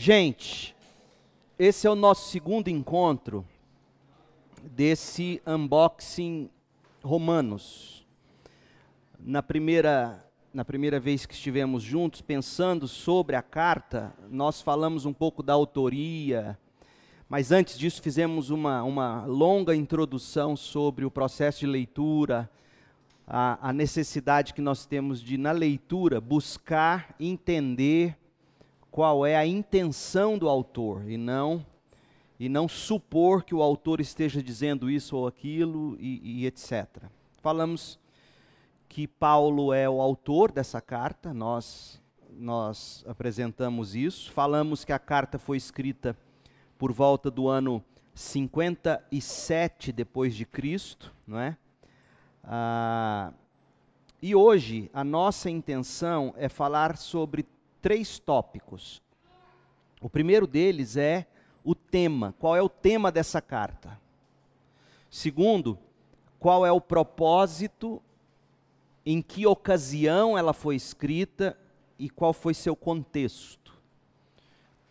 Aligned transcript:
Gente, 0.00 0.76
esse 1.58 1.84
é 1.84 1.90
o 1.90 1.96
nosso 1.96 2.30
segundo 2.30 2.68
encontro 2.68 3.44
desse 4.62 5.42
unboxing 5.44 6.48
Romanos. 7.02 8.06
Na 9.18 9.42
primeira, 9.42 10.24
na 10.54 10.64
primeira 10.64 11.00
vez 11.00 11.26
que 11.26 11.34
estivemos 11.34 11.82
juntos 11.82 12.20
pensando 12.20 12.86
sobre 12.86 13.34
a 13.34 13.42
carta, 13.42 14.14
nós 14.30 14.62
falamos 14.62 15.04
um 15.04 15.12
pouco 15.12 15.42
da 15.42 15.54
autoria, 15.54 16.56
mas 17.28 17.50
antes 17.50 17.76
disso 17.76 18.00
fizemos 18.00 18.50
uma, 18.50 18.84
uma 18.84 19.24
longa 19.26 19.74
introdução 19.74 20.54
sobre 20.54 21.04
o 21.04 21.10
processo 21.10 21.58
de 21.58 21.66
leitura, 21.66 22.48
a, 23.26 23.70
a 23.70 23.72
necessidade 23.72 24.54
que 24.54 24.62
nós 24.62 24.86
temos 24.86 25.20
de, 25.20 25.36
na 25.36 25.50
leitura, 25.50 26.20
buscar 26.20 27.16
entender 27.18 28.16
qual 28.98 29.24
é 29.24 29.36
a 29.36 29.46
intenção 29.46 30.36
do 30.36 30.48
autor 30.48 31.08
e 31.08 31.16
não 31.16 31.64
e 32.36 32.48
não 32.48 32.66
supor 32.66 33.44
que 33.44 33.54
o 33.54 33.62
autor 33.62 34.00
esteja 34.00 34.42
dizendo 34.42 34.90
isso 34.90 35.16
ou 35.16 35.28
aquilo 35.28 35.96
e, 36.00 36.40
e 36.42 36.46
etc. 36.46 37.04
Falamos 37.40 37.96
que 38.88 39.06
Paulo 39.06 39.72
é 39.72 39.88
o 39.88 40.00
autor 40.00 40.50
dessa 40.50 40.80
carta, 40.80 41.32
nós 41.32 42.02
nós 42.28 43.04
apresentamos 43.06 43.94
isso. 43.94 44.32
Falamos 44.32 44.84
que 44.84 44.92
a 44.92 44.98
carta 44.98 45.38
foi 45.38 45.56
escrita 45.56 46.16
por 46.76 46.90
volta 46.90 47.30
do 47.30 47.46
ano 47.46 47.80
57 48.16 49.92
depois 49.92 50.34
de 50.34 50.44
Cristo, 50.44 51.14
não 51.24 51.38
é? 51.38 51.56
Ah, 52.42 53.32
e 54.20 54.34
hoje 54.34 54.90
a 54.92 55.04
nossa 55.04 55.48
intenção 55.48 56.34
é 56.36 56.48
falar 56.48 56.96
sobre 56.96 57.46
três 57.80 58.18
tópicos. 58.18 59.02
O 60.00 60.08
primeiro 60.08 60.46
deles 60.46 60.96
é 60.96 61.26
o 61.64 61.74
tema. 61.74 62.34
Qual 62.38 62.56
é 62.56 62.62
o 62.62 62.68
tema 62.68 63.10
dessa 63.10 63.40
carta? 63.40 64.00
Segundo, 65.10 65.78
qual 66.38 66.64
é 66.64 66.72
o 66.72 66.80
propósito, 66.80 68.02
em 69.04 69.20
que 69.22 69.46
ocasião 69.46 70.36
ela 70.36 70.52
foi 70.52 70.76
escrita 70.76 71.58
e 71.98 72.08
qual 72.08 72.32
foi 72.32 72.54
seu 72.54 72.76
contexto. 72.76 73.74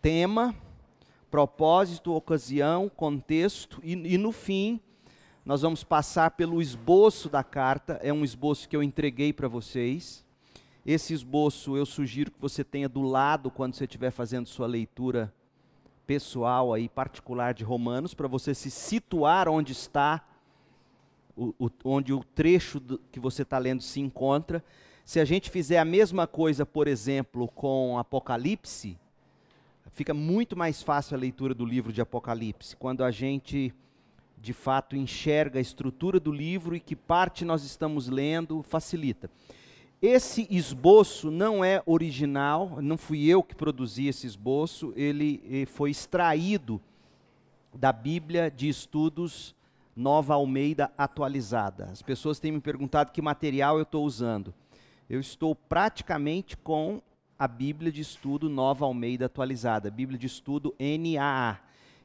Tema, 0.02 0.54
propósito, 1.30 2.12
ocasião, 2.12 2.88
contexto 2.88 3.80
e, 3.82 3.92
e 3.92 4.18
no 4.18 4.32
fim 4.32 4.80
nós 5.44 5.62
vamos 5.62 5.82
passar 5.82 6.32
pelo 6.32 6.60
esboço 6.60 7.30
da 7.30 7.42
carta, 7.42 7.98
é 8.02 8.12
um 8.12 8.22
esboço 8.22 8.68
que 8.68 8.76
eu 8.76 8.82
entreguei 8.82 9.32
para 9.32 9.48
vocês. 9.48 10.22
Esse 10.90 11.12
esboço 11.12 11.76
eu 11.76 11.84
sugiro 11.84 12.30
que 12.30 12.40
você 12.40 12.64
tenha 12.64 12.88
do 12.88 13.02
lado 13.02 13.50
quando 13.50 13.74
você 13.74 13.84
estiver 13.84 14.10
fazendo 14.10 14.46
sua 14.46 14.66
leitura 14.66 15.30
pessoal 16.06 16.72
aí, 16.72 16.88
particular 16.88 17.52
de 17.52 17.62
Romanos, 17.62 18.14
para 18.14 18.26
você 18.26 18.54
se 18.54 18.70
situar 18.70 19.50
onde 19.50 19.72
está, 19.72 20.26
o, 21.36 21.54
o, 21.58 21.70
onde 21.84 22.14
o 22.14 22.24
trecho 22.24 22.80
do, 22.80 22.98
que 23.12 23.20
você 23.20 23.42
está 23.42 23.58
lendo 23.58 23.82
se 23.82 24.00
encontra. 24.00 24.64
Se 25.04 25.20
a 25.20 25.26
gente 25.26 25.50
fizer 25.50 25.76
a 25.76 25.84
mesma 25.84 26.26
coisa, 26.26 26.64
por 26.64 26.88
exemplo, 26.88 27.48
com 27.48 27.98
Apocalipse, 27.98 28.98
fica 29.92 30.14
muito 30.14 30.56
mais 30.56 30.82
fácil 30.82 31.18
a 31.18 31.20
leitura 31.20 31.52
do 31.52 31.66
livro 31.66 31.92
de 31.92 32.00
Apocalipse, 32.00 32.74
quando 32.74 33.04
a 33.04 33.10
gente 33.10 33.74
de 34.38 34.54
fato 34.54 34.96
enxerga 34.96 35.58
a 35.58 35.60
estrutura 35.60 36.18
do 36.18 36.32
livro 36.32 36.74
e 36.74 36.80
que 36.80 36.96
parte 36.96 37.44
nós 37.44 37.62
estamos 37.62 38.08
lendo, 38.08 38.62
facilita. 38.62 39.28
Esse 40.00 40.46
esboço 40.48 41.28
não 41.28 41.64
é 41.64 41.82
original, 41.84 42.80
não 42.80 42.96
fui 42.96 43.26
eu 43.26 43.42
que 43.42 43.56
produzi 43.56 44.06
esse 44.06 44.28
esboço, 44.28 44.92
ele, 44.94 45.42
ele 45.44 45.66
foi 45.66 45.90
extraído 45.90 46.80
da 47.74 47.92
Bíblia 47.92 48.48
de 48.48 48.68
Estudos 48.68 49.56
Nova 49.96 50.34
Almeida 50.34 50.92
atualizada. 50.96 51.86
As 51.86 52.00
pessoas 52.00 52.38
têm 52.38 52.52
me 52.52 52.60
perguntado 52.60 53.10
que 53.10 53.20
material 53.20 53.76
eu 53.76 53.82
estou 53.82 54.04
usando. 54.06 54.54
Eu 55.10 55.18
estou 55.18 55.56
praticamente 55.56 56.56
com 56.56 57.02
a 57.36 57.48
Bíblia 57.48 57.90
de 57.90 58.00
Estudo 58.00 58.48
Nova 58.48 58.84
Almeida 58.84 59.26
atualizada, 59.26 59.90
Bíblia 59.90 60.16
de 60.18 60.26
Estudo 60.28 60.76
NAA. 60.78 61.58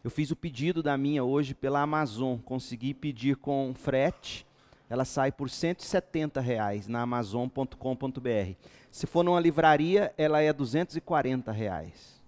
Eu 0.04 0.10
fiz 0.10 0.32
o 0.32 0.36
pedido 0.36 0.82
da 0.82 0.98
minha 0.98 1.24
hoje 1.24 1.54
pela 1.54 1.82
Amazon, 1.82 2.40
consegui 2.40 2.96
pedir 2.96 3.36
com 3.36 3.72
frete 3.76 4.48
ela 4.94 5.06
sai 5.06 5.32
por 5.32 5.50
170 5.50 6.40
reais 6.40 6.88
na 6.88 7.02
Amazon.com.br. 7.02 8.54
Se 8.92 9.08
for 9.08 9.24
numa 9.24 9.40
livraria, 9.40 10.14
ela 10.16 10.40
é 10.40 10.54
240 10.54 11.52
reais. 11.52 12.22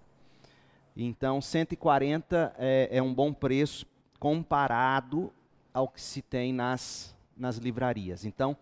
Então, 0.96 1.40
140 1.40 2.56
é, 2.58 2.88
é 2.90 3.00
um 3.00 3.14
bom 3.14 3.32
preço 3.32 3.86
comparado 4.18 5.32
ao 5.72 5.86
que 5.86 6.00
se 6.00 6.20
tem 6.20 6.52
nas, 6.52 7.14
nas 7.36 7.56
livrarias. 7.56 8.24
Então, 8.24 8.56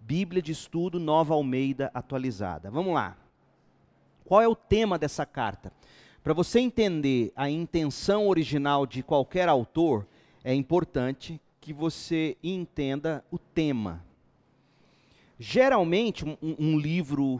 Bíblia 0.00 0.42
de 0.42 0.50
Estudo 0.50 0.98
Nova 0.98 1.34
Almeida 1.34 1.92
atualizada. 1.94 2.72
Vamos 2.72 2.92
lá. 2.92 3.16
Qual 4.24 4.42
é 4.42 4.48
o 4.48 4.56
tema 4.56 4.98
dessa 4.98 5.24
carta? 5.24 5.72
Para 6.24 6.34
você 6.34 6.58
entender 6.58 7.32
a 7.36 7.48
intenção 7.48 8.26
original 8.26 8.84
de 8.84 9.00
qualquer 9.00 9.48
autor, 9.48 10.08
é 10.42 10.52
importante 10.52 11.40
que 11.64 11.72
você 11.72 12.36
entenda 12.44 13.24
o 13.30 13.38
tema. 13.38 14.04
Geralmente, 15.38 16.22
um, 16.22 16.36
um 16.42 16.78
livro, 16.78 17.36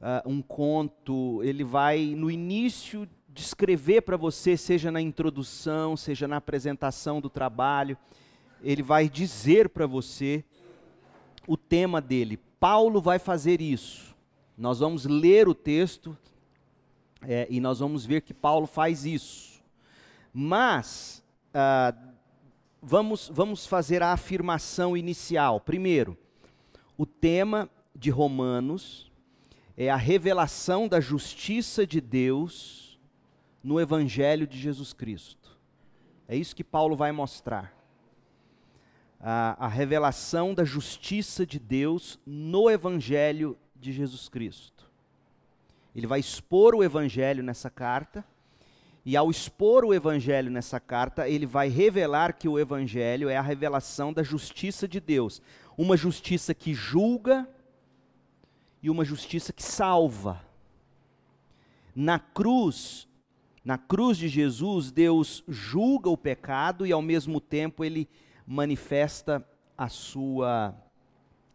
uh, 0.00 0.26
um 0.26 0.40
conto, 0.40 1.42
ele 1.44 1.62
vai 1.62 2.14
no 2.16 2.30
início 2.30 3.06
descrever 3.28 4.00
para 4.00 4.16
você, 4.16 4.56
seja 4.56 4.90
na 4.90 5.02
introdução, 5.02 5.98
seja 5.98 6.26
na 6.26 6.38
apresentação 6.38 7.20
do 7.20 7.28
trabalho, 7.28 7.94
ele 8.62 8.82
vai 8.82 9.06
dizer 9.06 9.68
para 9.68 9.86
você 9.86 10.42
o 11.46 11.54
tema 11.54 12.00
dele. 12.00 12.40
Paulo 12.58 13.02
vai 13.02 13.18
fazer 13.18 13.60
isso. 13.60 14.16
Nós 14.56 14.78
vamos 14.78 15.04
ler 15.04 15.46
o 15.46 15.54
texto 15.54 16.16
é, 17.20 17.46
e 17.50 17.60
nós 17.60 17.80
vamos 17.80 18.06
ver 18.06 18.22
que 18.22 18.32
Paulo 18.32 18.66
faz 18.66 19.04
isso. 19.04 19.62
Mas, 20.32 21.22
uh, 21.50 22.07
vamos, 22.82 23.30
vamos 23.32 23.66
fazer 23.66 24.02
a 24.02 24.12
afirmação 24.12 24.96
inicial. 24.96 25.60
Primeiro, 25.60 26.16
o 26.96 27.04
tema 27.04 27.68
de 27.94 28.10
Romanos 28.10 29.10
é 29.76 29.90
a 29.90 29.96
revelação 29.96 30.88
da 30.88 31.00
justiça 31.00 31.86
de 31.86 32.00
Deus 32.00 32.98
no 33.62 33.80
Evangelho 33.80 34.46
de 34.46 34.58
Jesus 34.58 34.92
Cristo. 34.92 35.56
É 36.26 36.36
isso 36.36 36.54
que 36.54 36.64
Paulo 36.64 36.96
vai 36.96 37.12
mostrar. 37.12 37.74
A, 39.20 39.66
a 39.66 39.68
revelação 39.68 40.54
da 40.54 40.64
justiça 40.64 41.44
de 41.44 41.58
Deus 41.58 42.20
no 42.24 42.70
Evangelho 42.70 43.58
de 43.74 43.92
Jesus 43.92 44.28
Cristo. 44.28 44.88
Ele 45.94 46.06
vai 46.06 46.20
expor 46.20 46.74
o 46.74 46.84
Evangelho 46.84 47.42
nessa 47.42 47.68
carta 47.68 48.24
e 49.08 49.16
ao 49.16 49.30
expor 49.30 49.86
o 49.86 49.94
evangelho 49.94 50.50
nessa 50.50 50.78
carta, 50.78 51.26
ele 51.26 51.46
vai 51.46 51.70
revelar 51.70 52.34
que 52.34 52.46
o 52.46 52.58
evangelho 52.58 53.30
é 53.30 53.38
a 53.38 53.40
revelação 53.40 54.12
da 54.12 54.22
justiça 54.22 54.86
de 54.86 55.00
Deus, 55.00 55.40
uma 55.78 55.96
justiça 55.96 56.52
que 56.52 56.74
julga 56.74 57.48
e 58.82 58.90
uma 58.90 59.06
justiça 59.06 59.50
que 59.50 59.62
salva. 59.62 60.44
Na 61.96 62.18
cruz, 62.18 63.08
na 63.64 63.78
cruz 63.78 64.18
de 64.18 64.28
Jesus, 64.28 64.90
Deus 64.90 65.42
julga 65.48 66.10
o 66.10 66.16
pecado 66.18 66.86
e 66.86 66.92
ao 66.92 67.00
mesmo 67.00 67.40
tempo 67.40 67.82
ele 67.82 68.06
manifesta 68.46 69.42
a 69.74 69.88
sua 69.88 70.76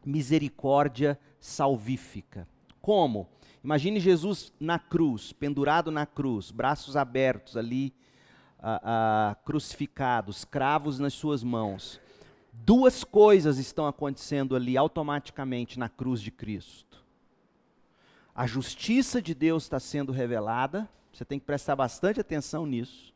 misericórdia 0.03 1.19
salvífica. 1.39 2.47
Como? 2.81 3.29
Imagine 3.63 3.99
Jesus 3.99 4.51
na 4.59 4.77
cruz, 4.77 5.31
pendurado 5.31 5.89
na 5.89 6.05
cruz, 6.05 6.51
braços 6.51 6.97
abertos 6.97 7.55
ali, 7.55 7.93
crucificados, 9.45 10.43
cravos 10.43 10.99
nas 10.99 11.13
suas 11.13 11.43
mãos. 11.43 11.99
Duas 12.51 13.03
coisas 13.03 13.57
estão 13.57 13.87
acontecendo 13.87 14.55
ali 14.55 14.77
automaticamente 14.77 15.79
na 15.79 15.89
cruz 15.89 16.21
de 16.21 16.29
Cristo. 16.29 17.03
A 18.35 18.45
justiça 18.45 19.21
de 19.21 19.33
Deus 19.33 19.63
está 19.63 19.79
sendo 19.79 20.11
revelada, 20.11 20.89
você 21.11 21.23
tem 21.23 21.39
que 21.39 21.45
prestar 21.45 21.75
bastante 21.75 22.19
atenção 22.19 22.65
nisso. 22.65 23.13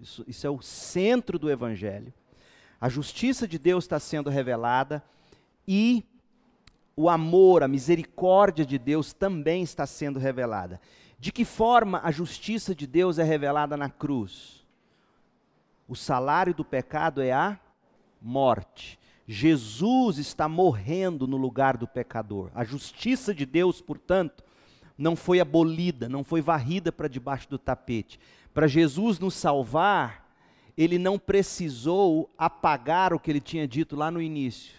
Isso, 0.00 0.24
isso 0.26 0.46
é 0.46 0.50
o 0.50 0.62
centro 0.62 1.38
do 1.38 1.50
Evangelho. 1.50 2.12
A 2.80 2.88
justiça 2.88 3.46
de 3.46 3.58
Deus 3.58 3.84
está 3.84 3.98
sendo 3.98 4.30
revelada 4.30 5.02
e 5.66 6.04
o 6.96 7.08
amor, 7.08 7.62
a 7.62 7.68
misericórdia 7.68 8.64
de 8.64 8.78
Deus 8.78 9.12
também 9.12 9.62
está 9.62 9.86
sendo 9.86 10.18
revelada. 10.18 10.80
De 11.18 11.32
que 11.32 11.44
forma 11.44 12.00
a 12.04 12.10
justiça 12.10 12.74
de 12.74 12.86
Deus 12.86 13.18
é 13.18 13.22
revelada 13.22 13.76
na 13.76 13.90
cruz? 13.90 14.64
O 15.88 15.94
salário 15.96 16.54
do 16.54 16.64
pecado 16.64 17.20
é 17.20 17.32
a 17.32 17.58
morte. 18.20 18.98
Jesus 19.26 20.18
está 20.18 20.48
morrendo 20.48 21.26
no 21.26 21.36
lugar 21.36 21.76
do 21.76 21.86
pecador. 21.86 22.50
A 22.54 22.64
justiça 22.64 23.34
de 23.34 23.46
Deus, 23.46 23.80
portanto, 23.80 24.44
não 24.96 25.16
foi 25.16 25.40
abolida, 25.40 26.08
não 26.08 26.22
foi 26.22 26.40
varrida 26.40 26.92
para 26.92 27.08
debaixo 27.08 27.48
do 27.48 27.58
tapete. 27.58 28.20
Para 28.52 28.66
Jesus 28.66 29.18
nos 29.18 29.34
salvar, 29.34 30.28
ele 30.76 30.98
não 30.98 31.18
precisou 31.18 32.30
apagar 32.36 33.12
o 33.12 33.18
que 33.18 33.30
ele 33.30 33.40
tinha 33.40 33.66
dito 33.66 33.96
lá 33.96 34.10
no 34.10 34.20
início, 34.20 34.74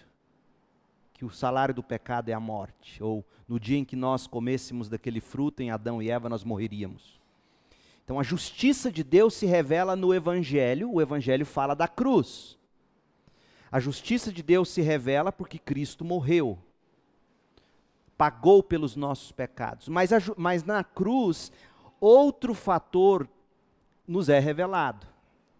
que 1.16 1.24
o 1.24 1.30
salário 1.30 1.74
do 1.74 1.82
pecado 1.82 2.28
é 2.28 2.32
a 2.32 2.40
morte, 2.40 3.02
ou 3.02 3.24
no 3.48 3.58
dia 3.58 3.78
em 3.78 3.84
que 3.84 3.96
nós 3.96 4.26
comêssemos 4.26 4.88
daquele 4.88 5.20
fruto 5.20 5.62
em 5.62 5.70
Adão 5.70 6.02
e 6.02 6.10
Eva 6.10 6.28
nós 6.28 6.44
morreríamos. 6.44 7.20
Então 8.04 8.20
a 8.20 8.22
justiça 8.22 8.90
de 8.90 9.02
Deus 9.02 9.34
se 9.34 9.46
revela 9.46 9.96
no 9.96 10.14
evangelho, 10.14 10.92
o 10.92 11.00
evangelho 11.00 11.44
fala 11.44 11.74
da 11.74 11.88
cruz. 11.88 12.58
A 13.70 13.80
justiça 13.80 14.32
de 14.32 14.42
Deus 14.42 14.68
se 14.68 14.80
revela 14.80 15.32
porque 15.32 15.58
Cristo 15.58 16.04
morreu 16.04 16.58
pagou 18.16 18.62
pelos 18.62 18.96
nossos 18.96 19.30
pecados. 19.32 19.88
Mas, 19.88 20.12
a, 20.12 20.18
mas 20.36 20.64
na 20.64 20.82
cruz, 20.82 21.52
outro 22.00 22.54
fator 22.54 23.28
nos 24.06 24.28
é 24.28 24.38
revelado: 24.38 25.06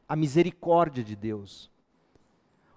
a 0.09 0.17
misericórdia 0.17 1.05
de 1.05 1.15
Deus. 1.15 1.71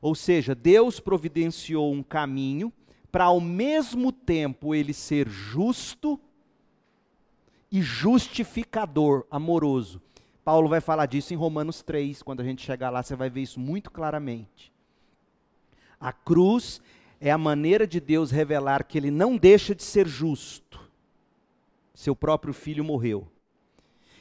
Ou 0.01 0.15
seja, 0.15 0.55
Deus 0.55 0.99
providenciou 0.99 1.91
um 1.93 2.01
caminho 2.03 2.71
para 3.11 3.25
ao 3.25 3.41
mesmo 3.41 4.11
tempo 4.11 4.73
ele 4.73 4.93
ser 4.93 5.27
justo 5.27 6.19
e 7.71 7.81
justificador, 7.81 9.25
amoroso. 9.29 10.01
Paulo 10.43 10.67
vai 10.67 10.81
falar 10.81 11.05
disso 11.05 11.33
em 11.33 11.37
Romanos 11.37 11.81
3, 11.81 12.23
quando 12.23 12.41
a 12.41 12.43
gente 12.43 12.65
chegar 12.65 12.89
lá, 12.89 13.03
você 13.03 13.15
vai 13.15 13.29
ver 13.29 13.41
isso 13.41 13.59
muito 13.59 13.91
claramente. 13.91 14.71
A 15.99 16.11
cruz 16.11 16.81
é 17.19 17.29
a 17.29 17.37
maneira 17.37 17.85
de 17.85 17.99
Deus 17.99 18.31
revelar 18.31 18.85
que 18.85 18.97
ele 18.97 19.11
não 19.11 19.37
deixa 19.37 19.75
de 19.75 19.83
ser 19.83 20.07
justo. 20.07 20.79
Seu 21.93 22.15
próprio 22.15 22.53
filho 22.53 22.83
morreu. 22.83 23.27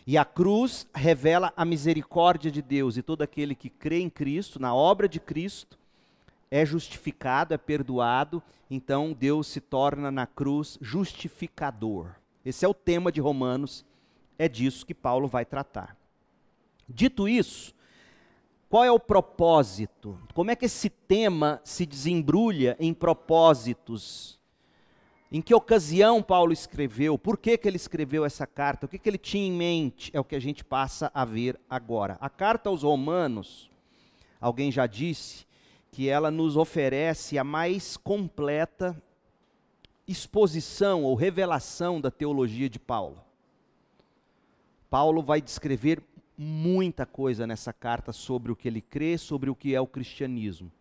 E 0.08 0.16
a 0.16 0.24
cruz 0.24 0.88
revela 0.94 1.52
a 1.54 1.66
misericórdia 1.66 2.50
de 2.50 2.62
Deus, 2.62 2.96
e 2.96 3.02
todo 3.02 3.20
aquele 3.20 3.54
que 3.54 3.68
crê 3.68 4.00
em 4.00 4.08
Cristo, 4.08 4.58
na 4.58 4.74
obra 4.74 5.06
de 5.06 5.20
Cristo, 5.20 5.78
é 6.50 6.64
justificado, 6.64 7.52
é 7.52 7.58
perdoado, 7.58 8.42
então 8.70 9.12
Deus 9.12 9.48
se 9.48 9.60
torna 9.60 10.10
na 10.10 10.26
cruz 10.26 10.78
justificador. 10.80 12.12
Esse 12.42 12.64
é 12.64 12.68
o 12.68 12.72
tema 12.72 13.12
de 13.12 13.20
Romanos, 13.20 13.84
é 14.38 14.48
disso 14.48 14.86
que 14.86 14.94
Paulo 14.94 15.28
vai 15.28 15.44
tratar. 15.44 15.94
Dito 16.88 17.28
isso, 17.28 17.74
qual 18.70 18.84
é 18.84 18.90
o 18.90 18.98
propósito? 18.98 20.18
Como 20.32 20.50
é 20.50 20.56
que 20.56 20.64
esse 20.64 20.88
tema 20.88 21.60
se 21.62 21.84
desembrulha 21.84 22.78
em 22.80 22.94
propósitos? 22.94 24.37
Em 25.30 25.42
que 25.42 25.54
ocasião 25.54 26.22
Paulo 26.22 26.52
escreveu? 26.52 27.18
Por 27.18 27.36
que, 27.36 27.58
que 27.58 27.68
ele 27.68 27.76
escreveu 27.76 28.24
essa 28.24 28.46
carta? 28.46 28.86
O 28.86 28.88
que, 28.88 28.98
que 28.98 29.08
ele 29.08 29.18
tinha 29.18 29.46
em 29.46 29.52
mente? 29.52 30.10
É 30.14 30.20
o 30.20 30.24
que 30.24 30.34
a 30.34 30.40
gente 30.40 30.64
passa 30.64 31.10
a 31.12 31.24
ver 31.24 31.60
agora. 31.68 32.16
A 32.18 32.30
carta 32.30 32.70
aos 32.70 32.82
Romanos, 32.82 33.70
alguém 34.40 34.72
já 34.72 34.86
disse 34.86 35.46
que 35.92 36.08
ela 36.08 36.30
nos 36.30 36.56
oferece 36.56 37.38
a 37.38 37.44
mais 37.44 37.96
completa 37.96 38.96
exposição 40.06 41.04
ou 41.04 41.14
revelação 41.14 42.00
da 42.00 42.10
teologia 42.10 42.68
de 42.70 42.78
Paulo. 42.78 43.22
Paulo 44.88 45.22
vai 45.22 45.42
descrever 45.42 46.02
muita 46.38 47.04
coisa 47.04 47.46
nessa 47.46 47.72
carta 47.72 48.12
sobre 48.12 48.50
o 48.50 48.56
que 48.56 48.68
ele 48.68 48.80
crê, 48.80 49.18
sobre 49.18 49.50
o 49.50 49.54
que 49.54 49.74
é 49.74 49.80
o 49.80 49.86
cristianismo. 49.86 50.72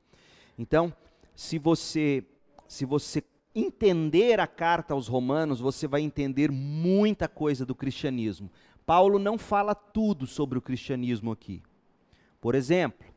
Então, 0.58 0.94
se 1.36 1.60
você 1.60 2.24
se 2.68 2.86
você 2.86 3.24
entender 3.60 4.40
a 4.40 4.48
carta 4.48 4.94
aos 4.94 5.08
Romanos, 5.08 5.60
você 5.60 5.88
vai 5.88 6.02
entender 6.02 6.52
muita 6.52 7.28
coisa 7.28 7.66
do 7.66 7.76
cristianismo. 7.76 8.52
Paulo 8.86 9.20
não 9.20 9.38
fala 9.38 9.76
tudo 9.76 10.26
sobre 10.26 10.58
o 10.58 10.62
cristianismo 10.62 11.32
aqui. 11.32 11.62
Por 12.40 12.56
exemplo, 12.56 13.08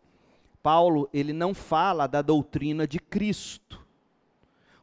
Paulo, 0.63 1.09
ele 1.13 1.33
não 1.33 1.55
fala 1.55 2.07
da 2.07 2.23
doutrina 2.23 2.87
de 2.87 2.99
Cristo. 2.99 3.81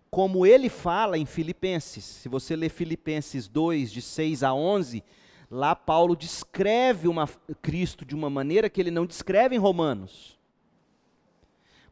Como 0.10 0.46
ele 0.46 0.70
fala 0.70 1.18
em 1.18 1.26
Filipenses. 1.26 2.04
Se 2.04 2.30
você 2.30 2.56
ler 2.56 2.70
Filipenses 2.70 3.48
2 3.48 3.92
de 3.92 4.02
6 4.02 4.44
a 4.44 4.54
11, 4.54 5.04
Lá 5.50 5.74
Paulo 5.74 6.16
descreve 6.16 7.08
uma, 7.08 7.28
Cristo 7.62 8.04
de 8.04 8.14
uma 8.14 8.30
maneira 8.30 8.70
que 8.70 8.82
ele 8.82 8.92
não 8.92 9.06
descreve 9.06 9.56
em 9.56 9.60
Romanos. 9.60 10.37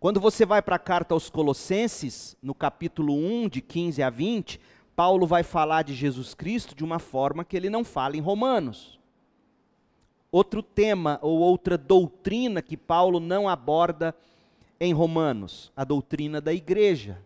Quando 0.05 0.19
você 0.19 0.45
vai 0.45 0.61
para 0.61 0.75
a 0.75 0.77
carta 0.77 1.15
aos 1.15 1.31
Colossenses, 1.31 2.37
no 2.39 2.53
capítulo 2.53 3.11
1, 3.15 3.49
de 3.49 3.59
15 3.59 4.03
a 4.03 4.09
20, 4.11 4.61
Paulo 4.95 5.25
vai 5.25 5.41
falar 5.41 5.81
de 5.81 5.95
Jesus 5.95 6.35
Cristo 6.35 6.75
de 6.75 6.83
uma 6.83 6.99
forma 6.99 7.43
que 7.43 7.57
ele 7.57 7.71
não 7.71 7.83
fala 7.83 8.15
em 8.15 8.19
Romanos. 8.19 8.99
Outro 10.31 10.61
tema 10.61 11.17
ou 11.23 11.39
outra 11.39 11.75
doutrina 11.75 12.61
que 12.61 12.77
Paulo 12.77 13.19
não 13.19 13.49
aborda 13.49 14.15
em 14.79 14.93
Romanos, 14.93 15.71
a 15.75 15.83
doutrina 15.83 16.39
da 16.39 16.53
igreja. 16.53 17.19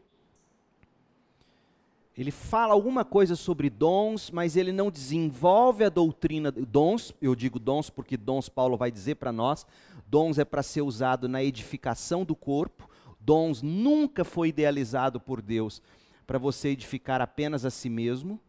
Ele 2.17 2.31
fala 2.31 2.73
alguma 2.73 3.03
coisa 3.03 3.35
sobre 3.35 3.69
dons, 3.69 4.31
mas 4.31 4.55
ele 4.55 4.71
não 4.71 4.89
desenvolve 4.89 5.83
a 5.83 5.89
doutrina. 5.89 6.49
Dons, 6.49 7.13
eu 7.21 7.35
digo 7.35 7.59
dons 7.59 7.89
porque 7.89 8.15
dons 8.15 8.47
Paulo 8.47 8.77
vai 8.77 8.89
dizer 8.89 9.15
para 9.15 9.33
nós, 9.33 9.67
dons 10.09 10.39
é 10.39 10.45
para 10.45 10.63
ser 10.63 10.81
usado 10.81 11.29
na 11.29 11.43
edificação 11.43 12.25
do 12.25 12.35
corpo. 12.35 12.89
Dons 13.19 13.61
nunca 13.61 14.23
foi 14.23 14.49
idealizado 14.49 15.19
por 15.19 15.41
Deus 15.41 15.81
para 16.25 16.39
você 16.39 16.69
edificar 16.69 17.21
apenas 17.21 17.65
a 17.65 17.69
si 17.69 17.89
mesmo. 17.89 18.39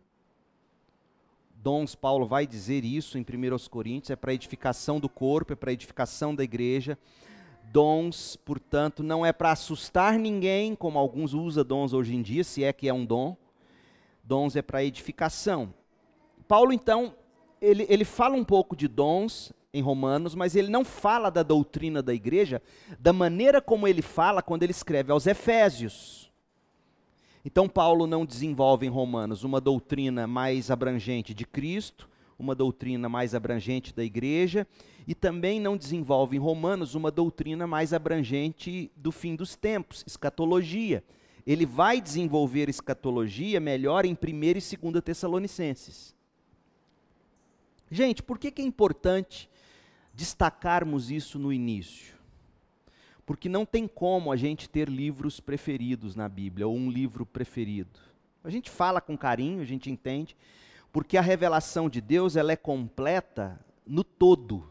Dons, 1.54 1.94
Paulo 1.94 2.26
vai 2.26 2.46
dizer 2.46 2.84
isso 2.84 3.18
em 3.18 3.22
1 3.22 3.68
Coríntios, 3.68 4.10
é 4.10 4.16
para 4.16 4.32
edificação 4.32 4.98
do 4.98 5.08
corpo, 5.08 5.52
é 5.52 5.56
para 5.56 5.72
edificação 5.72 6.34
da 6.34 6.42
igreja. 6.42 6.98
Dons, 7.70 8.36
portanto, 8.36 9.02
não 9.02 9.24
é 9.24 9.32
para 9.32 9.52
assustar 9.52 10.18
ninguém, 10.18 10.74
como 10.74 10.98
alguns 10.98 11.34
usam 11.34 11.64
dons 11.64 11.92
hoje 11.92 12.16
em 12.16 12.22
dia, 12.22 12.42
se 12.42 12.64
é 12.64 12.72
que 12.72 12.88
é 12.88 12.94
um 12.94 13.04
dom 13.04 13.36
dons 14.30 14.54
é 14.54 14.62
para 14.62 14.84
edificação. 14.84 15.74
Paulo, 16.46 16.72
então, 16.72 17.16
ele, 17.60 17.84
ele 17.88 18.04
fala 18.04 18.36
um 18.36 18.44
pouco 18.44 18.76
de 18.76 18.86
dons 18.86 19.52
em 19.72 19.82
Romanos, 19.82 20.34
mas 20.34 20.56
ele 20.56 20.68
não 20.68 20.84
fala 20.84 21.30
da 21.30 21.42
doutrina 21.42 22.02
da 22.02 22.12
igreja 22.12 22.60
da 22.98 23.12
maneira 23.12 23.60
como 23.60 23.86
ele 23.86 24.02
fala 24.02 24.42
quando 24.42 24.62
ele 24.62 24.72
escreve 24.72 25.12
aos 25.12 25.26
Efésios. 25.26 26.30
Então, 27.44 27.68
Paulo 27.68 28.06
não 28.06 28.26
desenvolve 28.26 28.86
em 28.86 28.90
Romanos 28.90 29.44
uma 29.44 29.60
doutrina 29.60 30.26
mais 30.26 30.70
abrangente 30.70 31.32
de 31.32 31.46
Cristo, 31.46 32.08
uma 32.38 32.54
doutrina 32.54 33.08
mais 33.08 33.34
abrangente 33.34 33.94
da 33.94 34.04
igreja, 34.04 34.66
e 35.06 35.14
também 35.14 35.60
não 35.60 35.76
desenvolve 35.76 36.36
em 36.36 36.40
Romanos 36.40 36.94
uma 36.94 37.10
doutrina 37.10 37.66
mais 37.66 37.92
abrangente 37.92 38.90
do 38.96 39.10
fim 39.10 39.34
dos 39.34 39.56
tempos, 39.56 40.04
escatologia 40.06 41.02
ele 41.46 41.66
vai 41.66 42.00
desenvolver 42.00 42.68
escatologia 42.68 43.58
melhor 43.58 44.04
em 44.04 44.12
1 44.12 44.14
e 44.14 44.52
2 44.92 45.04
Tessalonicenses. 45.04 46.14
Gente, 47.90 48.22
por 48.22 48.38
que, 48.38 48.52
que 48.52 48.62
é 48.62 48.64
importante 48.64 49.49
destacarmos 50.20 51.10
isso 51.10 51.38
no 51.38 51.50
início? 51.50 52.14
Porque 53.24 53.48
não 53.48 53.64
tem 53.64 53.88
como 53.88 54.30
a 54.30 54.36
gente 54.36 54.68
ter 54.68 54.86
livros 54.86 55.40
preferidos 55.40 56.14
na 56.14 56.28
Bíblia, 56.28 56.68
ou 56.68 56.76
um 56.76 56.90
livro 56.90 57.24
preferido. 57.24 57.98
A 58.44 58.50
gente 58.50 58.68
fala 58.68 59.00
com 59.00 59.16
carinho, 59.16 59.62
a 59.62 59.64
gente 59.64 59.90
entende, 59.90 60.36
porque 60.92 61.16
a 61.16 61.22
revelação 61.22 61.88
de 61.88 62.02
Deus 62.02 62.36
ela 62.36 62.52
é 62.52 62.56
completa 62.56 63.58
no 63.86 64.04
todo. 64.04 64.68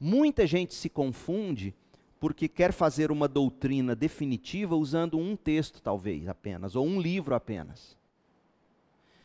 Muita 0.00 0.46
gente 0.46 0.74
se 0.74 0.88
confunde 0.88 1.74
porque 2.18 2.48
quer 2.48 2.72
fazer 2.72 3.12
uma 3.12 3.28
doutrina 3.28 3.94
definitiva 3.94 4.74
usando 4.74 5.18
um 5.18 5.36
texto, 5.36 5.82
talvez 5.82 6.26
apenas, 6.28 6.74
ou 6.74 6.86
um 6.86 6.98
livro 6.98 7.34
apenas. 7.34 7.98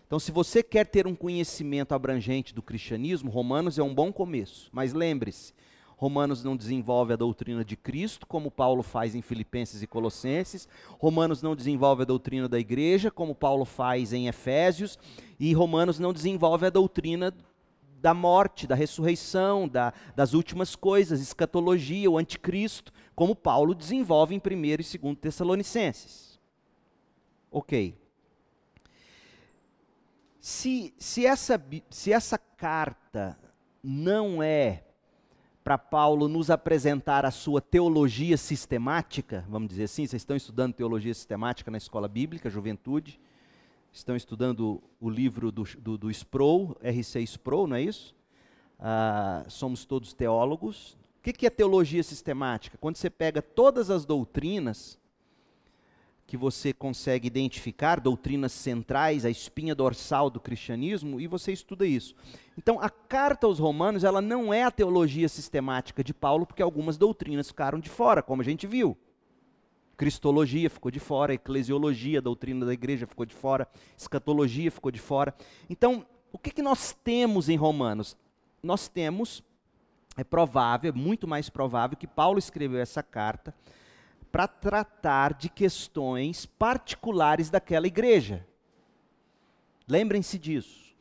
Então, 0.08 0.20
se 0.20 0.32
você 0.32 0.64
quer 0.64 0.88
ter 0.88 1.06
um 1.06 1.14
conhecimento 1.14 1.94
abrangente 1.94 2.56
do 2.56 2.62
cristianismo, 2.62 3.30
Romanos 3.30 3.78
é 3.78 3.84
um 3.84 3.94
bom 3.94 4.10
começo. 4.12 4.70
Mas 4.72 4.94
lembre-se, 4.94 5.54
Romanos 5.98 6.46
não 6.46 6.56
desenvolve 6.56 7.12
a 7.12 7.18
doutrina 7.18 7.66
de 7.66 7.76
Cristo, 7.76 8.26
como 8.26 8.50
Paulo 8.50 8.82
faz 8.82 9.16
em 9.16 9.22
Filipenses 9.22 9.82
e 9.82 9.88
Colossenses. 9.88 10.66
Romanos 10.98 11.42
não 11.42 11.54
desenvolve 11.54 12.04
a 12.04 12.06
doutrina 12.06 12.48
da 12.48 12.58
igreja, 12.58 13.12
como 13.12 13.36
Paulo 13.36 13.66
faz 13.66 14.14
em 14.14 14.30
Efésios. 14.30 14.98
E 15.38 15.54
Romanos 15.54 16.00
não 16.00 16.14
desenvolve 16.14 16.66
a 16.66 16.70
doutrina 16.70 17.34
da 18.00 18.14
morte, 18.14 18.66
da 18.66 18.76
ressurreição, 18.76 19.68
da, 19.68 19.94
das 20.16 20.34
últimas 20.34 20.74
coisas, 20.74 21.20
escatologia, 21.20 22.10
o 22.10 22.18
anticristo, 22.18 22.94
como 23.14 23.36
Paulo 23.36 23.76
desenvolve 23.76 24.34
em 24.34 24.38
1 24.38 24.66
e 24.66 24.78
2 24.78 25.18
Tessalonicenses. 25.20 26.40
Ok. 27.52 28.07
Se, 30.48 30.94
se, 30.98 31.26
essa, 31.26 31.62
se 31.90 32.14
essa 32.14 32.38
carta 32.38 33.38
não 33.84 34.42
é 34.42 34.86
para 35.62 35.78
Paulo 35.78 36.30
nos 36.30 36.50
apresentar 36.50 37.26
a 37.26 37.32
sua 37.32 37.60
teologia 37.60 38.38
sistemática, 38.38 39.44
vamos 39.50 39.68
dizer 39.68 39.84
assim, 39.84 40.08
vocês 40.08 40.22
estão 40.22 40.38
estudando 40.38 40.74
teologia 40.74 41.14
sistemática 41.14 41.70
na 41.70 41.78
escola 41.78 42.08
bíblica, 42.08 42.50
juventude, 42.50 43.20
estão 43.92 44.16
estudando 44.16 44.82
o 45.02 45.10
livro 45.10 45.52
do, 45.52 45.64
do, 45.80 45.98
do 45.98 46.10
Sproul, 46.10 46.78
R.C. 46.82 47.20
Sproul, 47.24 47.68
não 47.68 47.76
é 47.76 47.82
isso? 47.82 48.16
Ah, 48.80 49.44
somos 49.50 49.84
todos 49.84 50.14
teólogos. 50.14 50.94
O 51.20 51.24
que, 51.24 51.34
que 51.34 51.46
é 51.46 51.50
teologia 51.50 52.04
sistemática? 52.04 52.78
Quando 52.78 52.96
você 52.96 53.10
pega 53.10 53.42
todas 53.42 53.90
as 53.90 54.06
doutrinas 54.06 54.98
que 56.28 56.36
você 56.36 56.74
consegue 56.74 57.26
identificar, 57.26 58.02
doutrinas 58.02 58.52
centrais, 58.52 59.24
a 59.24 59.30
espinha 59.30 59.74
dorsal 59.74 60.30
do 60.30 60.42
cristianismo, 60.42 61.22
e 61.22 61.26
você 61.26 61.54
estuda 61.54 61.88
isso. 61.88 62.14
Então, 62.58 62.82
a 62.82 62.90
carta 62.90 63.48
aos 63.48 63.60
Romanos, 63.60 64.04
ela 64.04 64.22
não 64.22 64.54
é 64.54 64.64
a 64.64 64.72
teologia 64.72 65.30
sistemática 65.30 66.04
de 66.04 66.14
Paulo, 66.14 66.46
porque 66.46 66.62
algumas 66.62 66.98
doutrinas 66.98 67.48
ficaram 67.48 67.80
de 67.80 67.90
fora, 67.90 68.22
como 68.22 68.42
a 68.42 68.46
gente 68.46 68.68
viu. 68.68 68.98
Cristologia 69.96 70.70
ficou 70.70 70.92
de 70.92 71.00
fora, 71.00 71.34
eclesiologia, 71.34 72.22
doutrina 72.22 72.66
da 72.66 72.74
igreja 72.74 73.08
ficou 73.08 73.26
de 73.26 73.34
fora, 73.34 73.66
escatologia 73.98 74.70
ficou 74.70 74.92
de 74.92 75.00
fora. 75.00 75.34
Então, 75.70 76.06
o 76.30 76.38
que, 76.38 76.52
que 76.52 76.62
nós 76.62 76.92
temos 77.06 77.48
em 77.48 77.56
Romanos? 77.56 78.18
Nós 78.62 78.90
temos, 78.90 79.42
é 80.18 80.26
provável, 80.26 80.90
é 80.90 80.94
muito 80.94 81.26
mais 81.26 81.50
provável 81.50 81.96
que 81.96 82.06
Paulo 82.06 82.38
escreveu 82.38 82.82
essa 82.82 83.02
carta 83.02 83.56
para 84.38 84.48
tratar 84.48 85.34
de 85.34 85.50
questões 85.50 86.46
particulares 86.46 87.50
daquela 87.50 87.88
igreja. 87.88 88.46
Lembrem-se 89.88 90.38
disso. 90.38 90.96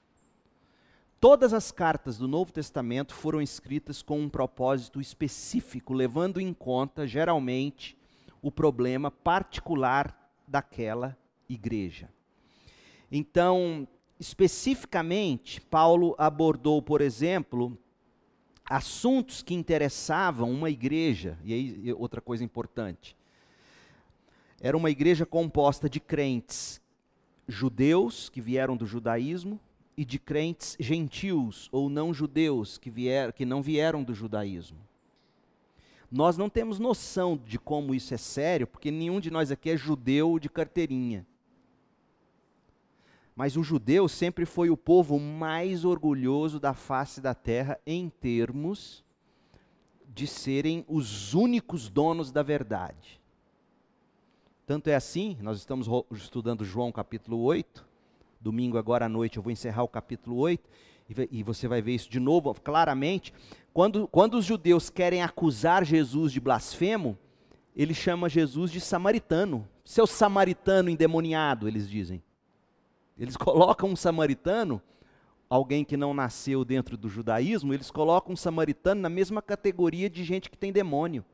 Todas 1.21 1.52
as 1.52 1.71
cartas 1.71 2.16
do 2.16 2.26
Novo 2.26 2.50
Testamento 2.50 3.14
foram 3.14 3.43
escritas 3.43 4.00
com 4.00 4.19
um 4.19 4.31
propósito 4.31 5.02
específico, 5.02 5.93
levando 5.93 6.40
em 6.40 6.55
conta, 6.55 7.07
geralmente, 7.07 7.95
o 8.40 8.50
problema 8.50 9.11
particular 9.11 10.33
daquela 10.49 11.14
igreja. 11.47 12.09
Então, 13.12 13.87
especificamente, 14.19 15.61
Paulo 15.61 16.14
abordou, 16.16 16.81
por 16.81 17.02
exemplo, 17.02 17.76
assuntos 18.64 19.43
que 19.43 19.52
interessavam 19.52 20.50
uma 20.50 20.71
igreja, 20.71 21.38
e 21.45 21.52
aí 21.52 21.93
outra 21.93 22.23
coisa 22.23 22.43
importante. 22.43 23.14
Era 24.66 24.76
uma 24.76 24.90
igreja 24.90 25.25
composta 25.25 25.88
de 25.88 26.00
crentes 26.00 26.82
judeus 27.46 28.28
que 28.28 28.40
vieram 28.40 28.76
do 28.76 28.85
judaísmo 28.85 29.61
e 29.96 30.04
de 30.04 30.18
crentes 30.18 30.76
gentios 30.80 31.68
ou 31.70 31.88
não 31.88 32.12
judeus 32.12 32.76
que, 32.76 32.90
vier, 32.90 33.32
que 33.32 33.44
não 33.44 33.62
vieram 33.62 34.02
do 34.02 34.12
judaísmo. 34.12 34.80
Nós 36.11 36.37
não 36.37 36.50
temos 36.50 36.80
noção 36.80 37.37
de 37.46 37.61
como 37.61 37.94
isso 37.94 38.12
é 38.12 38.16
sério, 38.16 38.66
porque 38.66 38.90
nenhum 38.90 39.20
de 39.20 39.30
nós 39.30 39.52
aqui 39.52 39.70
é 39.70 39.76
judeu 39.76 40.37
de 40.37 40.49
carteirinha. 40.49 41.25
Mas 43.37 43.56
o 43.56 43.62
judeu 43.62 44.08
sempre 44.08 44.44
foi 44.44 44.68
o 44.68 44.76
povo 44.76 45.20
mais 45.20 45.85
orgulhoso 45.85 46.58
da 46.58 46.75
face 46.75 47.20
da 47.20 47.37
terra 47.37 47.78
em 47.87 48.08
termos 48.08 49.04
de 50.12 50.26
serem 50.26 50.85
os 50.88 51.35
únicos 51.35 51.88
donos 51.88 52.32
da 52.32 52.42
verdade. 52.42 53.25
Tanto 54.66 54.88
é 54.88 54.96
assim, 54.96 55.38
nós 55.40 55.58
estamos 55.58 55.88
estudando 56.11 56.64
João 56.64 56.90
capítulo 56.90 57.40
8, 57.40 57.87
domingo 58.40 58.76
agora 58.76 59.06
à 59.06 59.08
noite 59.08 59.37
eu 59.37 59.42
vou 59.42 59.52
encerrar 59.52 59.85
o 59.85 59.88
capítulo 59.88 60.38
8, 60.38 60.68
e 61.30 61.40
você 61.44 61.68
vai 61.68 61.80
ver 61.80 61.94
isso 61.94 62.11
de 62.11 62.18
novo 62.18 62.52
claramente. 62.52 63.32
Quando, 63.73 64.08
quando 64.08 64.35
os 64.35 64.44
judeus 64.44 64.90
querem 64.90 65.23
acusar 65.23 65.85
Jesus 65.85 66.32
de 66.32 66.40
blasfemo, 66.40 67.16
ele 67.76 67.94
chama 67.94 68.28
Jesus 68.28 68.73
de 68.73 68.80
samaritano. 68.80 69.68
Seu 69.85 70.04
samaritano 70.04 70.90
endemoniado, 70.90 71.68
eles 71.68 71.88
dizem. 71.88 72.20
Eles 73.16 73.37
colocam 73.38 73.90
um 73.90 73.94
samaritano, 73.94 74.82
alguém 75.49 75.85
que 75.85 75.96
não 75.96 76.12
nasceu 76.12 76.64
dentro 76.64 76.96
do 76.96 77.08
judaísmo, 77.08 77.73
eles 77.73 77.88
colocam 77.88 78.32
um 78.32 78.37
samaritano 78.37 79.00
na 79.00 79.08
mesma 79.08 79.40
categoria 79.40 80.11
de 80.11 80.25
gente 80.25 80.50
que 80.50 80.58
tem 80.58 80.73
demônio. 80.73 81.25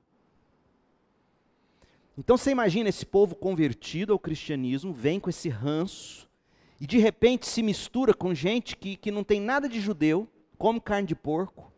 Então 2.16 2.36
você 2.36 2.50
imagina 2.50 2.88
esse 2.88 3.06
povo 3.06 3.34
convertido 3.34 4.12
ao 4.12 4.18
cristianismo, 4.18 4.92
vem 4.92 5.18
com 5.18 5.30
esse 5.30 5.48
ranço, 5.48 6.28
e 6.80 6.86
de 6.86 6.98
repente 6.98 7.46
se 7.46 7.62
mistura 7.62 8.12
com 8.12 8.34
gente 8.34 8.76
que, 8.76 8.96
que 8.96 9.10
não 9.10 9.24
tem 9.24 9.40
nada 9.40 9.68
de 9.68 9.80
judeu, 9.80 10.28
come 10.58 10.80
carne 10.80 11.08
de 11.08 11.14
porco, 11.14 11.72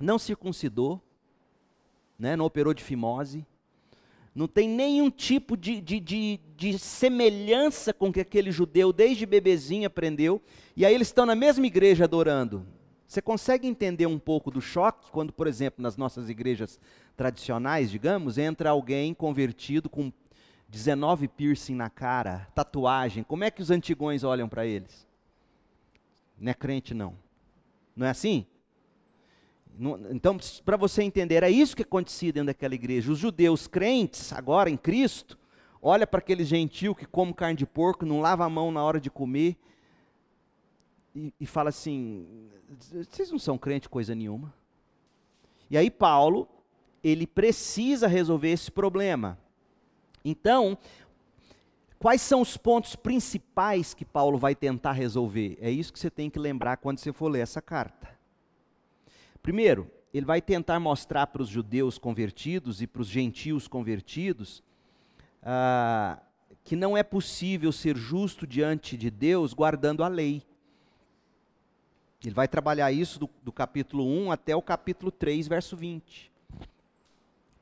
não 0.00 0.18
circuncidou, 0.18 1.00
né, 2.18 2.34
não 2.34 2.44
operou 2.44 2.74
de 2.74 2.82
fimose, 2.82 3.46
não 4.34 4.48
tem 4.48 4.68
nenhum 4.68 5.10
tipo 5.10 5.56
de, 5.56 5.80
de, 5.80 6.00
de, 6.00 6.40
de 6.56 6.78
semelhança 6.78 7.94
com 7.94 8.12
que 8.12 8.20
aquele 8.20 8.50
judeu 8.50 8.92
desde 8.92 9.24
bebezinho 9.26 9.86
aprendeu, 9.86 10.42
e 10.76 10.84
aí 10.84 10.92
eles 10.92 11.08
estão 11.08 11.24
na 11.24 11.36
mesma 11.36 11.66
igreja 11.66 12.04
adorando. 12.04 12.66
Você 13.06 13.20
consegue 13.20 13.68
entender 13.68 14.06
um 14.06 14.18
pouco 14.18 14.50
do 14.50 14.60
choque 14.60 15.10
quando, 15.10 15.32
por 15.32 15.46
exemplo, 15.46 15.82
nas 15.82 15.96
nossas 15.96 16.28
igrejas 16.28 16.80
tradicionais, 17.16 17.90
digamos, 17.90 18.38
entra 18.38 18.70
alguém 18.70 19.14
convertido 19.14 19.88
com 19.88 20.12
19 20.68 21.28
piercing 21.28 21.74
na 21.74 21.88
cara, 21.88 22.48
tatuagem, 22.54 23.22
como 23.22 23.44
é 23.44 23.50
que 23.50 23.62
os 23.62 23.70
antigões 23.70 24.24
olham 24.24 24.48
para 24.48 24.66
eles? 24.66 25.06
Não 26.38 26.50
é 26.50 26.54
crente, 26.54 26.94
não. 26.94 27.14
Não 27.94 28.06
é 28.06 28.10
assim? 28.10 28.46
Então, 30.10 30.36
para 30.64 30.76
você 30.76 31.02
entender, 31.02 31.36
era 31.36 31.50
isso 31.50 31.76
que 31.76 31.82
acontecia 31.82 32.32
dentro 32.32 32.46
daquela 32.46 32.74
igreja. 32.74 33.10
Os 33.10 33.18
judeus 33.18 33.66
crentes, 33.66 34.32
agora 34.32 34.70
em 34.70 34.76
Cristo, 34.76 35.38
olha 35.82 36.06
para 36.06 36.18
aquele 36.18 36.44
gentil 36.44 36.94
que 36.94 37.06
come 37.06 37.34
carne 37.34 37.56
de 37.56 37.66
porco, 37.66 38.06
não 38.06 38.20
lava 38.20 38.44
a 38.44 38.50
mão 38.50 38.70
na 38.70 38.82
hora 38.82 39.00
de 39.00 39.10
comer, 39.10 39.56
e, 41.14 41.46
fala 41.46 41.68
assim: 41.68 42.48
vocês 42.92 43.30
não 43.30 43.38
são 43.38 43.56
crente 43.56 43.88
coisa 43.88 44.14
nenhuma. 44.14 44.52
E 45.70 45.78
aí 45.78 45.90
Paulo, 45.90 46.48
ele 47.02 47.26
precisa 47.26 48.06
resolver 48.06 48.50
esse 48.50 48.70
problema. 48.70 49.38
Então, 50.24 50.76
quais 51.98 52.20
são 52.20 52.40
os 52.40 52.56
pontos 52.56 52.96
principais 52.96 53.94
que 53.94 54.04
Paulo 54.04 54.38
vai 54.38 54.54
tentar 54.54 54.92
resolver? 54.92 55.56
É 55.60 55.70
isso 55.70 55.92
que 55.92 55.98
você 55.98 56.10
tem 56.10 56.28
que 56.28 56.38
lembrar 56.38 56.78
quando 56.78 56.98
você 56.98 57.12
for 57.12 57.28
ler 57.28 57.40
essa 57.40 57.62
carta. 57.62 58.08
Primeiro, 59.42 59.90
ele 60.12 60.24
vai 60.24 60.40
tentar 60.40 60.80
mostrar 60.80 61.26
para 61.26 61.42
os 61.42 61.48
judeus 61.48 61.98
convertidos 61.98 62.80
e 62.80 62.86
para 62.86 63.02
os 63.02 63.08
gentios 63.08 63.68
convertidos 63.68 64.62
ah, 65.42 66.18
que 66.64 66.74
não 66.74 66.96
é 66.96 67.02
possível 67.02 67.70
ser 67.70 67.96
justo 67.96 68.46
diante 68.46 68.96
de 68.96 69.10
Deus 69.10 69.52
guardando 69.52 70.02
a 70.02 70.08
lei. 70.08 70.42
Ele 72.24 72.34
vai 72.34 72.48
trabalhar 72.48 72.90
isso 72.90 73.18
do, 73.18 73.28
do 73.42 73.52
capítulo 73.52 74.04
1 74.04 74.32
até 74.32 74.56
o 74.56 74.62
capítulo 74.62 75.10
3, 75.10 75.46
verso 75.46 75.76
20. 75.76 76.32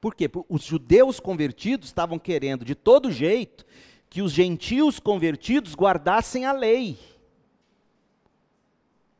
Por 0.00 0.14
quê? 0.14 0.30
Os 0.48 0.62
judeus 0.62 1.20
convertidos 1.20 1.88
estavam 1.88 2.18
querendo, 2.18 2.64
de 2.64 2.74
todo 2.74 3.10
jeito, 3.10 3.66
que 4.08 4.22
os 4.22 4.32
gentios 4.32 4.98
convertidos 4.98 5.74
guardassem 5.74 6.44
a 6.44 6.52
lei. 6.52 6.98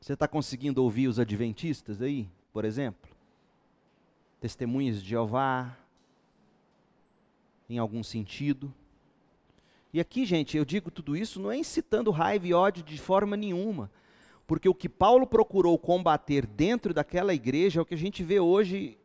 Você 0.01 0.15
está 0.15 0.27
conseguindo 0.27 0.83
ouvir 0.83 1.09
os 1.09 1.19
adventistas 1.19 2.03
aí? 2.03 2.29
por 2.53 2.65
exemplo, 2.65 3.11
testemunhas 4.41 5.03
de 5.03 5.09
Jeová, 5.09 5.77
em 7.69 7.79
algum 7.79 8.03
sentido. 8.03 8.73
E 9.93 9.99
aqui, 9.99 10.27
gente, 10.27 10.57
eu 10.57 10.65
digo 10.65 10.91
tudo 10.91 11.17
isso 11.17 11.41
não 11.41 11.51
é 11.51 11.57
incitando 11.57 12.11
raiva 12.11 12.47
e 12.47 12.53
ódio 12.53 12.83
de 12.83 12.99
forma 12.99 13.37
nenhuma, 13.37 13.91
porque 14.53 14.69
o 14.69 14.75
que 14.75 14.87
Paulo 14.87 15.27
procurou 15.27 15.79
combater 15.79 16.45
dentro 16.45 16.93
daquela 16.93 17.33
igreja 17.33 17.81
é 17.81 17.83
o 17.83 17.87
que 17.87 17.95
a 17.95 17.99
gente 17.99 18.23
vê 18.23 18.39
hoje 18.39 18.99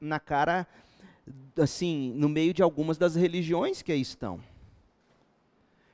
na 0.00 0.20
cara, 0.20 0.64
assim, 1.58 2.12
no 2.14 2.28
meio 2.28 2.54
de 2.54 2.62
algumas 2.62 2.96
das 2.96 3.16
religiões 3.16 3.82
que 3.82 3.90
aí 3.90 4.00
estão. 4.00 4.38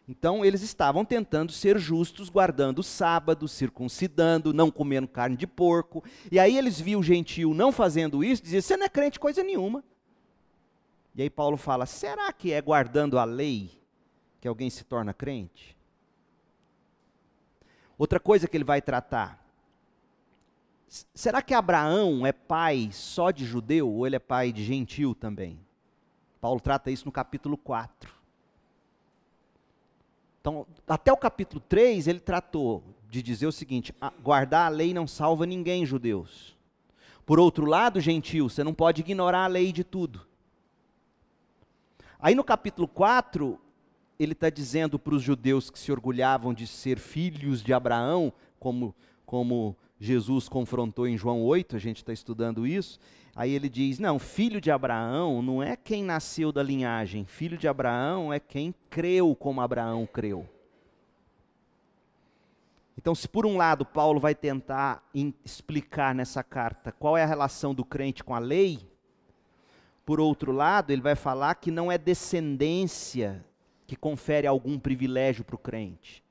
Então, 0.06 0.44
eles 0.44 0.60
estavam 0.60 1.06
tentando 1.06 1.52
ser 1.52 1.78
justos, 1.78 2.28
guardando 2.28 2.80
o 2.80 2.82
sábado, 2.82 3.48
circuncidando, 3.48 4.52
não 4.52 4.70
comendo 4.70 5.08
carne 5.08 5.38
de 5.38 5.46
porco. 5.46 6.04
E 6.30 6.38
aí 6.38 6.58
eles 6.58 6.78
viam 6.78 7.00
o 7.00 7.02
gentio 7.02 7.54
não 7.54 7.72
fazendo 7.72 8.22
isso, 8.22 8.42
diziam: 8.42 8.60
Você 8.60 8.76
não 8.76 8.84
é 8.84 8.90
crente 8.90 9.18
coisa 9.18 9.42
nenhuma. 9.42 9.82
E 11.14 11.22
aí 11.22 11.30
Paulo 11.30 11.56
fala: 11.56 11.86
Será 11.86 12.30
que 12.30 12.52
é 12.52 12.60
guardando 12.60 13.18
a 13.18 13.24
lei 13.24 13.70
que 14.38 14.46
alguém 14.46 14.68
se 14.68 14.84
torna 14.84 15.14
crente? 15.14 15.74
Outra 17.98 18.18
coisa 18.18 18.48
que 18.48 18.56
ele 18.56 18.64
vai 18.64 18.80
tratar. 18.80 19.42
Será 21.14 21.40
que 21.40 21.54
Abraão 21.54 22.26
é 22.26 22.32
pai 22.32 22.90
só 22.92 23.30
de 23.30 23.44
judeu 23.44 23.90
ou 23.90 24.06
ele 24.06 24.16
é 24.16 24.18
pai 24.18 24.52
de 24.52 24.64
gentil 24.64 25.14
também? 25.14 25.58
Paulo 26.40 26.60
trata 26.60 26.90
isso 26.90 27.06
no 27.06 27.12
capítulo 27.12 27.56
4. 27.56 28.12
Então, 30.40 30.66
até 30.88 31.12
o 31.12 31.16
capítulo 31.16 31.60
3, 31.68 32.08
ele 32.08 32.18
tratou 32.18 32.82
de 33.08 33.22
dizer 33.22 33.46
o 33.46 33.52
seguinte: 33.52 33.94
guardar 34.20 34.66
a 34.66 34.68
lei 34.68 34.92
não 34.92 35.06
salva 35.06 35.46
ninguém, 35.46 35.86
judeus. 35.86 36.56
Por 37.24 37.38
outro 37.38 37.64
lado, 37.64 38.00
gentil, 38.00 38.48
você 38.48 38.64
não 38.64 38.74
pode 38.74 39.02
ignorar 39.02 39.44
a 39.44 39.46
lei 39.46 39.72
de 39.72 39.84
tudo. 39.84 40.26
Aí 42.18 42.34
no 42.34 42.42
capítulo 42.42 42.88
4, 42.88 43.58
ele 44.22 44.32
está 44.32 44.50
dizendo 44.50 44.98
para 44.98 45.14
os 45.14 45.22
judeus 45.22 45.70
que 45.70 45.78
se 45.78 45.90
orgulhavam 45.90 46.54
de 46.54 46.66
ser 46.66 46.98
filhos 46.98 47.62
de 47.62 47.72
Abraão, 47.72 48.32
como, 48.58 48.94
como 49.26 49.76
Jesus 49.98 50.48
confrontou 50.48 51.06
em 51.06 51.16
João 51.16 51.42
8, 51.42 51.76
a 51.76 51.78
gente 51.78 51.98
está 51.98 52.12
estudando 52.12 52.66
isso. 52.66 52.98
Aí 53.34 53.52
ele 53.52 53.68
diz: 53.68 53.98
não, 53.98 54.18
filho 54.18 54.60
de 54.60 54.70
Abraão 54.70 55.42
não 55.42 55.62
é 55.62 55.76
quem 55.76 56.04
nasceu 56.04 56.52
da 56.52 56.62
linhagem, 56.62 57.24
filho 57.24 57.56
de 57.56 57.66
Abraão 57.66 58.32
é 58.32 58.38
quem 58.38 58.74
creu 58.90 59.34
como 59.34 59.60
Abraão 59.60 60.06
creu. 60.06 60.48
Então, 62.96 63.14
se 63.14 63.26
por 63.26 63.46
um 63.46 63.56
lado 63.56 63.84
Paulo 63.84 64.20
vai 64.20 64.34
tentar 64.34 65.02
explicar 65.44 66.14
nessa 66.14 66.42
carta 66.44 66.92
qual 66.92 67.16
é 67.16 67.22
a 67.22 67.26
relação 67.26 67.74
do 67.74 67.84
crente 67.84 68.22
com 68.22 68.34
a 68.34 68.38
lei, 68.38 68.78
por 70.04 70.20
outro 70.20 70.52
lado, 70.52 70.90
ele 70.90 71.00
vai 71.00 71.14
falar 71.14 71.54
que 71.54 71.70
não 71.70 71.90
é 71.90 71.96
descendência 71.96 73.44
que 73.92 73.96
confere 73.96 74.46
algum 74.46 74.78
privilégio 74.78 75.44
para 75.44 75.54
o 75.54 75.58
crente. 75.58 76.24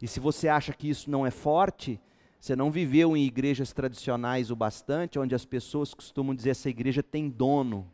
E 0.00 0.06
se 0.06 0.20
você 0.20 0.46
acha 0.46 0.72
que 0.72 0.88
isso 0.88 1.10
não 1.10 1.26
é 1.26 1.32
forte, 1.32 2.00
você 2.38 2.54
não 2.54 2.70
viveu 2.70 3.16
em 3.16 3.24
igrejas 3.24 3.72
tradicionais 3.72 4.48
o 4.48 4.54
bastante, 4.54 5.18
onde 5.18 5.34
as 5.34 5.44
pessoas 5.44 5.92
costumam 5.92 6.32
dizer 6.32 6.50
essa 6.50 6.70
igreja 6.70 7.02
tem 7.02 7.28
dono. 7.28 7.90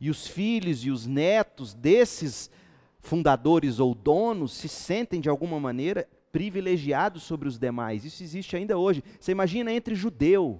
E 0.00 0.08
os 0.08 0.26
filhos 0.26 0.82
e 0.82 0.90
os 0.90 1.06
netos 1.06 1.74
desses 1.74 2.50
fundadores 3.00 3.78
ou 3.78 3.94
donos 3.94 4.54
se 4.54 4.66
sentem 4.66 5.20
de 5.20 5.28
alguma 5.28 5.60
maneira 5.60 6.08
privilegiados 6.32 7.22
sobre 7.22 7.48
os 7.48 7.58
demais. 7.58 8.06
Isso 8.06 8.22
existe 8.22 8.56
ainda 8.56 8.78
hoje. 8.78 9.04
Você 9.20 9.30
imagina 9.30 9.70
entre 9.70 9.94
judeu. 9.94 10.58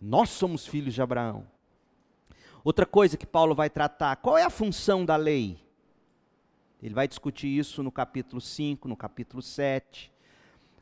Nós 0.00 0.30
somos 0.30 0.66
filhos 0.66 0.94
de 0.94 1.00
Abraão. 1.00 1.46
Outra 2.64 2.86
coisa 2.86 3.16
que 3.16 3.26
Paulo 3.26 3.54
vai 3.54 3.68
tratar, 3.68 4.16
qual 4.16 4.38
é 4.38 4.44
a 4.44 4.50
função 4.50 5.04
da 5.04 5.16
lei? 5.16 5.58
Ele 6.80 6.94
vai 6.94 7.08
discutir 7.08 7.48
isso 7.48 7.82
no 7.82 7.90
capítulo 7.90 8.40
5, 8.40 8.88
no 8.88 8.96
capítulo 8.96 9.42
7. 9.42 10.12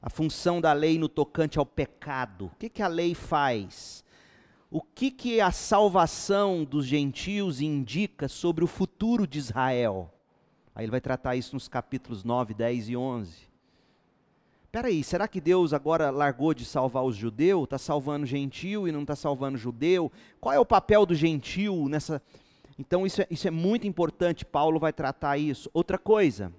A 0.03 0.11
função 0.11 0.61
da 0.61 0.73
lei 0.73 0.99
no 0.99 1.09
tocante 1.09 1.59
ao 1.59 1.65
pecado. 1.67 2.47
O 2.47 2.57
que, 2.59 2.69
que 2.69 2.83
a 2.83 2.89
lei 2.89 3.15
faz? 3.15 4.05
O 4.71 4.81
que, 4.81 5.11
que 5.11 5.41
a 5.41 5.51
salvação 5.51 6.65
dos 6.65 6.87
gentios 6.87 7.61
indica 7.61 8.29
sobre 8.29 8.63
o 8.63 8.69
futuro 8.69 9.27
de 9.27 9.39
Israel? 9.39 10.13
Aí 10.75 10.85
ele 10.85 10.91
vai 10.91 11.01
tratar 11.01 11.35
isso 11.35 11.55
nos 11.55 11.67
capítulos 11.67 12.25
9, 12.25 12.55
10 12.55 12.91
e 12.91 12.97
11. 12.97 13.50
Peraí, 14.73 15.03
será 15.03 15.27
que 15.27 15.41
Deus 15.41 15.73
agora 15.73 16.11
largou 16.11 16.55
de 16.55 16.65
salvar 16.65 17.03
os 17.03 17.17
judeus? 17.17 17.65
Está 17.65 17.77
salvando 17.77 18.25
gentil 18.25 18.87
e 18.87 18.93
não 18.93 19.03
está 19.03 19.17
salvando 19.17 19.59
judeu? 19.59 20.13
Qual 20.41 20.55
é 20.55 20.61
o 20.61 20.67
papel 20.67 21.05
do 21.05 21.15
gentil 21.15 21.89
nessa. 21.89 22.23
Então, 22.79 23.05
isso 23.05 23.21
é, 23.21 23.27
isso 23.29 23.49
é 23.49 23.51
muito 23.51 23.87
importante, 23.87 24.45
Paulo 24.45 24.79
vai 24.79 24.93
tratar 24.93 25.37
isso. 25.37 25.69
Outra 25.75 25.99
coisa, 25.99 26.53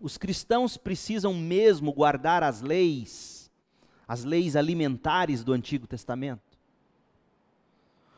os 0.00 0.16
cristãos 0.16 0.76
precisam 0.76 1.34
mesmo 1.34 1.92
guardar 1.92 2.44
as 2.44 2.62
leis, 2.62 3.50
as 4.06 4.22
leis 4.22 4.54
alimentares 4.54 5.42
do 5.42 5.52
Antigo 5.52 5.86
Testamento? 5.86 6.56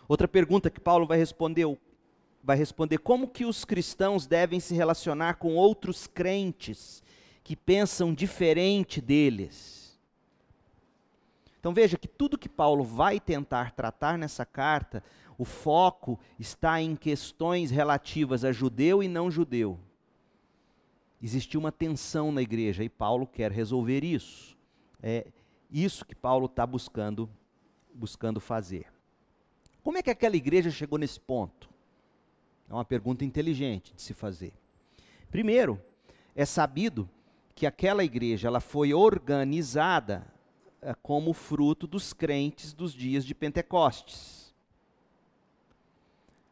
Outra 0.07 0.29
pergunta 0.29 0.69
que 0.69 0.81
Paulo 0.81 1.07
vai 1.07 1.17
responder: 1.17 1.65
vai 2.45 2.59
responder 2.59 2.99
como 2.99 3.27
que 3.27 3.47
os 3.47 3.65
cristãos 3.65 4.27
devem 4.27 4.61
se 4.61 4.75
relacionar 4.75 5.37
com 5.37 5.57
outros 5.57 6.07
crentes 6.07 7.03
que 7.49 7.57
pensam 7.57 8.13
diferente 8.13 9.01
deles. 9.01 9.99
Então 11.59 11.73
veja 11.73 11.97
que 11.97 12.07
tudo 12.07 12.37
que 12.37 12.47
Paulo 12.47 12.85
vai 12.85 13.19
tentar 13.19 13.73
tratar 13.73 14.19
nessa 14.19 14.45
carta, 14.45 15.03
o 15.39 15.47
foco 15.47 16.21
está 16.39 16.83
em 16.83 16.95
questões 16.95 17.71
relativas 17.71 18.45
a 18.45 18.53
judeu 18.53 19.03
e 19.03 19.09
não 19.09 19.31
judeu. 19.31 19.81
Existia 21.23 21.59
uma 21.59 21.73
tensão 21.73 22.31
na 22.31 22.43
igreja 22.43 22.85
e 22.85 22.89
Paulo 22.91 23.27
quer 23.27 23.51
resolver 23.51 24.05
isso. 24.05 24.55
É 25.03 25.27
isso 25.71 26.05
que 26.05 26.15
Paulo 26.15 26.45
está 26.45 26.67
buscando, 26.67 27.31
buscando 27.95 28.41
fazer. 28.41 28.93
Como 29.83 29.97
é 29.97 30.03
que 30.03 30.11
aquela 30.11 30.37
igreja 30.37 30.71
chegou 30.71 30.99
nesse 30.99 31.19
ponto? 31.19 31.71
É 32.69 32.75
uma 32.75 32.85
pergunta 32.85 33.25
inteligente 33.25 33.95
de 33.95 34.03
se 34.03 34.13
fazer. 34.13 34.53
Primeiro, 35.31 35.81
é 36.37 36.45
sabido 36.45 37.09
que 37.59 37.67
aquela 37.67 38.05
igreja 38.05 38.47
ela 38.47 38.61
foi 38.61 38.95
organizada 38.95 40.25
é, 40.81 40.95
como 41.03 41.33
fruto 41.33 41.89
dos 41.89 42.13
crentes 42.13 42.73
dos 42.73 42.95
dias 42.95 43.25
de 43.25 43.35
Pentecostes. 43.35 44.55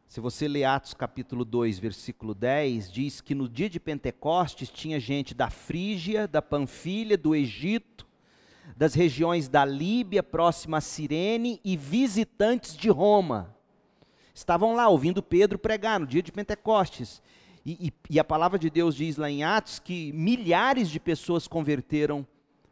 Se 0.05 0.19
você 0.19 0.49
ler 0.49 0.65
Atos 0.65 0.93
capítulo 0.93 1.45
2, 1.45 1.79
versículo 1.79 2.35
10, 2.35 2.91
diz 2.91 3.21
que 3.21 3.33
no 3.33 3.47
dia 3.47 3.69
de 3.69 3.79
Pentecostes 3.79 4.69
tinha 4.69 4.99
gente 4.99 5.33
da 5.33 5.49
Frígia, 5.49 6.27
da 6.27 6.41
Panfilha, 6.41 7.17
do 7.17 7.33
Egito, 7.33 8.05
das 8.75 8.93
regiões 8.93 9.47
da 9.47 9.63
Líbia, 9.63 10.21
próxima 10.21 10.79
a 10.79 10.81
Cirene, 10.81 11.61
e 11.63 11.77
visitantes 11.77 12.75
de 12.75 12.89
Roma 12.89 13.55
estavam 14.33 14.75
lá 14.75 14.89
ouvindo 14.89 15.23
Pedro 15.23 15.57
pregar 15.57 16.01
no 16.01 16.05
dia 16.05 16.21
de 16.21 16.33
Pentecostes. 16.33 17.21
E, 17.67 17.87
e, 17.87 17.93
e, 18.11 18.17
a 18.17 18.23
palavra 18.23 18.57
de 18.57 18.69
Deus 18.69 18.95
diz 18.95 19.17
lá 19.17 19.29
em 19.29 19.43
Atos 19.43 19.77
que 19.77 20.13
milhares 20.13 20.89
de 20.89 21.01
pessoas 21.01 21.49
converteram 21.49 22.25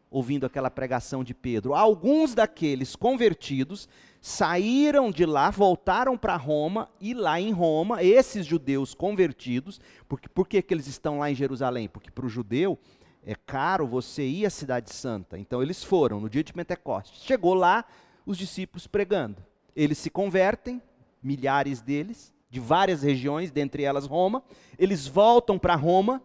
ouvindo 0.10 0.45
aquela 0.45 0.71
pregação 0.71 1.21
de 1.21 1.34
Pedro. 1.34 1.75
Alguns 1.75 2.34
daqueles 2.34 2.95
convertidos 2.95 3.89
saíram 4.21 5.12
de 5.12 5.25
lá, 5.25 5.49
voltaram 5.49 6.17
para 6.17 6.38
Roma, 6.38 6.88
e 7.01 7.13
lá 7.13 7.41
em 7.41 7.51
Roma, 7.51 8.01
esses 8.01 8.45
judeus 8.45 8.93
convertidos, 8.93 9.81
porque, 10.08 10.29
por 10.29 10.47
que, 10.47 10.63
eles 10.69 10.88
estão 10.88 11.19
lá 11.19 11.29
em 11.29 11.36
Jerusalém? 11.36 11.89
Porque 11.89 12.10
para 12.10 12.25
o 12.25 12.29
judeu 12.29 12.79
é 13.21 13.36
caro 13.36 13.86
você 13.86 14.25
ir 14.25 14.45
à 14.45 14.49
Cidade 14.49 14.93
Santa. 14.93 15.38
Então 15.38 15.62
eles 15.62 15.84
foram 15.84 16.21
no 16.21 16.29
dia 16.29 16.41
de 16.41 16.53
Pentecostes. 16.53 17.21
Chegou 17.21 17.53
lá, 17.53 17.84
os 18.25 18.38
discípulos 18.38 18.88
pregando. 18.88 19.43
Eles 19.75 19.97
se 19.97 20.10
convertem, 20.10 20.81
milhares 21.21 21.81
deles, 21.81 22.34
de 22.56 22.60
várias 22.62 23.04
regiões, 23.04 23.52
dentre 23.52 23.84
elas 23.84 24.06
Roma. 24.06 24.41
Eles 24.80 25.06
voltam 25.06 25.60
para 25.60 25.76
Roma 25.76 26.22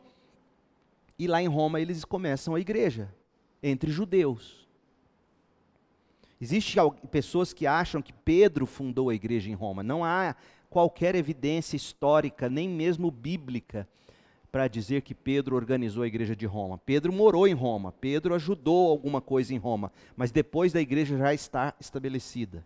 e 1.18 1.26
lá 1.26 1.42
em 1.42 1.48
Roma 1.48 1.80
eles 1.80 2.04
começam 2.04 2.54
a 2.54 2.60
igreja 2.60 3.12
entre 3.60 3.90
judeus. 3.90 4.68
Existem 6.40 6.80
pessoas 7.10 7.52
que 7.52 7.66
acham 7.66 8.00
que 8.00 8.12
Pedro 8.12 8.64
fundou 8.64 9.10
a 9.10 9.14
igreja 9.14 9.50
em 9.50 9.54
Roma. 9.54 9.82
Não 9.82 10.04
há 10.04 10.36
qualquer 10.70 11.16
evidência 11.16 11.74
histórica, 11.76 12.48
nem 12.48 12.68
mesmo 12.68 13.10
bíblica, 13.10 13.88
para 14.52 14.68
dizer 14.68 15.02
que 15.02 15.14
Pedro 15.14 15.56
organizou 15.56 16.04
a 16.04 16.06
igreja 16.06 16.36
de 16.36 16.46
Roma. 16.46 16.78
Pedro 16.78 17.12
morou 17.12 17.48
em 17.48 17.54
Roma, 17.54 17.90
Pedro 17.90 18.34
ajudou 18.36 18.88
alguma 18.88 19.20
coisa 19.20 19.52
em 19.52 19.58
Roma, 19.58 19.92
mas 20.16 20.30
depois 20.30 20.72
da 20.72 20.80
igreja 20.80 21.18
já 21.18 21.34
está 21.34 21.74
estabelecida. 21.80 22.64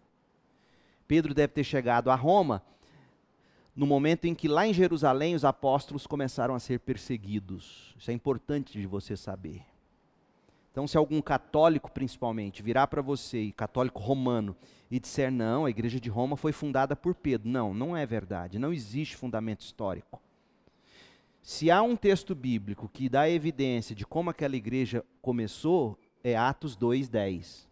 Pedro 1.09 1.33
deve 1.33 1.55
ter 1.55 1.65
chegado 1.65 2.11
a 2.11 2.15
Roma 2.15 2.63
no 3.75 3.87
momento 3.87 4.27
em 4.27 4.35
que 4.35 4.47
lá 4.47 4.67
em 4.67 4.73
Jerusalém 4.73 5.35
os 5.35 5.45
apóstolos 5.45 6.07
começaram 6.07 6.55
a 6.55 6.61
ser 6.61 6.81
perseguidos. 6.81 7.95
Isso 7.99 8.11
é 8.11 8.15
importante 8.15 8.79
de 8.81 8.87
você 8.87 9.17
saber. 9.17 9.63
Então, 10.71 10.87
se 10.89 10.97
algum 10.97 11.23
católico, 11.23 11.91
principalmente, 11.91 12.63
virar 12.63 12.89
para 12.89 13.01
você, 13.01 13.53
católico 13.57 14.01
romano, 14.01 14.57
e 14.91 14.99
disser 14.99 15.31
não, 15.31 15.65
a 15.65 15.71
igreja 15.71 16.01
de 16.01 16.09
Roma 16.09 16.37
foi 16.37 16.53
fundada 16.53 16.95
por 16.95 17.15
Pedro. 17.15 17.49
Não, 17.49 17.73
não 17.73 17.97
é 17.97 18.05
verdade. 18.05 18.59
Não 18.59 18.73
existe 18.73 19.17
fundamento 19.17 19.61
histórico. 19.61 20.21
Se 21.43 21.71
há 21.71 21.83
um 21.83 21.95
texto 21.95 22.35
bíblico 22.35 22.89
que 22.93 23.09
dá 23.09 23.29
evidência 23.29 23.95
de 23.95 24.07
como 24.07 24.31
aquela 24.31 24.57
igreja 24.57 25.05
começou, 25.21 25.99
é 26.23 26.37
Atos 26.37 26.77
2:10. 26.77 27.69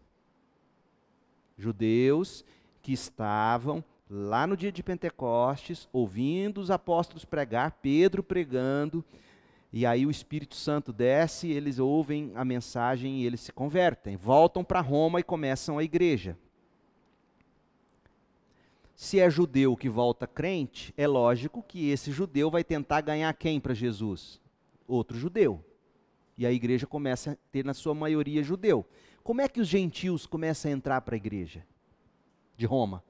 Judeus 1.57 2.45
que 2.81 2.93
estavam 2.93 3.83
lá 4.15 4.45
no 4.45 4.55
dia 4.55 4.71
de 4.71 4.83
Pentecostes, 4.83 5.89
ouvindo 5.91 6.61
os 6.61 6.69
apóstolos 6.69 7.25
pregar, 7.25 7.79
Pedro 7.81 8.21
pregando, 8.21 9.03
e 9.71 9.85
aí 9.87 10.05
o 10.05 10.11
Espírito 10.11 10.55
Santo 10.55 10.93
desce, 10.93 11.49
eles 11.49 11.79
ouvem 11.79 12.31
a 12.35 12.45
mensagem 12.45 13.21
e 13.21 13.25
eles 13.25 13.41
se 13.41 13.51
convertem, 13.51 14.15
voltam 14.15 14.63
para 14.63 14.81
Roma 14.81 15.19
e 15.19 15.23
começam 15.23 15.79
a 15.79 15.83
igreja. 15.83 16.37
Se 18.95 19.19
é 19.19 19.27
judeu 19.29 19.75
que 19.75 19.89
volta 19.89 20.27
crente, 20.27 20.93
é 20.95 21.07
lógico 21.07 21.63
que 21.63 21.89
esse 21.89 22.11
judeu 22.11 22.51
vai 22.51 22.63
tentar 22.63 23.01
ganhar 23.01 23.33
quem 23.33 23.59
para 23.59 23.73
Jesus? 23.73 24.39
Outro 24.87 25.17
judeu. 25.17 25.65
E 26.37 26.45
a 26.45 26.51
igreja 26.51 26.85
começa 26.85 27.31
a 27.31 27.35
ter, 27.51 27.65
na 27.65 27.73
sua 27.73 27.95
maioria, 27.95 28.43
judeu. 28.43 28.85
Como 29.23 29.41
é 29.41 29.47
que 29.47 29.59
os 29.59 29.67
gentios 29.67 30.27
começam 30.27 30.69
a 30.69 30.73
entrar 30.73 31.01
para 31.01 31.15
a 31.15 31.17
igreja? 31.17 31.65
de 32.55 32.65
Roma. 32.65 33.03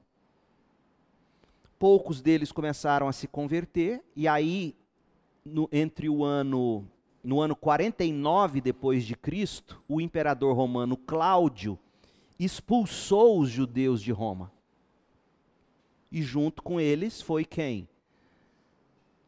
Poucos 1.78 2.22
deles 2.22 2.52
começaram 2.52 3.08
a 3.08 3.12
se 3.12 3.26
converter, 3.26 4.02
e 4.14 4.26
aí, 4.28 4.74
no, 5.44 5.68
entre 5.72 6.08
o 6.08 6.24
ano, 6.24 6.86
no 7.22 7.40
ano 7.40 7.56
49 7.56 8.60
depois 8.60 9.04
de 9.04 9.16
Cristo, 9.16 9.82
o 9.88 10.00
imperador 10.00 10.56
romano 10.56 10.96
Cláudio 10.96 11.78
expulsou 12.38 13.38
os 13.40 13.50
judeus 13.50 14.02
de 14.02 14.12
Roma. 14.12 14.52
E 16.10 16.22
junto 16.22 16.62
com 16.62 16.80
eles 16.80 17.20
foi 17.20 17.44
quem? 17.44 17.88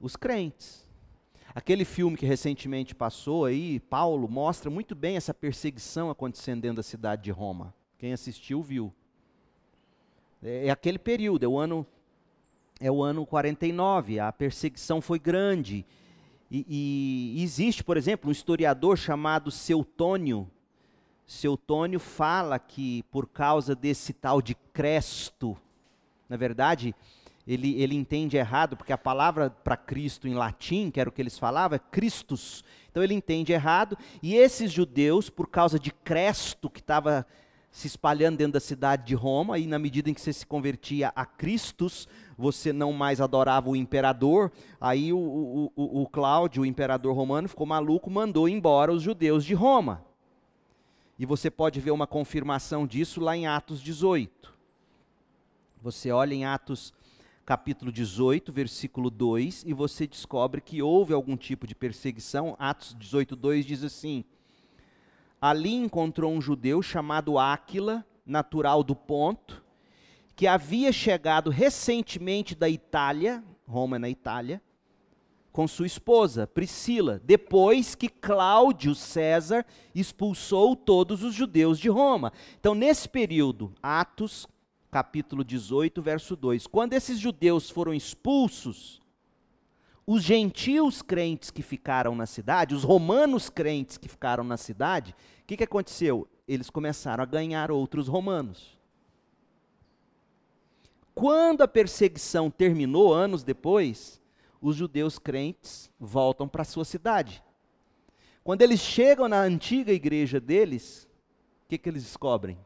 Os 0.01 0.15
crentes. 0.15 0.87
Aquele 1.55 1.85
filme 1.85 2.19
que 2.19 2.27
recentemente 2.27 2.95
passou 2.95 3.47
aí, 3.47 3.81
Paulo, 3.81 4.29
mostra 4.29 4.71
muito 4.71 4.95
bem 4.95 5.17
essa 5.17 5.33
perseguição 5.33 6.11
acontecendo 6.11 6.61
dentro 6.61 6.77
da 6.77 6.83
cidade 6.83 7.23
de 7.25 7.31
Roma. 7.31 7.75
Quem 7.99 8.13
assistiu 8.13 8.63
viu. 8.63 8.93
É, 10.43 10.67
é 10.67 10.71
aquele 10.71 10.99
período, 10.99 11.45
é 11.45 11.49
o 11.49 11.59
ano 11.59 11.87
é 12.81 12.91
o 12.91 13.03
ano 13.03 13.25
49, 13.25 14.21
a 14.21 14.33
perseguição 14.33 15.01
foi 15.01 15.19
grande. 15.19 15.85
E, 16.51 17.35
e, 17.39 17.43
existe, 17.43 17.83
por 17.83 17.97
exemplo, 17.97 18.29
um 18.29 18.33
historiador 18.33 18.97
chamado 18.97 19.51
Seutônio. 19.51 20.49
Seutônio 21.27 21.99
fala 21.99 22.59
que 22.59 23.03
por 23.11 23.27
causa 23.27 23.75
desse 23.75 24.13
tal 24.13 24.41
de 24.41 24.55
Cresto, 24.73 25.57
na 26.29 26.37
verdade, 26.37 26.95
ele, 27.47 27.81
ele 27.81 27.95
entende 27.95 28.37
errado, 28.37 28.77
porque 28.77 28.93
a 28.93 28.99
palavra 28.99 29.51
para 29.51 29.77
Cristo 29.77 30.29
em 30.29 30.35
latim, 30.35 30.91
que 30.91 31.01
era 31.01 31.09
o 31.09 31.13
que 31.13 31.23
eles 31.23 31.39
falavam, 31.39 31.77
é 31.77 31.79
Christus. 31.79 32.65
Então 32.91 33.03
ele 33.03 33.15
entende 33.15 33.53
errado, 33.53 33.97
e 34.23 34.35
esses 34.35 34.71
judeus, 34.71 35.31
por 35.31 35.49
causa 35.49 35.79
de 35.79 35.91
Cresto, 35.91 36.69
que 36.69 36.81
estava 36.81 37.27
se 37.71 37.87
espalhando 37.87 38.39
dentro 38.39 38.55
da 38.55 38.61
cidade 38.61 39.05
de 39.05 39.15
Roma, 39.15 39.59
e 39.59 39.67
na 39.67 39.79
medida 39.79 40.11
em 40.11 40.15
que 40.15 40.21
você 40.21 40.33
se 40.33 40.47
convertia 40.47 41.13
a 41.15 41.27
Cristos, 41.27 42.09
você 42.37 42.73
não 42.73 42.93
mais 42.93 43.21
adorava 43.21 43.71
o 43.71 43.77
imperador, 43.77 44.53
aí 44.81 45.13
o, 45.13 45.19
o, 45.19 45.73
o, 45.75 46.03
o 46.03 46.09
Cláudio, 46.09 46.63
o 46.63 46.67
imperador 46.67 47.15
romano, 47.15 47.49
ficou 47.49 47.67
maluco, 47.67 48.11
mandou 48.11 48.49
embora 48.49 48.93
os 48.93 49.03
judeus 49.03 49.45
de 49.45 49.55
Roma. 49.55 50.05
E 51.19 51.25
você 51.25 51.51
pode 51.51 51.81
ver 51.81 51.93
uma 51.93 52.07
confirmação 52.07 52.87
disso 52.87 53.21
lá 53.21 53.37
em 53.37 53.47
Atos 53.47 53.81
18. 53.81 54.55
Você 55.83 56.11
olha 56.11 56.35
em 56.35 56.45
Atos 56.45 56.93
capítulo 57.47 57.93
18, 57.93 58.53
versículo 58.53 59.09
2, 59.09 59.63
e 59.65 59.73
você 59.73 60.07
descobre 60.07 60.61
que 60.61 60.83
houve 60.83 61.15
algum 61.15 61.37
tipo 61.37 61.67
de 61.67 61.75
perseguição. 61.75 62.57
Atos 62.59 62.95
18, 62.99 63.37
2 63.37 63.65
diz 63.65 63.85
assim: 63.85 64.25
ali 65.41 65.75
encontrou 65.75 66.33
um 66.33 66.41
judeu 66.41 66.83
chamado 66.83 67.39
Áquila, 67.39 68.05
natural 68.27 68.83
do 68.83 68.97
Ponto, 68.97 69.63
que 70.37 70.47
havia 70.47 70.93
chegado 70.93 71.49
recentemente 71.49 72.55
da 72.55 72.69
Itália, 72.69 73.43
Roma 73.67 73.97
é 73.97 73.99
na 73.99 74.11
Itália, 74.11 74.61
com 75.51 75.67
sua 75.67 75.87
esposa, 75.87 76.47
Priscila, 76.47 77.19
depois 77.25 77.95
que 77.95 78.11
Cláudio 78.11 78.95
César 78.95 79.65
expulsou 79.95 80.77
todos 80.77 81.23
os 81.23 81.35
judeus 81.35 81.79
de 81.79 81.89
Roma. 81.89 82.31
Então, 82.61 82.75
nesse 82.75 83.09
período, 83.09 83.73
Atos, 83.83 84.47
capítulo 84.91 85.43
18, 85.43 86.03
verso 86.03 86.37
2, 86.37 86.67
quando 86.67 86.93
esses 86.93 87.19
judeus 87.19 87.71
foram 87.71 87.95
expulsos, 87.95 89.01
os 90.07 90.23
gentios 90.23 91.01
crentes 91.01 91.51
que 91.51 91.63
ficaram 91.63 92.15
na 92.15 92.27
cidade, 92.27 92.75
os 92.75 92.85
romanos 92.85 93.49
crentes 93.49 93.97
que 93.97 94.09
ficaram 94.09 94.45
na 94.45 94.59
cidade, 94.59 95.17
o 95.43 95.47
que, 95.47 95.57
que 95.57 95.65
aconteceu? 95.65 96.29
Eles 96.47 96.69
começaram 96.69 97.23
a 97.23 97.27
ganhar 97.27 97.71
outros 97.71 98.07
romanos. 98.07 98.76
Quando 101.17 101.63
a 101.63 101.67
perseguição 101.67 102.51
terminou, 102.51 103.15
anos 103.15 103.43
depois, 103.43 104.21
os 104.61 104.77
judeus 104.77 105.19
crentes 105.19 105.91
voltam 105.99 106.47
para 106.47 106.61
a 106.61 106.65
sua 106.67 106.85
cidade. 106.85 107.43
Quando 108.45 108.61
eles 108.61 108.81
chegam 108.81 109.27
na 109.27 109.41
antiga 109.41 109.95
igreja 109.95 110.39
deles, 110.39 111.09
o 111.65 111.69
que, 111.71 111.79
que 111.79 111.89
eles 111.89 112.03
descobrem? 112.03 112.59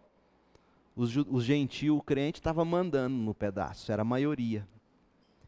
Os, 0.96 1.14
os 1.16 1.44
gentios 1.44 2.00
crentes 2.04 2.40
estavam 2.40 2.64
mandando 2.64 3.14
no 3.14 3.32
pedaço, 3.32 3.92
era 3.92 4.02
a 4.02 4.04
maioria. 4.04 4.66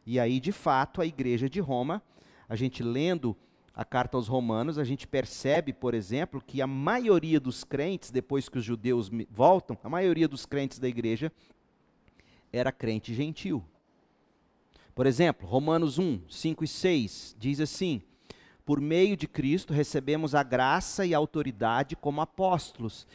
E 0.05 0.17
aí, 0.17 0.39
de 0.39 0.53
fato, 0.53 1.01
a 1.01 1.05
igreja 1.05 1.49
de 1.49 1.59
Roma, 1.59 2.01
a 2.47 2.55
gente 2.55 2.81
lendo 2.81 3.35
a 3.75 3.83
carta 3.83 4.15
aos 4.15 4.29
Romanos, 4.29 4.77
a 4.77 4.85
gente 4.85 5.05
percebe, 5.05 5.73
por 5.73 5.93
exemplo, 5.93 6.41
que 6.41 6.61
a 6.61 6.67
maioria 6.67 7.41
dos 7.41 7.65
crentes, 7.65 8.11
depois 8.11 8.47
que 8.47 8.59
os 8.59 8.63
judeus 8.63 9.11
voltam, 9.29 9.77
a 9.83 9.89
maioria 9.89 10.25
dos 10.25 10.45
crentes 10.45 10.79
da 10.79 10.87
igreja 10.87 11.33
era 12.53 12.71
crente 12.71 13.13
gentil. 13.13 13.65
Por 14.93 15.07
exemplo, 15.07 15.47
Romanos 15.47 15.97
1, 15.97 16.21
5 16.29 16.63
e 16.63 16.67
6 16.67 17.35
diz 17.39 17.59
assim: 17.59 18.01
Por 18.63 18.79
meio 18.79 19.17
de 19.17 19.27
Cristo 19.27 19.73
recebemos 19.73 20.35
a 20.35 20.43
graça 20.43 21.05
e 21.05 21.15
a 21.15 21.17
autoridade 21.17 21.95
como 21.95 22.21
apóstolos 22.21 23.07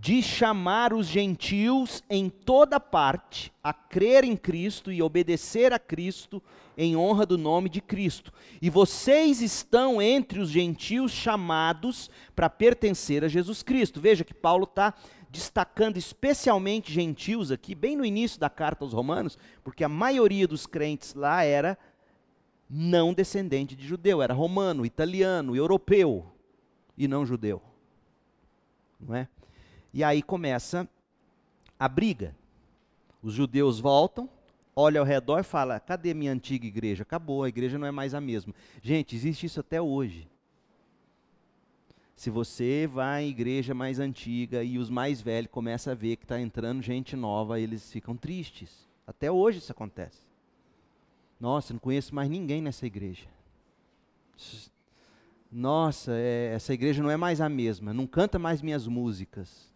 de 0.00 0.22
chamar 0.22 0.92
os 0.92 1.06
gentios 1.06 2.02
em 2.08 2.28
toda 2.28 2.80
parte 2.80 3.52
a 3.62 3.72
crer 3.72 4.24
em 4.24 4.36
Cristo 4.36 4.90
e 4.90 5.02
obedecer 5.02 5.72
a 5.72 5.78
Cristo 5.78 6.42
em 6.76 6.96
honra 6.96 7.26
do 7.26 7.36
nome 7.36 7.68
de 7.68 7.80
Cristo. 7.80 8.32
E 8.60 8.70
vocês 8.70 9.42
estão 9.42 10.00
entre 10.00 10.40
os 10.40 10.48
gentios 10.48 11.12
chamados 11.12 12.10
para 12.34 12.48
pertencer 12.48 13.24
a 13.24 13.28
Jesus 13.28 13.62
Cristo. 13.62 14.00
Veja 14.00 14.24
que 14.24 14.34
Paulo 14.34 14.64
está 14.64 14.94
destacando 15.32 15.96
especialmente 15.96 16.92
gentios 16.92 17.50
aqui, 17.50 17.74
bem 17.74 17.96
no 17.96 18.04
início 18.04 18.38
da 18.38 18.50
carta 18.50 18.84
aos 18.84 18.92
Romanos, 18.92 19.38
porque 19.64 19.82
a 19.82 19.88
maioria 19.88 20.46
dos 20.46 20.66
crentes 20.66 21.14
lá 21.14 21.42
era 21.42 21.78
não 22.68 23.14
descendente 23.14 23.74
de 23.74 23.86
judeu, 23.86 24.20
era 24.20 24.34
romano, 24.34 24.84
italiano, 24.84 25.56
europeu 25.56 26.30
e 26.98 27.08
não 27.08 27.24
judeu. 27.24 27.62
Não 29.00 29.16
é? 29.16 29.26
E 29.92 30.04
aí 30.04 30.22
começa 30.22 30.86
a 31.78 31.88
briga. 31.88 32.36
Os 33.22 33.32
judeus 33.32 33.80
voltam, 33.80 34.28
olham 34.76 35.00
ao 35.00 35.06
redor 35.06 35.40
e 35.40 35.44
falam: 35.44 35.80
cadê 35.86 36.12
minha 36.12 36.32
antiga 36.32 36.66
igreja? 36.66 37.04
Acabou, 37.04 37.42
a 37.42 37.48
igreja 37.48 37.78
não 37.78 37.86
é 37.86 37.90
mais 37.90 38.12
a 38.12 38.20
mesma. 38.20 38.54
Gente, 38.82 39.16
existe 39.16 39.46
isso 39.46 39.60
até 39.60 39.80
hoje. 39.80 40.28
Se 42.22 42.30
você 42.30 42.86
vai 42.86 43.24
à 43.24 43.26
igreja 43.26 43.74
mais 43.74 43.98
antiga 43.98 44.62
e 44.62 44.78
os 44.78 44.88
mais 44.88 45.20
velhos 45.20 45.50
começam 45.50 45.92
a 45.92 45.96
ver 45.96 46.14
que 46.14 46.24
está 46.24 46.40
entrando 46.40 46.80
gente 46.80 47.16
nova, 47.16 47.58
eles 47.58 47.90
ficam 47.90 48.16
tristes. 48.16 48.88
Até 49.04 49.28
hoje 49.28 49.58
isso 49.58 49.72
acontece. 49.72 50.20
Nossa, 51.40 51.72
não 51.72 51.80
conheço 51.80 52.14
mais 52.14 52.30
ninguém 52.30 52.62
nessa 52.62 52.86
igreja. 52.86 53.26
Nossa, 55.50 56.12
é, 56.14 56.52
essa 56.54 56.72
igreja 56.72 57.02
não 57.02 57.10
é 57.10 57.16
mais 57.16 57.40
a 57.40 57.48
mesma, 57.48 57.92
não 57.92 58.06
canta 58.06 58.38
mais 58.38 58.62
minhas 58.62 58.86
músicas. 58.86 59.68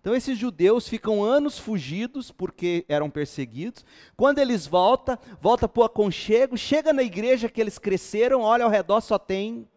Então 0.00 0.16
esses 0.16 0.36
judeus 0.36 0.88
ficam 0.88 1.22
anos 1.22 1.56
fugidos 1.56 2.32
porque 2.32 2.84
eram 2.88 3.08
perseguidos. 3.08 3.84
Quando 4.16 4.40
eles 4.40 4.66
voltam, 4.66 5.16
volta 5.40 5.68
para 5.68 5.82
o 5.82 5.84
aconchego, 5.84 6.58
chega 6.58 6.92
na 6.92 7.04
igreja 7.04 7.48
que 7.48 7.60
eles 7.60 7.78
cresceram, 7.78 8.40
olha 8.40 8.64
ao 8.64 8.70
redor 8.72 9.00
só 9.00 9.20
tem 9.20 9.68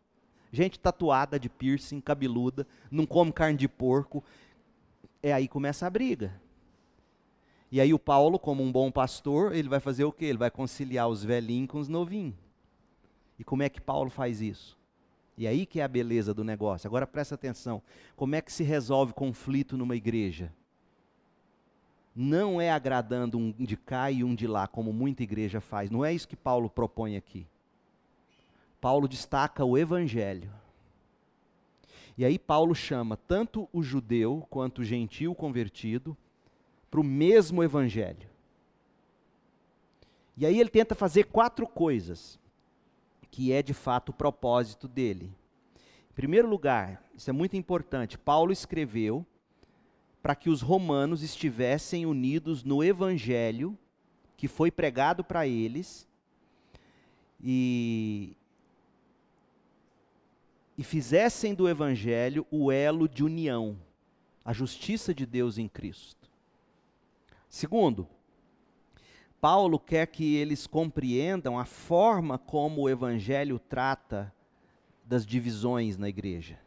gente 0.51 0.79
tatuada 0.79 1.39
de 1.39 1.49
piercing, 1.49 2.01
cabeluda, 2.01 2.67
não 2.89 3.05
come 3.05 3.31
carne 3.31 3.57
de 3.57 3.67
porco. 3.67 4.23
É 5.23 5.31
aí 5.31 5.47
começa 5.47 5.85
a 5.85 5.89
briga. 5.89 6.33
E 7.71 7.79
aí 7.79 7.93
o 7.93 7.99
Paulo, 7.99 8.37
como 8.37 8.61
um 8.61 8.71
bom 8.71 8.91
pastor, 8.91 9.55
ele 9.55 9.69
vai 9.69 9.79
fazer 9.79 10.03
o 10.03 10.11
quê? 10.11 10.25
Ele 10.25 10.37
vai 10.37 10.51
conciliar 10.51 11.07
os 11.07 11.23
velhinhos 11.23 11.69
com 11.69 11.79
os 11.79 11.87
novinhos. 11.87 12.35
E 13.39 13.43
como 13.43 13.63
é 13.63 13.69
que 13.69 13.79
Paulo 13.79 14.09
faz 14.09 14.41
isso? 14.41 14.77
E 15.37 15.47
aí 15.47 15.65
que 15.65 15.79
é 15.79 15.83
a 15.83 15.87
beleza 15.87 16.33
do 16.33 16.43
negócio. 16.43 16.87
Agora 16.87 17.07
presta 17.07 17.35
atenção. 17.35 17.81
Como 18.15 18.35
é 18.35 18.41
que 18.41 18.51
se 18.51 18.63
resolve 18.63 19.13
conflito 19.13 19.77
numa 19.77 19.95
igreja? 19.95 20.51
Não 22.13 22.59
é 22.59 22.69
agradando 22.69 23.37
um 23.37 23.51
de 23.51 23.77
cá 23.77 24.11
e 24.11 24.23
um 24.23 24.35
de 24.35 24.45
lá, 24.45 24.67
como 24.67 24.91
muita 24.91 25.23
igreja 25.23 25.61
faz. 25.61 25.89
Não 25.89 26.03
é 26.03 26.13
isso 26.13 26.27
que 26.27 26.35
Paulo 26.35 26.69
propõe 26.69 27.15
aqui. 27.15 27.47
Paulo 28.81 29.07
destaca 29.07 29.63
o 29.63 29.77
evangelho. 29.77 30.51
E 32.17 32.25
aí 32.25 32.37
Paulo 32.37 32.73
chama 32.73 33.15
tanto 33.15 33.69
o 33.71 33.81
judeu 33.81 34.45
quanto 34.49 34.79
o 34.79 34.83
gentil 34.83 35.33
convertido 35.35 36.17
para 36.89 36.99
o 36.99 37.03
mesmo 37.03 37.63
evangelho. 37.63 38.27
E 40.35 40.45
aí 40.45 40.59
ele 40.59 40.69
tenta 40.69 40.95
fazer 40.95 41.25
quatro 41.25 41.67
coisas 41.67 42.39
que 43.29 43.53
é 43.53 43.61
de 43.61 43.73
fato 43.73 44.09
o 44.09 44.13
propósito 44.13 44.87
dele. 44.87 45.31
Em 46.09 46.13
primeiro 46.13 46.49
lugar, 46.49 47.01
isso 47.15 47.29
é 47.29 47.33
muito 47.33 47.55
importante, 47.55 48.17
Paulo 48.17 48.51
escreveu 48.51 49.25
para 50.21 50.35
que 50.35 50.49
os 50.49 50.61
romanos 50.61 51.23
estivessem 51.23 52.05
unidos 52.05 52.63
no 52.63 52.83
evangelho 52.83 53.77
que 54.35 54.47
foi 54.47 54.69
pregado 54.69 55.23
para 55.23 55.47
eles 55.47 56.07
e, 57.41 58.35
e 60.77 60.83
fizessem 60.83 61.53
do 61.53 61.67
evangelho 61.67 62.45
o 62.49 62.71
elo 62.71 63.07
de 63.07 63.23
união, 63.23 63.77
a 64.43 64.53
justiça 64.53 65.13
de 65.13 65.25
Deus 65.25 65.57
em 65.57 65.67
Cristo. 65.67 66.29
Segundo, 67.49 68.07
Paulo 69.39 69.79
quer 69.79 70.07
que 70.07 70.35
eles 70.35 70.67
compreendam 70.67 71.59
a 71.59 71.65
forma 71.65 72.37
como 72.37 72.81
o 72.81 72.89
evangelho 72.89 73.59
trata 73.59 74.33
das 75.03 75.25
divisões 75.25 75.97
na 75.97 76.07
igreja. 76.07 76.59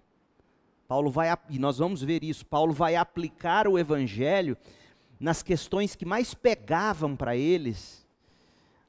Paulo 0.86 1.10
vai, 1.10 1.28
e 1.48 1.58
nós 1.58 1.78
vamos 1.78 2.02
ver 2.02 2.22
isso, 2.22 2.44
Paulo 2.44 2.72
vai 2.72 2.96
aplicar 2.96 3.66
o 3.66 3.78
evangelho 3.78 4.56
nas 5.18 5.42
questões 5.42 5.96
que 5.96 6.04
mais 6.04 6.34
pegavam 6.34 7.16
para 7.16 7.36
eles, 7.36 8.06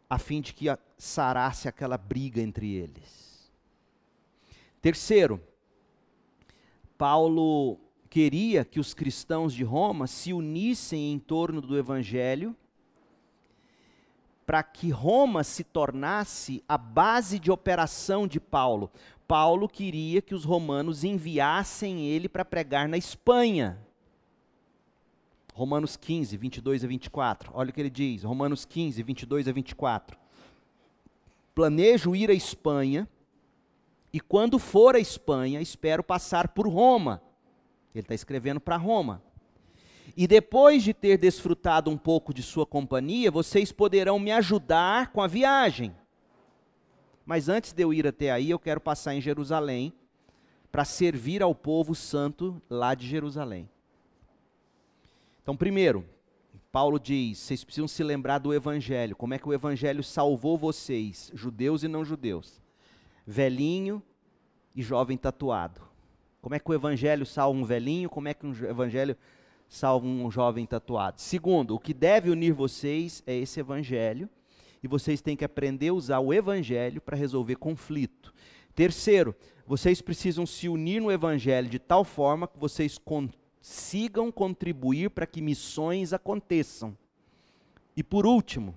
a 0.10 0.18
fim 0.18 0.42
de 0.42 0.54
que 0.54 0.66
sarasse 0.98 1.68
aquela 1.68 1.98
briga 1.98 2.42
entre 2.42 2.74
eles. 2.74 3.25
Terceiro, 4.86 5.42
Paulo 6.96 7.80
queria 8.08 8.64
que 8.64 8.80
os 8.80 8.94
cristãos 8.94 9.52
de 9.52 9.64
Roma 9.64 10.06
se 10.06 10.32
unissem 10.32 11.12
em 11.12 11.18
torno 11.18 11.60
do 11.60 11.76
evangelho 11.76 12.56
para 14.46 14.62
que 14.62 14.92
Roma 14.92 15.44
se 15.44 15.64
tornasse 15.64 16.64
a 16.70 16.78
base 16.78 17.40
de 17.40 17.50
operação 17.50 18.28
de 18.28 18.40
Paulo. 18.40 18.92
Paulo 19.28 19.68
queria 19.68 20.22
que 20.22 20.36
os 20.36 20.46
romanos 20.46 21.04
enviassem 21.04 22.06
ele 22.06 22.30
para 22.30 22.46
pregar 22.46 22.88
na 22.88 22.96
Espanha. 22.96 23.84
Romanos 25.56 25.98
15, 25.98 26.38
22 26.38 26.84
a 26.84 26.88
24. 26.88 27.52
Olha 27.56 27.72
o 27.72 27.74
que 27.74 27.82
ele 27.82 27.90
diz, 27.90 28.22
Romanos 28.22 28.66
15, 28.66 29.02
22 29.02 29.48
a 29.48 29.52
24. 29.52 30.16
Planejo 31.56 32.16
ir 32.16 32.30
à 32.30 32.36
Espanha, 32.36 33.10
e 34.16 34.20
quando 34.22 34.58
for 34.58 34.96
à 34.96 35.00
Espanha, 35.00 35.60
espero 35.60 36.02
passar 36.02 36.48
por 36.48 36.70
Roma. 36.70 37.22
Ele 37.94 38.02
está 38.02 38.16
escrevendo 38.16 38.62
para 38.62 38.78
Roma. 38.78 39.22
E 40.16 40.26
depois 40.26 40.84
de 40.84 40.94
ter 40.94 41.18
desfrutado 41.18 41.92
um 41.92 41.98
pouco 41.98 42.34
de 42.34 42.42
sua 42.42 42.66
companhia, 42.66 43.30
vocês 43.30 43.74
poderão 43.74 44.18
me 44.18 44.32
ajudar 44.32 45.12
com 45.12 45.22
a 45.22 45.28
viagem. 45.28 45.94
Mas 47.26 47.50
antes 47.50 47.74
de 47.74 47.84
eu 47.84 47.94
ir 47.94 48.08
até 48.08 48.32
aí, 48.32 48.50
eu 48.50 48.58
quero 48.58 48.80
passar 48.80 49.14
em 49.14 49.20
Jerusalém 49.20 49.92
para 50.72 50.86
servir 50.86 51.44
ao 51.44 51.54
povo 51.54 51.94
santo 51.94 52.62
lá 52.70 52.96
de 52.96 53.06
Jerusalém. 53.06 53.70
Então, 55.44 55.58
primeiro, 55.58 56.06
Paulo 56.72 56.98
diz: 56.98 57.40
vocês 57.40 57.66
precisam 57.66 57.88
se 57.90 58.02
lembrar 58.02 58.38
do 58.38 58.54
Evangelho. 58.54 59.14
Como 59.14 59.34
é 59.34 59.38
que 59.38 59.50
o 59.50 59.54
Evangelho 59.54 60.02
salvou 60.02 60.58
vocês, 60.58 61.30
judeus 61.34 61.84
e 61.84 61.90
não 61.90 62.06
judeus? 62.06 62.64
Velhinho 63.26 64.02
e 64.76 64.82
jovem 64.82 65.18
tatuado. 65.18 65.82
Como 66.42 66.54
é 66.54 66.60
que 66.60 66.70
o 66.70 66.74
Evangelho 66.74 67.26
salva 67.26 67.58
um 67.58 67.64
velhinho? 67.64 68.10
Como 68.10 68.28
é 68.28 68.34
que 68.34 68.46
o 68.46 68.70
Evangelho 68.70 69.18
salva 69.68 70.06
um 70.06 70.30
jovem 70.30 70.66
tatuado? 70.66 71.20
Segundo, 71.20 71.74
o 71.74 71.80
que 71.80 71.94
deve 71.94 72.30
unir 72.30 72.54
vocês 72.54 73.24
é 73.26 73.36
esse 73.36 73.60
Evangelho. 73.60 74.30
E 74.84 74.88
vocês 74.88 75.22
têm 75.22 75.36
que 75.36 75.44
aprender 75.44 75.88
a 75.88 75.94
usar 75.94 76.20
o 76.20 76.32
Evangelho 76.32 77.02
para 77.02 77.18
resolver 77.18 77.56
conflito. 77.56 78.32
Terceiro, 78.76 79.36
vocês 79.66 80.02
precisam 80.02 80.46
se 80.46 80.70
unir 80.70 81.02
no 81.02 81.12
Evangelho 81.12 81.68
de 81.68 81.80
tal 81.80 82.04
forma 82.04 82.48
que 82.48 82.60
vocês 82.60 83.00
sigam 83.60 84.32
contribuir 84.32 85.10
para 85.10 85.26
que 85.26 85.42
missões 85.42 86.14
aconteçam. 86.14 86.96
E 87.98 88.04
por 88.04 88.28
último, 88.28 88.76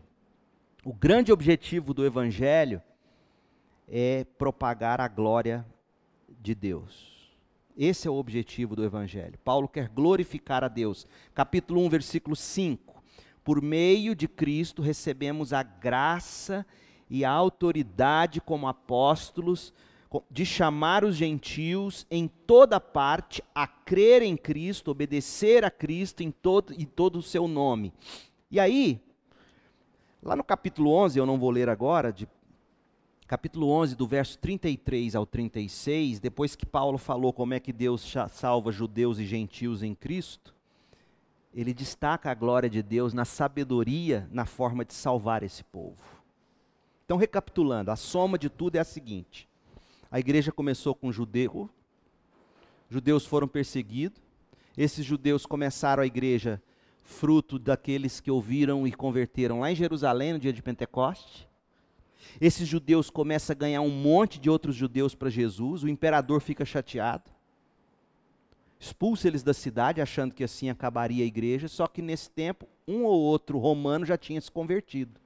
o 0.82 0.94
grande 0.94 1.30
objetivo 1.30 1.92
do 1.92 2.06
Evangelho 2.06 2.80
é 3.88 4.24
propagar 4.36 5.00
a 5.00 5.08
glória 5.08 5.66
de 6.40 6.54
Deus. 6.54 7.18
Esse 7.76 8.08
é 8.08 8.10
o 8.10 8.16
objetivo 8.16 8.74
do 8.74 8.84
Evangelho. 8.84 9.38
Paulo 9.44 9.68
quer 9.68 9.88
glorificar 9.88 10.64
a 10.64 10.68
Deus. 10.68 11.06
Capítulo 11.34 11.80
1, 11.82 11.88
versículo 11.88 12.36
5. 12.36 13.02
Por 13.44 13.62
meio 13.62 14.14
de 14.14 14.28
Cristo 14.28 14.82
recebemos 14.82 15.52
a 15.52 15.62
graça 15.62 16.66
e 17.08 17.24
a 17.24 17.30
autoridade 17.30 18.40
como 18.40 18.68
apóstolos 18.68 19.72
de 20.30 20.44
chamar 20.44 21.04
os 21.04 21.16
gentios 21.16 22.06
em 22.10 22.28
toda 22.28 22.80
parte 22.80 23.42
a 23.54 23.66
crer 23.66 24.22
em 24.22 24.36
Cristo, 24.36 24.90
obedecer 24.90 25.64
a 25.64 25.70
Cristo 25.70 26.22
em 26.22 26.30
todo, 26.30 26.72
em 26.72 26.84
todo 26.84 27.18
o 27.18 27.22
seu 27.22 27.46
nome. 27.46 27.92
E 28.50 28.58
aí, 28.58 29.00
lá 30.22 30.34
no 30.34 30.42
capítulo 30.42 30.90
11, 30.92 31.18
eu 31.18 31.26
não 31.26 31.38
vou 31.38 31.50
ler 31.50 31.68
agora, 31.68 32.10
de, 32.10 32.26
capítulo 33.28 33.68
11, 33.68 33.94
do 33.94 34.06
verso 34.06 34.38
33 34.38 35.14
ao 35.14 35.26
36, 35.26 36.18
depois 36.18 36.56
que 36.56 36.64
Paulo 36.64 36.96
falou 36.96 37.30
como 37.30 37.52
é 37.52 37.60
que 37.60 37.74
Deus 37.74 38.10
salva 38.30 38.72
judeus 38.72 39.18
e 39.18 39.26
gentios 39.26 39.82
em 39.82 39.94
Cristo, 39.94 40.54
ele 41.54 41.74
destaca 41.74 42.30
a 42.30 42.34
glória 42.34 42.70
de 42.70 42.82
Deus 42.82 43.12
na 43.12 43.26
sabedoria, 43.26 44.26
na 44.32 44.46
forma 44.46 44.82
de 44.82 44.94
salvar 44.94 45.42
esse 45.42 45.62
povo. 45.62 46.02
Então, 47.04 47.18
recapitulando, 47.18 47.90
a 47.90 47.96
soma 47.96 48.38
de 48.38 48.48
tudo 48.48 48.76
é 48.76 48.78
a 48.78 48.84
seguinte: 48.84 49.46
a 50.10 50.18
igreja 50.18 50.50
começou 50.50 50.94
com 50.94 51.12
judeu, 51.12 51.68
judeus 52.88 53.26
foram 53.26 53.46
perseguidos, 53.46 54.22
esses 54.74 55.04
judeus 55.04 55.44
começaram 55.44 56.02
a 56.02 56.06
igreja 56.06 56.62
fruto 57.02 57.58
daqueles 57.58 58.20
que 58.20 58.30
ouviram 58.30 58.86
e 58.86 58.92
converteram 58.92 59.60
lá 59.60 59.70
em 59.70 59.74
Jerusalém 59.74 60.32
no 60.32 60.38
dia 60.38 60.52
de 60.52 60.62
Pentecoste. 60.62 61.47
Esses 62.40 62.66
judeus 62.66 63.10
começam 63.10 63.54
a 63.54 63.58
ganhar 63.58 63.80
um 63.80 63.90
monte 63.90 64.38
de 64.38 64.50
outros 64.50 64.74
judeus 64.74 65.14
para 65.14 65.30
Jesus, 65.30 65.82
o 65.82 65.88
imperador 65.88 66.40
fica 66.40 66.64
chateado, 66.64 67.30
expulsa 68.78 69.26
eles 69.26 69.42
da 69.42 69.54
cidade, 69.54 70.00
achando 70.00 70.34
que 70.34 70.44
assim 70.44 70.70
acabaria 70.70 71.24
a 71.24 71.26
igreja, 71.26 71.68
só 71.68 71.86
que 71.86 72.02
nesse 72.02 72.30
tempo, 72.30 72.66
um 72.86 73.04
ou 73.04 73.20
outro 73.20 73.58
romano 73.58 74.06
já 74.06 74.16
tinha 74.16 74.40
se 74.40 74.50
convertido. 74.50 75.20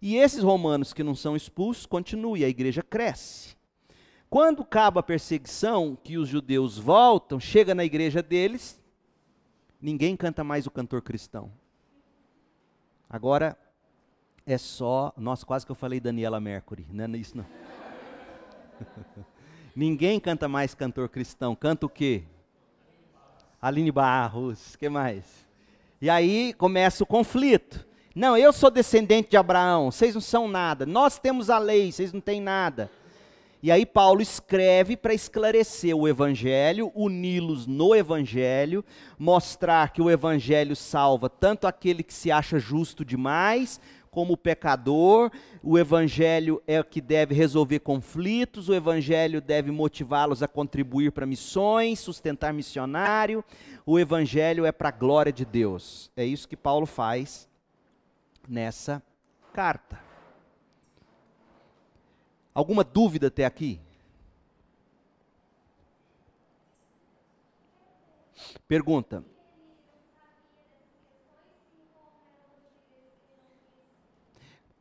E 0.00 0.16
esses 0.16 0.42
romanos 0.42 0.92
que 0.92 1.04
não 1.04 1.14
são 1.14 1.36
expulsos 1.36 1.86
continuam 1.86 2.36
e 2.36 2.44
a 2.44 2.48
igreja 2.48 2.82
cresce. 2.82 3.56
Quando 4.28 4.62
acaba 4.62 5.00
a 5.00 5.02
perseguição, 5.02 5.96
que 6.02 6.16
os 6.16 6.28
judeus 6.28 6.78
voltam, 6.78 7.38
chega 7.38 7.74
na 7.74 7.84
igreja 7.84 8.22
deles, 8.22 8.80
ninguém 9.80 10.16
canta 10.16 10.42
mais 10.42 10.66
o 10.66 10.70
cantor 10.70 11.02
cristão. 11.02 11.52
Agora 13.08 13.56
é 14.46 14.58
só, 14.58 15.12
nossa, 15.16 15.46
quase 15.46 15.64
que 15.64 15.72
eu 15.72 15.76
falei 15.76 16.00
Daniela 16.00 16.40
Mercury, 16.40 16.86
não 16.90 17.04
é 17.04 17.08
isso 17.16 17.36
não. 17.36 17.46
ninguém 19.74 20.18
canta 20.18 20.48
mais 20.48 20.74
cantor 20.74 21.08
cristão, 21.08 21.54
canta 21.54 21.86
o 21.86 21.88
quê? 21.88 22.24
Aline 23.60 23.92
Barros, 23.92 24.74
que 24.76 24.88
mais? 24.88 25.24
E 26.00 26.10
aí 26.10 26.52
começa 26.54 27.04
o 27.04 27.06
conflito. 27.06 27.86
Não, 28.14 28.36
eu 28.36 28.52
sou 28.52 28.70
descendente 28.70 29.30
de 29.30 29.36
Abraão, 29.36 29.90
vocês 29.90 30.14
não 30.14 30.20
são 30.20 30.48
nada. 30.48 30.84
Nós 30.84 31.18
temos 31.18 31.48
a 31.48 31.58
lei, 31.58 31.92
vocês 31.92 32.12
não 32.12 32.20
têm 32.20 32.40
nada. 32.40 32.90
E 33.62 33.70
aí 33.70 33.86
Paulo 33.86 34.20
escreve 34.20 34.96
para 34.96 35.14
esclarecer 35.14 35.96
o 35.96 36.08
evangelho, 36.08 36.90
uni-los 36.96 37.64
no 37.64 37.94
evangelho, 37.94 38.84
mostrar 39.16 39.92
que 39.92 40.02
o 40.02 40.10
evangelho 40.10 40.74
salva 40.74 41.30
tanto 41.30 41.68
aquele 41.68 42.02
que 42.02 42.12
se 42.12 42.32
acha 42.32 42.58
justo 42.58 43.04
demais, 43.04 43.80
como 44.12 44.36
pecador. 44.36 45.32
O 45.62 45.78
evangelho 45.78 46.62
é 46.66 46.78
o 46.78 46.84
que 46.84 47.00
deve 47.00 47.34
resolver 47.34 47.80
conflitos, 47.80 48.68
o 48.68 48.74
evangelho 48.74 49.40
deve 49.40 49.72
motivá-los 49.72 50.42
a 50.42 50.46
contribuir 50.46 51.10
para 51.10 51.26
missões, 51.26 51.98
sustentar 51.98 52.52
missionário. 52.52 53.42
O 53.84 53.98
evangelho 53.98 54.66
é 54.66 54.70
para 54.70 54.90
a 54.90 54.92
glória 54.92 55.32
de 55.32 55.44
Deus. 55.44 56.12
É 56.14 56.24
isso 56.24 56.46
que 56.46 56.56
Paulo 56.56 56.86
faz 56.86 57.48
nessa 58.46 59.02
carta. 59.52 59.98
Alguma 62.54 62.84
dúvida 62.84 63.28
até 63.28 63.46
aqui? 63.46 63.80
Pergunta. 68.68 69.31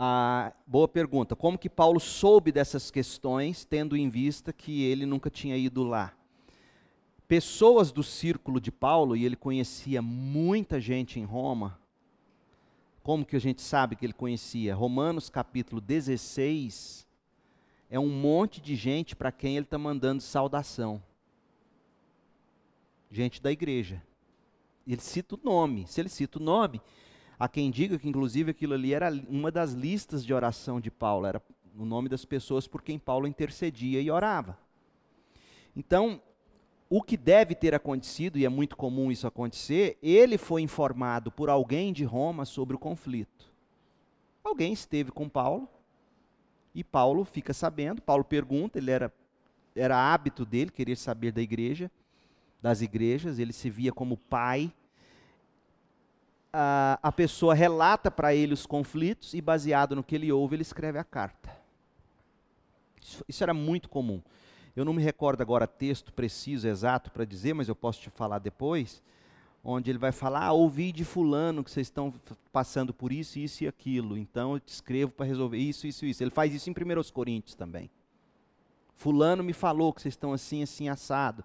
Ah, 0.03 0.51
boa 0.65 0.87
pergunta. 0.87 1.35
Como 1.35 1.59
que 1.59 1.69
Paulo 1.69 1.99
soube 1.99 2.51
dessas 2.51 2.89
questões, 2.89 3.63
tendo 3.63 3.95
em 3.95 4.09
vista 4.09 4.51
que 4.51 4.81
ele 4.81 5.05
nunca 5.05 5.29
tinha 5.29 5.55
ido 5.55 5.83
lá? 5.83 6.11
Pessoas 7.27 7.91
do 7.91 8.01
círculo 8.01 8.59
de 8.59 8.71
Paulo, 8.71 9.15
e 9.15 9.23
ele 9.23 9.35
conhecia 9.35 10.01
muita 10.01 10.79
gente 10.79 11.19
em 11.19 11.23
Roma, 11.23 11.79
como 13.03 13.23
que 13.23 13.35
a 13.35 13.39
gente 13.39 13.61
sabe 13.61 13.95
que 13.95 14.03
ele 14.03 14.11
conhecia? 14.11 14.73
Romanos 14.73 15.29
capítulo 15.29 15.79
16 15.79 17.07
é 17.87 17.99
um 17.99 18.09
monte 18.09 18.59
de 18.59 18.75
gente 18.75 19.15
para 19.15 19.31
quem 19.31 19.55
ele 19.55 19.67
está 19.67 19.77
mandando 19.77 20.23
saudação. 20.23 20.99
Gente 23.11 23.39
da 23.39 23.51
igreja. 23.51 24.01
Ele 24.87 24.99
cita 24.99 25.35
o 25.35 25.39
nome. 25.43 25.85
Se 25.85 26.01
ele 26.01 26.09
cita 26.09 26.39
o 26.39 26.41
nome, 26.41 26.81
há 27.41 27.47
quem 27.47 27.71
diga 27.71 27.97
que 27.97 28.07
inclusive 28.07 28.51
aquilo 28.51 28.75
ali 28.75 28.93
era 28.93 29.11
uma 29.27 29.49
das 29.49 29.73
listas 29.73 30.23
de 30.23 30.31
oração 30.31 30.79
de 30.79 30.91
Paulo, 30.91 31.25
era 31.25 31.41
o 31.75 31.83
nome 31.83 32.07
das 32.07 32.23
pessoas 32.23 32.67
por 32.67 32.83
quem 32.83 32.99
Paulo 32.99 33.25
intercedia 33.25 33.99
e 33.99 34.11
orava. 34.11 34.59
Então, 35.75 36.21
o 36.87 37.01
que 37.01 37.17
deve 37.17 37.55
ter 37.55 37.73
acontecido, 37.73 38.37
e 38.37 38.45
é 38.45 38.49
muito 38.49 38.77
comum 38.77 39.11
isso 39.11 39.25
acontecer, 39.25 39.97
ele 40.03 40.37
foi 40.37 40.61
informado 40.61 41.31
por 41.31 41.49
alguém 41.49 41.91
de 41.91 42.03
Roma 42.03 42.45
sobre 42.45 42.75
o 42.75 42.79
conflito. 42.79 43.51
Alguém 44.43 44.71
esteve 44.71 45.11
com 45.11 45.27
Paulo, 45.27 45.67
e 46.75 46.83
Paulo 46.83 47.25
fica 47.25 47.55
sabendo, 47.55 48.03
Paulo 48.03 48.23
pergunta, 48.23 48.77
ele 48.77 48.91
era, 48.91 49.11
era 49.75 50.13
hábito 50.13 50.45
dele 50.45 50.69
querer 50.69 50.95
saber 50.95 51.31
da 51.31 51.41
igreja, 51.41 51.89
das 52.61 52.83
igrejas, 52.83 53.39
ele 53.39 53.51
se 53.51 53.67
via 53.67 53.91
como 53.91 54.15
pai. 54.15 54.71
A, 56.53 56.99
a 57.01 57.11
pessoa 57.11 57.53
relata 57.53 58.11
para 58.11 58.33
ele 58.35 58.53
os 58.53 58.65
conflitos 58.65 59.33
e, 59.33 59.41
baseado 59.41 59.95
no 59.95 60.03
que 60.03 60.15
ele 60.15 60.31
ouve, 60.31 60.55
ele 60.55 60.61
escreve 60.61 60.97
a 60.97 61.03
carta. 61.03 61.49
Isso, 63.01 63.25
isso 63.27 63.43
era 63.43 63.53
muito 63.53 63.89
comum. 63.89 64.21
Eu 64.75 64.85
não 64.85 64.93
me 64.93 65.01
recordo 65.01 65.41
agora 65.41 65.67
texto 65.67 66.13
preciso, 66.13 66.67
exato 66.67 67.11
para 67.11 67.25
dizer, 67.25 67.53
mas 67.53 67.67
eu 67.67 67.75
posso 67.75 67.99
te 67.99 68.09
falar 68.09 68.39
depois, 68.39 69.01
onde 69.63 69.91
ele 69.91 69.97
vai 69.97 70.11
falar: 70.11 70.45
ah, 70.45 70.51
ouvi 70.53 70.91
de 70.91 71.03
fulano 71.03 71.63
que 71.63 71.71
vocês 71.71 71.87
estão 71.87 72.13
passando 72.53 72.93
por 72.93 73.11
isso, 73.11 73.37
isso 73.37 73.63
e 73.63 73.67
aquilo, 73.67 74.17
então 74.17 74.53
eu 74.53 74.59
te 74.59 74.69
escrevo 74.69 75.11
para 75.11 75.25
resolver 75.25 75.57
isso, 75.57 75.87
isso 75.87 76.05
e 76.05 76.11
isso. 76.11 76.23
Ele 76.23 76.31
faz 76.31 76.53
isso 76.53 76.69
em 76.69 76.73
1 76.73 77.11
Coríntios 77.11 77.55
também. 77.55 77.89
Fulano 78.95 79.43
me 79.43 79.53
falou 79.53 79.91
que 79.91 80.01
vocês 80.01 80.13
estão 80.13 80.31
assim, 80.31 80.63
assim, 80.63 80.87
assado. 80.87 81.43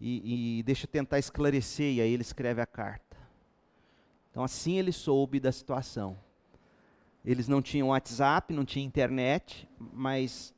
E, 0.00 0.58
e 0.58 0.62
deixa 0.62 0.84
eu 0.84 0.90
tentar 0.90 1.18
esclarecer, 1.18 1.94
e 1.94 2.00
aí 2.00 2.12
ele 2.12 2.22
escreve 2.22 2.60
a 2.60 2.66
carta. 2.66 3.07
Então 4.38 4.44
assim 4.44 4.78
ele 4.78 4.92
soube 4.92 5.40
da 5.40 5.50
situação. 5.50 6.16
Eles 7.24 7.48
não 7.48 7.60
tinham 7.60 7.88
WhatsApp, 7.88 8.54
não 8.54 8.64
tinha 8.64 8.86
internet, 8.86 9.68
mas 9.80 10.54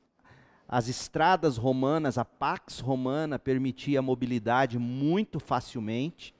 as 0.69 0.87
estradas 0.87 1.57
romanas, 1.57 2.19
a 2.19 2.25
Pax 2.27 2.81
Romana 2.81 3.39
permitia 3.39 4.01
a 4.01 4.03
mobilidade 4.03 4.79
muito 4.79 5.41
facilmente. 5.41 6.35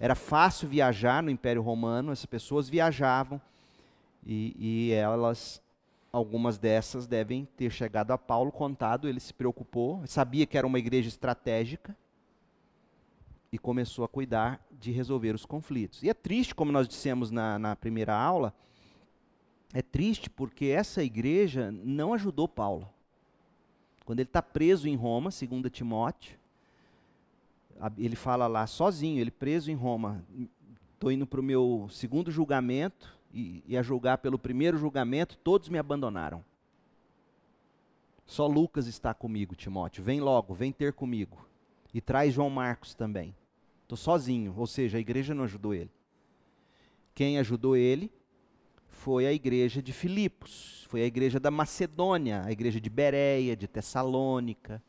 Era 0.00 0.16
fácil 0.16 0.68
viajar 0.68 1.22
no 1.22 1.30
Império 1.30 1.62
Romano, 1.62 2.10
as 2.10 2.26
pessoas 2.26 2.68
viajavam 2.68 3.40
e, 4.26 4.56
e 4.58 4.92
elas, 4.92 5.62
algumas 6.12 6.58
dessas 6.58 7.06
devem 7.06 7.44
ter 7.56 7.70
chegado 7.70 8.10
a 8.10 8.18
Paulo, 8.18 8.50
contado, 8.50 9.08
ele 9.08 9.20
se 9.20 9.32
preocupou, 9.32 10.04
sabia 10.08 10.46
que 10.46 10.58
era 10.58 10.66
uma 10.66 10.80
igreja 10.80 11.06
estratégica 11.06 11.96
e 13.52 13.58
começou 13.58 14.04
a 14.04 14.08
cuidar 14.08 14.64
de 14.70 14.90
resolver 14.90 15.34
os 15.34 15.44
conflitos. 15.44 16.02
E 16.02 16.08
é 16.08 16.14
triste, 16.14 16.54
como 16.54 16.72
nós 16.72 16.88
dissemos 16.88 17.30
na, 17.30 17.58
na 17.58 17.76
primeira 17.76 18.16
aula, 18.16 18.54
é 19.74 19.82
triste 19.82 20.30
porque 20.30 20.66
essa 20.66 21.04
igreja 21.04 21.70
não 21.70 22.14
ajudou 22.14 22.48
Paulo. 22.48 22.88
Quando 24.04 24.20
ele 24.20 24.28
está 24.28 24.42
preso 24.42 24.88
em 24.88 24.96
Roma, 24.96 25.30
segundo 25.30 25.70
Timóteo, 25.70 26.38
ele 27.98 28.16
fala 28.16 28.46
lá 28.46 28.66
sozinho, 28.66 29.20
ele 29.20 29.30
preso 29.30 29.70
em 29.70 29.74
Roma, 29.74 30.24
estou 30.94 31.12
indo 31.12 31.26
para 31.26 31.40
o 31.40 31.42
meu 31.42 31.88
segundo 31.90 32.30
julgamento, 32.30 33.20
e, 33.32 33.62
e 33.66 33.76
a 33.76 33.82
julgar 33.82 34.18
pelo 34.18 34.38
primeiro 34.38 34.76
julgamento, 34.76 35.38
todos 35.38 35.68
me 35.68 35.78
abandonaram. 35.78 36.44
Só 38.26 38.46
Lucas 38.46 38.86
está 38.86 39.12
comigo, 39.14 39.54
Timóteo. 39.54 40.04
Vem 40.04 40.20
logo, 40.20 40.54
vem 40.54 40.72
ter 40.72 40.92
comigo. 40.92 41.46
E 41.92 42.00
traz 42.00 42.32
João 42.32 42.50
Marcos 42.50 42.94
também. 42.94 43.34
Estou 43.92 44.14
sozinho, 44.14 44.54
ou 44.56 44.66
seja, 44.66 44.96
a 44.96 45.00
igreja 45.02 45.34
não 45.34 45.44
ajudou 45.44 45.74
ele. 45.74 45.90
Quem 47.14 47.38
ajudou 47.38 47.76
ele 47.76 48.10
foi 48.88 49.26
a 49.26 49.32
igreja 49.34 49.82
de 49.82 49.92
Filipos, 49.92 50.86
foi 50.88 51.02
a 51.02 51.04
igreja 51.04 51.38
da 51.38 51.50
Macedônia, 51.50 52.42
a 52.42 52.50
igreja 52.50 52.80
de 52.80 52.88
Bereia, 52.88 53.54
de 53.54 53.68
Tessalônica. 53.68 54.82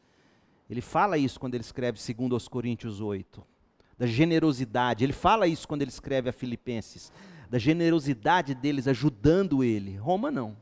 Ele 0.69 0.79
fala 0.79 1.17
isso 1.17 1.37
quando 1.37 1.55
ele 1.55 1.65
escreve 1.65 1.99
segundo 1.99 2.33
aos 2.33 2.47
Coríntios 2.47 3.01
8, 3.01 3.45
da 3.97 4.07
generosidade. 4.07 5.03
Ele 5.03 5.11
fala 5.11 5.47
isso 5.47 5.67
quando 5.67 5.81
ele 5.81 5.91
escreve 5.91 6.29
a 6.29 6.33
Filipenses, 6.33 7.11
da 7.49 7.59
generosidade 7.59 8.55
deles 8.55 8.87
ajudando 8.87 9.65
ele. 9.65 9.97
Roma 9.97 10.31
não. 10.31 10.55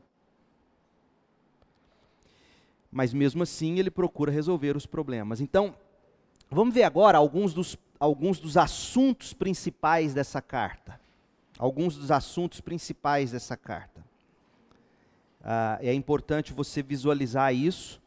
Mas 2.90 3.14
mesmo 3.14 3.44
assim 3.44 3.78
ele 3.78 3.90
procura 3.90 4.32
resolver 4.32 4.76
os 4.76 4.84
problemas. 4.84 5.40
Então, 5.40 5.76
vamos 6.54 6.74
ver 6.74 6.84
agora 6.84 7.18
alguns 7.18 7.54
dos, 7.54 7.76
alguns 7.98 8.38
dos 8.38 8.56
assuntos 8.56 9.32
principais 9.32 10.14
dessa 10.14 10.40
carta. 10.40 11.00
Alguns 11.58 11.96
dos 11.96 12.10
assuntos 12.10 12.60
principais 12.60 13.30
dessa 13.32 13.56
carta. 13.56 14.04
Ah, 15.42 15.78
é 15.80 15.92
importante 15.92 16.52
você 16.52 16.82
visualizar 16.82 17.54
isso 17.54 18.00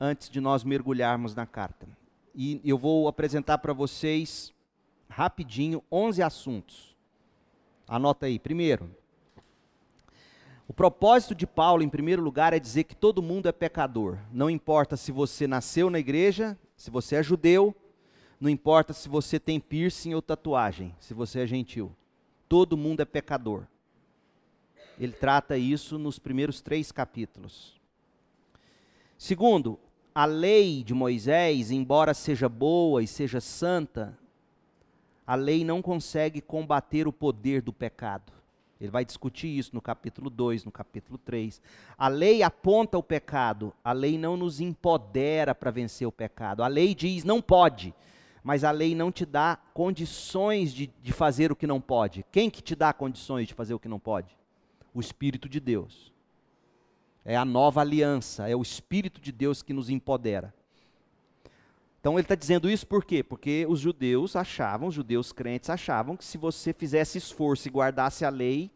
antes 0.00 0.28
de 0.28 0.40
nós 0.40 0.64
mergulharmos 0.64 1.34
na 1.34 1.46
carta. 1.46 1.86
E 2.34 2.60
eu 2.64 2.78
vou 2.78 3.08
apresentar 3.08 3.58
para 3.58 3.72
vocês 3.72 4.52
rapidinho 5.08 5.82
11 5.90 6.22
assuntos. 6.22 6.96
Anota 7.86 8.26
aí. 8.26 8.38
Primeiro, 8.38 8.90
o 10.66 10.72
propósito 10.72 11.34
de 11.34 11.46
Paulo, 11.46 11.82
em 11.82 11.88
primeiro 11.88 12.22
lugar, 12.22 12.52
é 12.52 12.58
dizer 12.58 12.84
que 12.84 12.96
todo 12.96 13.22
mundo 13.22 13.48
é 13.48 13.52
pecador. 13.52 14.18
Não 14.32 14.48
importa 14.48 14.96
se 14.96 15.12
você 15.12 15.46
nasceu 15.46 15.90
na 15.90 15.98
igreja, 15.98 16.56
se 16.82 16.90
você 16.90 17.14
é 17.14 17.22
judeu, 17.22 17.72
não 18.40 18.50
importa 18.50 18.92
se 18.92 19.08
você 19.08 19.38
tem 19.38 19.60
piercing 19.60 20.14
ou 20.14 20.20
tatuagem, 20.20 20.92
se 20.98 21.14
você 21.14 21.38
é 21.38 21.46
gentil. 21.46 21.94
Todo 22.48 22.76
mundo 22.76 22.98
é 22.98 23.04
pecador. 23.04 23.68
Ele 24.98 25.12
trata 25.12 25.56
isso 25.56 25.96
nos 25.96 26.18
primeiros 26.18 26.60
três 26.60 26.90
capítulos. 26.90 27.80
Segundo, 29.16 29.78
a 30.12 30.24
lei 30.24 30.82
de 30.82 30.92
Moisés, 30.92 31.70
embora 31.70 32.12
seja 32.14 32.48
boa 32.48 33.00
e 33.00 33.06
seja 33.06 33.40
santa, 33.40 34.18
a 35.24 35.36
lei 35.36 35.64
não 35.64 35.80
consegue 35.80 36.40
combater 36.40 37.06
o 37.06 37.12
poder 37.12 37.62
do 37.62 37.72
pecado. 37.72 38.32
Ele 38.82 38.90
vai 38.90 39.04
discutir 39.04 39.46
isso 39.46 39.70
no 39.72 39.80
capítulo 39.80 40.28
2, 40.28 40.64
no 40.64 40.72
capítulo 40.72 41.16
3. 41.16 41.62
A 41.96 42.08
lei 42.08 42.42
aponta 42.42 42.98
o 42.98 43.02
pecado, 43.02 43.72
a 43.84 43.92
lei 43.92 44.18
não 44.18 44.36
nos 44.36 44.58
empodera 44.58 45.54
para 45.54 45.70
vencer 45.70 46.04
o 46.04 46.10
pecado. 46.10 46.64
A 46.64 46.66
lei 46.66 46.92
diz 46.92 47.22
não 47.22 47.40
pode, 47.40 47.94
mas 48.42 48.64
a 48.64 48.72
lei 48.72 48.92
não 48.92 49.12
te 49.12 49.24
dá 49.24 49.56
condições 49.72 50.74
de, 50.74 50.90
de 51.00 51.12
fazer 51.12 51.52
o 51.52 51.56
que 51.56 51.64
não 51.64 51.80
pode. 51.80 52.26
Quem 52.32 52.50
que 52.50 52.60
te 52.60 52.74
dá 52.74 52.92
condições 52.92 53.46
de 53.46 53.54
fazer 53.54 53.72
o 53.72 53.78
que 53.78 53.86
não 53.86 54.00
pode? 54.00 54.36
O 54.92 54.98
Espírito 54.98 55.48
de 55.48 55.60
Deus. 55.60 56.12
É 57.24 57.36
a 57.36 57.44
nova 57.44 57.82
aliança, 57.82 58.48
é 58.48 58.56
o 58.56 58.62
Espírito 58.62 59.20
de 59.20 59.30
Deus 59.30 59.62
que 59.62 59.72
nos 59.72 59.90
empodera. 59.90 60.52
Então 62.02 62.14
ele 62.14 62.22
está 62.22 62.34
dizendo 62.34 62.68
isso 62.68 62.84
por 62.84 63.04
quê? 63.04 63.22
Porque 63.22 63.64
os 63.68 63.78
judeus 63.78 64.34
achavam, 64.34 64.88
os 64.88 64.94
judeus 64.94 65.30
crentes 65.30 65.70
achavam 65.70 66.16
que 66.16 66.24
se 66.24 66.36
você 66.36 66.72
fizesse 66.72 67.16
esforço 67.16 67.68
e 67.68 67.70
guardasse 67.70 68.24
a 68.24 68.28
lei, 68.28 68.72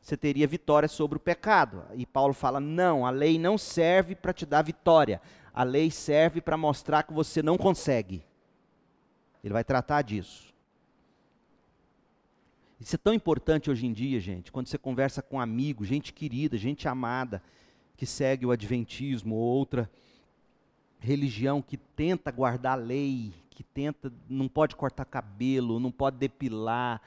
você 0.00 0.16
teria 0.16 0.46
vitória 0.46 0.88
sobre 0.88 1.16
o 1.16 1.20
pecado. 1.20 1.82
E 1.96 2.06
Paulo 2.06 2.32
fala: 2.32 2.60
não, 2.60 3.04
a 3.04 3.10
lei 3.10 3.40
não 3.40 3.58
serve 3.58 4.14
para 4.14 4.32
te 4.32 4.46
dar 4.46 4.62
vitória. 4.62 5.20
A 5.52 5.64
lei 5.64 5.90
serve 5.90 6.40
para 6.40 6.56
mostrar 6.56 7.02
que 7.02 7.12
você 7.12 7.42
não 7.42 7.58
consegue. 7.58 8.24
Ele 9.42 9.52
vai 9.52 9.64
tratar 9.64 10.02
disso. 10.02 10.54
Isso 12.78 12.94
é 12.94 12.98
tão 12.98 13.12
importante 13.12 13.68
hoje 13.68 13.84
em 13.84 13.92
dia, 13.92 14.20
gente, 14.20 14.52
quando 14.52 14.68
você 14.68 14.78
conversa 14.78 15.20
com 15.20 15.38
um 15.38 15.40
amigo, 15.40 15.84
gente 15.84 16.12
querida, 16.12 16.56
gente 16.56 16.86
amada 16.86 17.42
que 17.96 18.06
segue 18.06 18.46
o 18.46 18.52
Adventismo 18.52 19.34
ou 19.34 19.40
outra 19.40 19.90
religião 21.00 21.62
que 21.62 21.76
tenta 21.76 22.30
guardar 22.30 22.78
a 22.78 22.80
lei, 22.80 23.32
que 23.50 23.62
tenta, 23.62 24.12
não 24.28 24.46
pode 24.46 24.76
cortar 24.76 25.04
cabelo, 25.04 25.80
não 25.80 25.90
pode 25.90 26.16
depilar. 26.16 27.00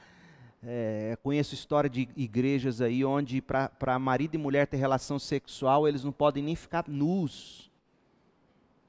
É, 0.62 1.16
conheço 1.22 1.54
história 1.54 1.88
de 1.88 2.08
igrejas 2.16 2.80
aí 2.80 3.04
onde 3.04 3.40
para 3.40 3.98
marido 3.98 4.34
e 4.34 4.38
mulher 4.38 4.66
ter 4.66 4.78
relação 4.78 5.18
sexual 5.18 5.86
eles 5.86 6.02
não 6.02 6.12
podem 6.12 6.42
nem 6.42 6.56
ficar 6.56 6.84
nus. 6.88 7.70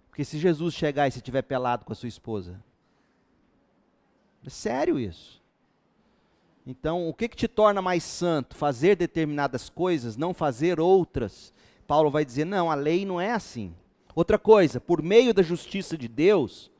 Porque 0.09 0.23
se 0.23 0.37
Jesus 0.37 0.73
chegar 0.73 1.07
e 1.07 1.11
se 1.11 1.19
estiver 1.19 1.41
pelado 1.41 1.85
com 1.85 1.91
a 1.91 1.95
sua 1.95 2.07
esposa. 2.09 2.59
É 4.45 4.49
sério 4.49 4.97
isso. 4.99 5.43
Então, 6.65 7.07
o 7.07 7.13
que, 7.13 7.27
que 7.27 7.35
te 7.35 7.47
torna 7.47 7.81
mais 7.81 8.03
santo? 8.03 8.55
Fazer 8.55 8.95
determinadas 8.95 9.69
coisas, 9.69 10.17
não 10.17 10.33
fazer 10.33 10.79
outras. 10.79 11.53
Paulo 11.85 12.09
vai 12.09 12.25
dizer: 12.25 12.45
não, 12.45 12.71
a 12.71 12.75
lei 12.75 13.05
não 13.05 13.19
é 13.21 13.31
assim. 13.31 13.73
Outra 14.15 14.39
coisa, 14.39 14.79
por 14.79 15.03
meio 15.03 15.33
da 15.33 15.43
justiça 15.43 15.97
de 15.97 16.07
Deus, 16.07 16.71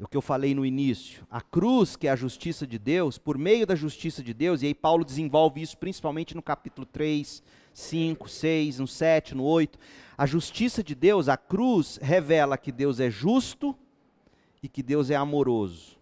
é 0.00 0.02
o 0.02 0.08
que 0.08 0.16
eu 0.16 0.22
falei 0.22 0.54
no 0.54 0.64
início, 0.64 1.26
a 1.30 1.42
cruz, 1.42 1.96
que 1.96 2.08
é 2.08 2.10
a 2.10 2.16
justiça 2.16 2.66
de 2.66 2.78
Deus, 2.78 3.18
por 3.18 3.36
meio 3.36 3.66
da 3.66 3.74
justiça 3.74 4.22
de 4.22 4.32
Deus, 4.32 4.62
e 4.62 4.66
aí 4.66 4.74
Paulo 4.74 5.04
desenvolve 5.04 5.60
isso 5.60 5.76
principalmente 5.76 6.34
no 6.34 6.40
capítulo 6.40 6.86
3, 6.86 7.42
5, 7.74 8.26
6, 8.26 8.78
no 8.78 8.86
7, 8.88 9.34
no 9.34 9.44
8. 9.44 9.78
A 10.16 10.24
justiça 10.24 10.82
de 10.82 10.94
Deus, 10.94 11.28
a 11.28 11.36
cruz, 11.36 11.98
revela 12.00 12.56
que 12.56 12.72
Deus 12.72 12.98
é 12.98 13.10
justo 13.10 13.76
e 14.62 14.68
que 14.70 14.82
Deus 14.82 15.10
é 15.10 15.14
amoroso. 15.14 15.98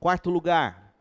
Quarto 0.00 0.30
lugar, 0.30 0.92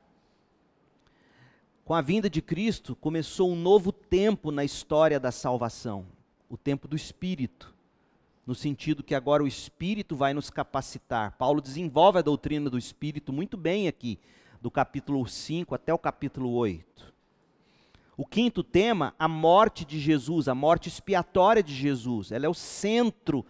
com 1.84 1.96
a 1.96 2.02
vinda 2.02 2.30
de 2.30 2.42
Cristo, 2.42 2.96
começou 2.96 3.52
um 3.52 3.56
novo 3.56 3.92
tempo 3.92 4.52
na 4.52 4.64
história 4.64 5.20
da 5.20 5.32
salvação 5.32 6.14
o 6.50 6.58
tempo 6.58 6.88
do 6.88 6.96
Espírito 6.96 7.76
no 8.46 8.54
sentido 8.54 9.04
que 9.04 9.16
agora 9.16 9.44
o 9.44 9.48
Espírito 9.48 10.16
vai 10.16 10.34
nos 10.34 10.50
capacitar. 10.50 11.32
Paulo 11.38 11.60
desenvolve 11.60 12.20
a 12.20 12.22
doutrina 12.22 12.70
do 12.70 12.78
Espírito 12.78 13.34
muito 13.34 13.58
bem 13.58 13.88
aqui, 13.88 14.20
do 14.62 14.70
capítulo 14.70 15.28
5 15.28 15.74
até 15.74 15.94
o 15.94 15.98
capítulo 15.98 16.52
8. 16.52 17.14
O 18.16 18.26
quinto 18.26 18.64
tema, 18.64 19.14
a 19.18 19.28
morte 19.28 19.84
de 19.84 20.00
Jesus, 20.00 20.48
a 20.48 20.56
morte 20.56 20.88
expiatória 20.88 21.64
de 21.64 21.74
Jesus. 21.74 22.32
Ela 22.32 22.46
é 22.46 22.50
o 22.50 22.54
centro 22.54 23.44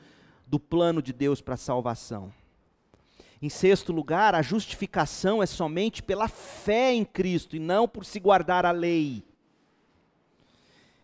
do 0.47 0.59
plano 0.59 1.01
de 1.01 1.11
Deus 1.11 1.41
para 1.41 1.55
a 1.55 1.57
salvação. 1.57 2.33
Em 3.41 3.49
sexto 3.49 3.91
lugar, 3.91 4.33
a 4.33 4.41
justificação 4.41 5.43
é 5.43 5.45
somente 5.45 6.01
pela 6.01 6.27
fé 6.27 6.93
em 6.93 7.03
Cristo 7.03 7.55
e 7.55 7.59
não 7.59 7.87
por 7.87 8.05
se 8.05 8.19
guardar 8.19 8.65
a 8.65 8.71
lei. 8.71 9.23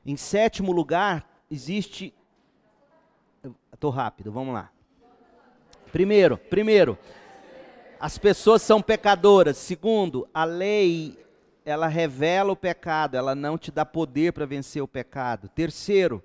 Em 0.04 0.16
sétimo 0.16 0.72
lugar, 0.72 1.31
existe. 1.52 2.14
Estou 3.74 3.92
rápido, 3.92 4.32
vamos 4.32 4.54
lá. 4.54 4.72
Primeiro, 5.92 6.38
primeiro, 6.38 6.98
as 8.00 8.18
pessoas 8.18 8.62
são 8.62 8.82
pecadoras. 8.82 9.58
Segundo, 9.58 10.28
a 10.34 10.46
lei 10.46 11.20
ela 11.66 11.88
revela 11.88 12.54
o 12.54 12.56
pecado, 12.56 13.16
ela 13.16 13.36
não 13.36 13.58
te 13.58 13.72
dá 13.72 13.86
poder 13.86 14.34
para 14.34 14.46
vencer 14.46 14.82
o 14.82 14.88
pecado. 14.88 15.50
Terceiro, 15.50 16.24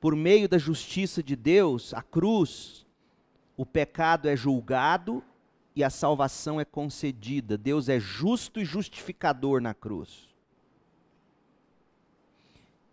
por 0.00 0.16
meio 0.16 0.48
da 0.48 0.56
justiça 0.56 1.22
de 1.22 1.36
Deus, 1.36 1.92
a 1.92 2.00
cruz, 2.00 2.86
o 3.56 3.66
pecado 3.66 4.28
é 4.28 4.36
julgado 4.36 5.22
e 5.76 5.84
a 5.84 5.90
salvação 5.90 6.60
é 6.60 6.64
concedida. 6.64 7.58
Deus 7.58 7.88
é 7.88 8.00
justo 8.00 8.60
e 8.60 8.64
justificador 8.64 9.60
na 9.60 9.74
cruz. 9.74 10.29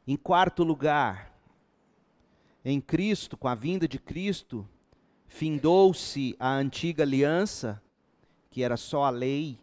Em 0.07 0.15
quarto 0.15 0.63
lugar, 0.63 1.37
em 2.63 2.79
Cristo, 2.79 3.35
com 3.35 3.47
a 3.49 3.55
vinda 3.55 3.87
de 3.89 3.99
Cristo, 3.99 4.65
findou-se 5.27 6.33
a 6.39 6.53
antiga 6.53 7.03
aliança, 7.03 7.81
que 8.49 8.63
era 8.63 8.77
só 8.77 9.03
a 9.03 9.09
lei, 9.09 9.59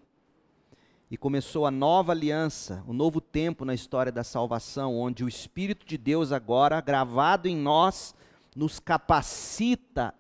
e 1.11 1.17
começou 1.17 1.65
a 1.65 1.71
nova 1.71 2.13
aliança, 2.13 2.85
o 2.87 2.91
um 2.91 2.95
novo 2.95 3.21
tempo 3.21 3.65
na 3.65 3.73
história 3.73 4.13
da 4.13 4.25
salvação, 4.25 4.99
onde 4.99 5.25
o 5.25 5.29
Espírito 5.29 5.87
de 5.87 5.97
Deus 5.97 6.33
agora, 6.33 6.81
gravado 6.81 7.49
em 7.49 7.57
nós, 7.57 8.15
nos 8.55 8.79
capacita 8.79 10.15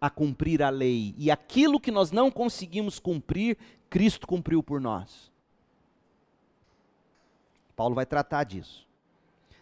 a 0.00 0.10
cumprir 0.10 0.62
a 0.62 0.70
lei. 0.70 1.14
E 1.16 1.30
aquilo 1.30 1.80
que 1.80 1.90
nós 1.90 2.10
não 2.10 2.30
conseguimos 2.30 2.98
cumprir, 2.98 3.56
Cristo 3.88 4.26
cumpriu 4.26 4.62
por 4.62 4.80
nós. 4.80 5.32
Paulo 7.74 7.94
vai 7.94 8.04
tratar 8.04 8.44
disso. 8.44 8.87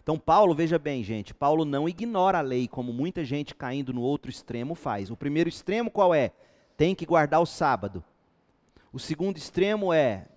Então, 0.06 0.20
Paulo, 0.20 0.54
veja 0.54 0.78
bem, 0.78 1.02
gente, 1.02 1.34
Paulo 1.34 1.64
não 1.64 1.88
ignora 1.88 2.38
a 2.38 2.40
lei, 2.40 2.68
como 2.68 2.92
muita 2.92 3.24
gente 3.24 3.56
caindo 3.56 3.92
no 3.92 4.02
outro 4.02 4.30
extremo 4.30 4.76
faz. 4.76 5.10
O 5.10 5.16
primeiro 5.16 5.48
extremo 5.48 5.90
qual 5.90 6.14
é? 6.14 6.30
Tem 6.76 6.94
que 6.94 7.04
guardar 7.04 7.40
o 7.40 7.44
sábado. 7.44 8.04
O 8.92 9.00
segundo 9.00 9.36
extremo 9.36 9.92
é 9.92 10.28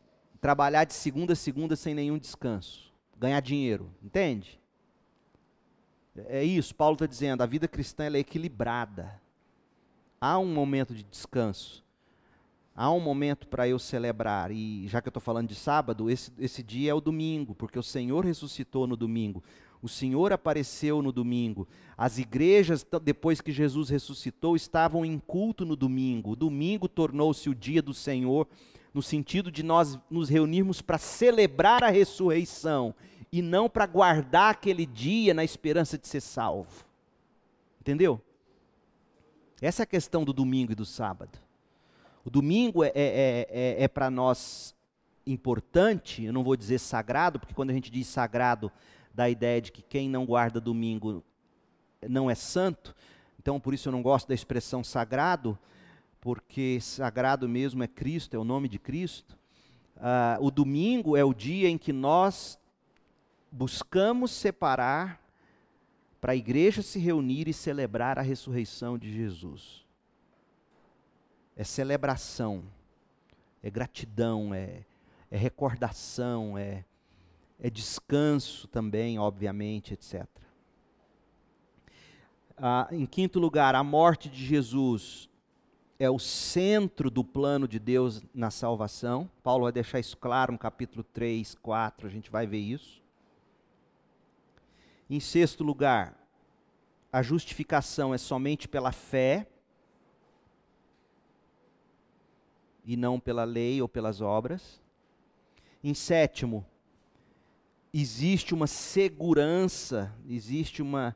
trabalhar 0.41 0.86
de 0.86 0.95
segunda 0.95 1.34
a 1.34 1.36
segunda 1.36 1.76
sem 1.76 1.93
nenhum 1.93 2.17
descanso, 2.17 2.91
ganhar 3.15 3.39
dinheiro, 3.41 3.93
entende? 4.01 4.59
É 6.26 6.43
isso, 6.43 6.74
Paulo 6.74 6.95
está 6.95 7.05
dizendo, 7.05 7.43
a 7.43 7.45
vida 7.45 7.67
cristã 7.67 8.05
é 8.05 8.17
equilibrada. 8.17 9.22
Há 10.20 10.39
um 10.39 10.51
momento 10.51 10.95
de 10.95 11.03
descanso, 11.03 11.86
há 12.80 12.89
um 12.89 12.99
momento 13.01 13.45
para 13.45 13.67
eu 13.67 13.77
celebrar, 13.77 14.51
e 14.51 14.88
já 14.88 15.01
que 15.01 15.09
eu 15.09 15.09
estou 15.09 15.19
falando 15.19 15.49
de 15.49 15.55
sábado, 15.55 16.09
esse, 16.09 16.32
esse 16.39 16.63
dia 16.63 16.91
é 16.91 16.93
o 16.93 17.01
domingo, 17.01 17.53
porque 17.53 17.77
o 17.77 17.84
Senhor 17.84 18.23
ressuscitou 18.23 18.88
no 18.88 18.95
domingo. 18.95 19.43
O 19.82 19.89
Senhor 19.89 20.32
apareceu 20.32 21.01
no 21.01 21.11
domingo. 21.11 21.67
As 21.97 22.17
igrejas, 22.17 22.88
depois 23.03 23.41
que 23.41 23.51
Jesus 23.51 23.89
ressuscitou, 23.89 24.55
estavam 24.55 25.03
em 25.05 25.19
culto 25.19 25.65
no 25.65 25.75
domingo. 25.75 26.32
O 26.32 26.36
domingo 26.38 26.88
tornou-se 26.88 27.49
o 27.49 27.55
dia 27.55 27.82
do 27.82 27.93
Senhor 27.93 28.47
no 28.93 29.01
sentido 29.01 29.51
de 29.51 29.61
nós 29.61 29.99
nos 30.09 30.30
reunirmos 30.30 30.82
para 30.82 30.97
celebrar 30.97 31.84
a 31.84 31.89
ressurreição 31.89 32.95
e 33.30 33.41
não 33.41 33.69
para 33.69 33.86
guardar 33.88 34.51
aquele 34.51 34.86
dia 34.86 35.34
na 35.34 35.43
esperança 35.43 35.97
de 35.97 36.07
ser 36.07 36.21
salvo. 36.21 36.86
Entendeu? 37.82 38.21
Essa 39.61 39.82
é 39.82 39.84
a 39.84 39.88
questão 39.88 40.23
do 40.23 40.32
domingo 40.32 40.71
e 40.71 40.75
do 40.75 40.86
sábado. 40.86 41.48
O 42.24 42.30
domingo 42.30 42.84
é, 42.84 42.88
é, 42.88 42.91
é, 42.95 43.47
é, 43.49 43.84
é 43.84 43.88
para 43.88 44.09
nós 44.09 44.76
importante, 45.26 46.24
eu 46.24 46.34
não 46.34 46.43
vou 46.43 46.55
dizer 46.55 46.80
sagrado, 46.80 47.39
porque 47.39 47.53
quando 47.53 47.70
a 47.70 47.74
gente 47.74 47.91
diz 47.91 48.07
sagrado, 48.07 48.72
dá 49.13 49.26
a 49.26 49.30
ideia 49.30 49.61
de 49.61 49.72
que 49.72 49.82
quem 49.82 50.09
não 50.09 50.26
guarda 50.26 50.59
domingo 50.59 51.24
não 52.07 52.30
é 52.30 52.36
santo, 52.36 52.95
então 53.39 53.59
por 53.59 53.74
isso 53.74 53.89
eu 53.89 53.91
não 53.91 54.01
gosto 54.01 54.28
da 54.28 54.34
expressão 54.34 54.84
sagrado, 54.84 55.57
porque 56.20 56.80
sagrado 56.82 57.47
mesmo 57.47 57.84
é 57.84 57.88
Cristo, 57.88 58.36
é 58.36 58.39
o 58.39 58.43
nome 58.43 58.67
de 58.67 58.80
Cristo. 58.80 59.38
Uh, 59.97 60.45
o 60.45 60.51
domingo 60.51 61.15
é 61.15 61.24
o 61.24 61.34
dia 61.34 61.70
em 61.70 61.78
que 61.78 61.93
nós 61.93 62.59
buscamos 63.51 64.32
separar 64.32 65.22
para 66.20 66.34
a 66.34 66.36
igreja 66.36 66.82
se 66.82 66.99
reunir 66.99 67.47
e 67.47 67.53
celebrar 67.53 68.20
a 68.20 68.22
ressurreição 68.22 68.97
de 68.97 69.11
Jesus. 69.11 69.86
É 71.60 71.64
celebração, 71.66 72.64
é 73.62 73.70
gratidão, 73.70 74.53
é, 74.53 74.86
é 75.30 75.36
recordação, 75.36 76.57
é, 76.57 76.86
é 77.60 77.70
descanso 77.70 78.66
também, 78.70 79.20
obviamente, 79.20 79.93
etc. 79.93 80.26
Ah, 82.57 82.88
em 82.93 83.05
quinto 83.05 83.41
lugar, 83.41 83.76
a 83.76 83.84
morte 83.84 84.30
de 84.30 84.45
Jesus 84.45 85.30
é 85.99 86.10
o 86.10 86.18
centro 86.18 87.12
do 87.12 87.26
plano 87.26 87.68
de 87.68 87.78
Deus 87.78 88.24
na 88.34 88.49
salvação. 88.49 89.30
Paulo 89.43 89.64
vai 89.64 89.74
deixar 89.74 89.99
isso 89.99 90.16
claro 90.16 90.53
no 90.53 90.57
capítulo 90.57 91.03
3, 91.03 91.55
4, 91.55 92.07
a 92.07 92.10
gente 92.10 92.32
vai 92.32 92.47
ver 92.47 92.60
isso. 92.60 93.03
Em 95.10 95.20
sexto 95.20 95.62
lugar, 95.62 96.18
a 97.12 97.22
justificação 97.22 98.14
é 98.14 98.18
somente 98.18 98.66
pela 98.66 98.93
fé 98.93 99.45
e 102.84 102.95
não 102.95 103.19
pela 103.19 103.43
lei 103.43 103.82
ou 103.82 103.88
pelas 103.88 104.21
obras. 104.21 104.82
Em 105.84 105.93
sétimo, 105.93 106.65
existe 107.93 108.53
uma 108.53 108.67
segurança, 108.67 110.13
existe 110.27 110.82
uma, 110.82 111.15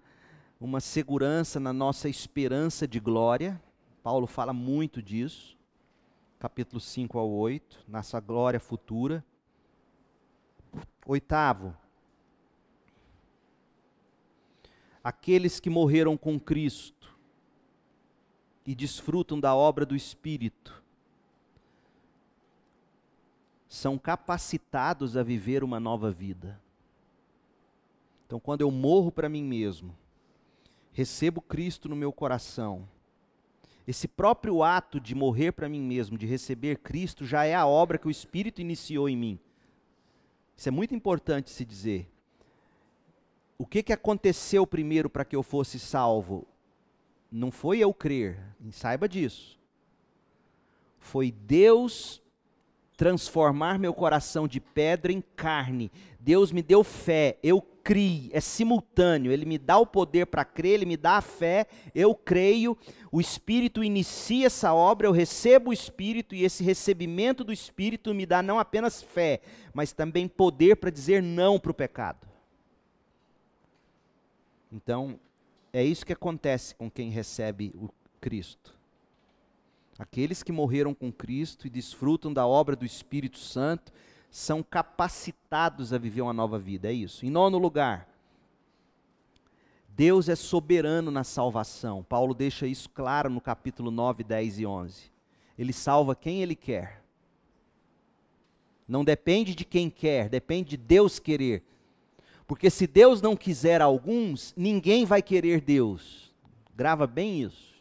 uma 0.59 0.79
segurança 0.79 1.59
na 1.59 1.73
nossa 1.73 2.09
esperança 2.09 2.87
de 2.87 2.99
glória. 2.99 3.61
Paulo 4.01 4.27
fala 4.27 4.53
muito 4.53 5.01
disso, 5.01 5.57
capítulo 6.39 6.79
5 6.79 7.17
ao 7.17 7.29
8, 7.29 7.85
nossa 7.87 8.19
glória 8.19 8.59
futura. 8.59 9.23
Oitavo, 11.05 11.75
aqueles 15.03 15.59
que 15.59 15.69
morreram 15.69 16.17
com 16.17 16.39
Cristo 16.39 17.15
e 18.65 18.73
desfrutam 18.73 19.39
da 19.39 19.53
obra 19.53 19.85
do 19.85 19.95
Espírito, 19.95 20.82
são 23.73 23.97
capacitados 23.97 25.17
a 25.17 25.23
viver 25.23 25.63
uma 25.63 25.79
nova 25.79 26.11
vida. 26.11 26.61
Então, 28.23 28.39
quando 28.39 28.61
eu 28.61 28.69
morro 28.69 29.11
para 29.11 29.27
mim 29.27 29.43
mesmo, 29.43 29.97
recebo 30.91 31.41
Cristo 31.41 31.89
no 31.89 31.95
meu 31.95 32.13
coração, 32.13 32.87
esse 33.87 34.07
próprio 34.07 34.61
ato 34.61 34.99
de 34.99 35.15
morrer 35.15 35.53
para 35.53 35.67
mim 35.67 35.81
mesmo, 35.81 36.19
de 36.19 36.27
receber 36.27 36.77
Cristo, 36.77 37.25
já 37.25 37.45
é 37.45 37.55
a 37.55 37.65
obra 37.65 37.97
que 37.97 38.07
o 38.07 38.11
Espírito 38.11 38.61
iniciou 38.61 39.09
em 39.09 39.17
mim. 39.17 39.39
Isso 40.55 40.69
é 40.69 40.71
muito 40.71 40.93
importante 40.93 41.49
se 41.49 41.65
dizer. 41.65 42.07
O 43.57 43.65
que, 43.65 43.81
que 43.81 43.91
aconteceu 43.91 44.67
primeiro 44.67 45.09
para 45.09 45.25
que 45.25 45.35
eu 45.35 45.41
fosse 45.41 45.79
salvo? 45.79 46.47
Não 47.31 47.49
foi 47.49 47.79
eu 47.79 47.91
crer, 47.91 48.39
saiba 48.71 49.09
disso. 49.09 49.59
Foi 50.99 51.31
Deus 51.31 52.22
transformar 53.03 53.77
meu 53.77 53.93
coração 53.93 54.47
de 54.47 54.61
pedra 54.61 55.11
em 55.11 55.21
carne. 55.35 55.91
Deus 56.17 56.53
me 56.53 56.63
deu 56.63 56.85
fé, 56.85 57.37
eu 57.43 57.61
criei, 57.61 58.29
é 58.31 58.39
simultâneo. 58.39 59.29
Ele 59.29 59.45
me 59.45 59.57
dá 59.57 59.77
o 59.77 59.85
poder 59.85 60.25
para 60.27 60.45
crer, 60.45 60.75
ele 60.75 60.85
me 60.85 60.95
dá 60.95 61.17
a 61.17 61.21
fé, 61.21 61.67
eu 61.93 62.15
creio. 62.15 62.77
O 63.11 63.19
Espírito 63.19 63.83
inicia 63.83 64.45
essa 64.47 64.73
obra, 64.73 65.05
eu 65.05 65.11
recebo 65.11 65.71
o 65.71 65.73
Espírito 65.73 66.33
e 66.33 66.45
esse 66.45 66.63
recebimento 66.63 67.43
do 67.43 67.51
Espírito 67.51 68.13
me 68.13 68.25
dá 68.25 68.41
não 68.41 68.57
apenas 68.57 69.03
fé, 69.03 69.41
mas 69.73 69.91
também 69.91 70.25
poder 70.25 70.77
para 70.77 70.89
dizer 70.89 71.21
não 71.21 71.59
para 71.59 71.71
o 71.71 71.75
pecado. 71.75 72.25
Então, 74.71 75.19
é 75.73 75.83
isso 75.83 76.05
que 76.05 76.13
acontece 76.13 76.73
com 76.73 76.89
quem 76.89 77.09
recebe 77.09 77.73
o 77.75 77.89
Cristo. 78.21 78.72
Aqueles 79.97 80.41
que 80.41 80.51
morreram 80.51 80.93
com 80.93 81.11
Cristo 81.11 81.67
e 81.67 81.69
desfrutam 81.69 82.33
da 82.33 82.47
obra 82.47 82.75
do 82.75 82.85
Espírito 82.85 83.37
Santo 83.37 83.91
são 84.31 84.63
capacitados 84.63 85.93
a 85.93 85.97
viver 85.97 86.21
uma 86.21 86.33
nova 86.33 86.57
vida, 86.57 86.89
é 86.89 86.93
isso. 86.93 87.25
Em 87.25 87.29
nono 87.29 87.59
lugar, 87.59 88.09
Deus 89.89 90.27
é 90.27 90.35
soberano 90.35 91.11
na 91.11 91.23
salvação. 91.23 92.03
Paulo 92.03 92.33
deixa 92.33 92.65
isso 92.65 92.89
claro 92.89 93.29
no 93.29 93.39
capítulo 93.39 93.91
9, 93.91 94.23
10 94.23 94.59
e 94.59 94.65
11. 94.65 95.11
Ele 95.57 95.71
salva 95.71 96.15
quem 96.15 96.41
ele 96.41 96.55
quer. 96.55 97.03
Não 98.87 99.05
depende 99.05 99.53
de 99.53 99.63
quem 99.63 99.89
quer, 99.89 100.29
depende 100.29 100.71
de 100.71 100.77
Deus 100.77 101.19
querer. 101.19 101.63
Porque 102.47 102.69
se 102.69 102.87
Deus 102.87 103.21
não 103.21 103.35
quiser 103.35 103.81
alguns, 103.81 104.53
ninguém 104.57 105.05
vai 105.05 105.21
querer 105.21 105.61
Deus. 105.61 106.33
Grava 106.75 107.05
bem 107.05 107.43
isso. 107.43 107.72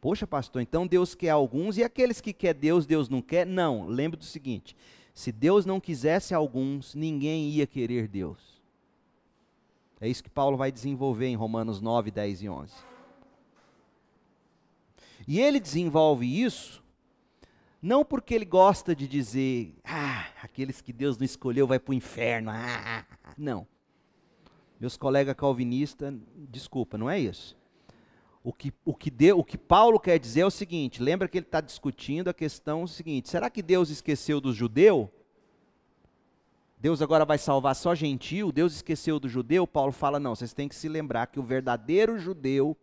Poxa, 0.00 0.26
pastor, 0.26 0.62
então 0.62 0.86
Deus 0.86 1.14
quer 1.14 1.30
alguns 1.30 1.76
e 1.76 1.82
aqueles 1.82 2.20
que 2.20 2.32
quer 2.32 2.54
Deus, 2.54 2.86
Deus 2.86 3.08
não 3.08 3.20
quer? 3.20 3.44
Não, 3.46 3.86
lembre 3.86 4.16
do 4.16 4.24
seguinte: 4.24 4.76
se 5.12 5.32
Deus 5.32 5.66
não 5.66 5.80
quisesse 5.80 6.32
alguns, 6.32 6.94
ninguém 6.94 7.50
ia 7.50 7.66
querer 7.66 8.06
Deus. 8.06 8.62
É 10.00 10.08
isso 10.08 10.22
que 10.22 10.30
Paulo 10.30 10.56
vai 10.56 10.70
desenvolver 10.70 11.26
em 11.26 11.34
Romanos 11.34 11.80
9, 11.80 12.10
10 12.12 12.42
e 12.42 12.48
11. 12.48 12.72
E 15.26 15.40
ele 15.40 15.58
desenvolve 15.58 16.24
isso 16.24 16.82
não 17.82 18.04
porque 18.04 18.34
ele 18.34 18.44
gosta 18.44 18.94
de 18.94 19.08
dizer, 19.08 19.74
ah, 19.84 20.26
aqueles 20.42 20.80
que 20.80 20.92
Deus 20.92 21.18
não 21.18 21.24
escolheu 21.24 21.66
vai 21.66 21.80
para 21.80 21.90
o 21.90 21.94
inferno. 21.94 22.50
Ah, 22.52 23.04
não. 23.36 23.66
Meus 24.78 24.96
colegas 24.96 25.34
calvinistas, 25.34 26.14
desculpa, 26.48 26.96
não 26.96 27.10
é 27.10 27.18
isso. 27.18 27.57
O 28.48 28.52
que, 28.54 28.72
o, 28.82 28.94
que 28.94 29.10
deu, 29.10 29.38
o 29.38 29.44
que 29.44 29.58
Paulo 29.58 30.00
quer 30.00 30.18
dizer 30.18 30.40
é 30.40 30.46
o 30.46 30.50
seguinte: 30.50 31.02
lembra 31.02 31.28
que 31.28 31.36
ele 31.36 31.44
está 31.44 31.60
discutindo 31.60 32.28
a 32.28 32.32
questão 32.32 32.86
seguinte: 32.86 33.28
será 33.28 33.50
que 33.50 33.60
Deus 33.60 33.90
esqueceu 33.90 34.40
do 34.40 34.54
judeu? 34.54 35.12
Deus 36.78 37.02
agora 37.02 37.26
vai 37.26 37.36
salvar 37.36 37.76
só 37.76 37.94
gentil? 37.94 38.50
Deus 38.50 38.76
esqueceu 38.76 39.20
do 39.20 39.28
judeu? 39.28 39.66
Paulo 39.66 39.92
fala: 39.92 40.18
não, 40.18 40.34
vocês 40.34 40.54
têm 40.54 40.66
que 40.66 40.74
se 40.74 40.88
lembrar 40.88 41.26
que 41.26 41.38
o 41.38 41.42
verdadeiro 41.42 42.18
judeu 42.18 42.74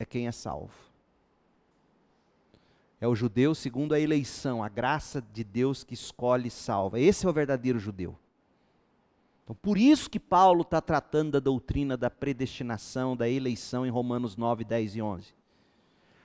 é 0.00 0.04
quem 0.04 0.26
é 0.26 0.32
salvo. 0.32 0.74
É 3.00 3.06
o 3.06 3.14
judeu 3.14 3.54
segundo 3.54 3.94
a 3.94 4.00
eleição, 4.00 4.64
a 4.64 4.68
graça 4.68 5.22
de 5.32 5.44
Deus 5.44 5.84
que 5.84 5.94
escolhe 5.94 6.48
e 6.48 6.50
salva. 6.50 6.98
Esse 6.98 7.24
é 7.24 7.28
o 7.28 7.32
verdadeiro 7.32 7.78
judeu. 7.78 8.18
Então, 9.46 9.54
por 9.62 9.78
isso 9.78 10.10
que 10.10 10.18
Paulo 10.18 10.62
está 10.62 10.80
tratando 10.80 11.30
da 11.30 11.38
doutrina 11.38 11.96
da 11.96 12.10
predestinação, 12.10 13.16
da 13.16 13.28
eleição 13.28 13.86
em 13.86 13.90
Romanos 13.90 14.36
9, 14.36 14.64
10 14.64 14.96
e 14.96 15.02
11. 15.02 15.28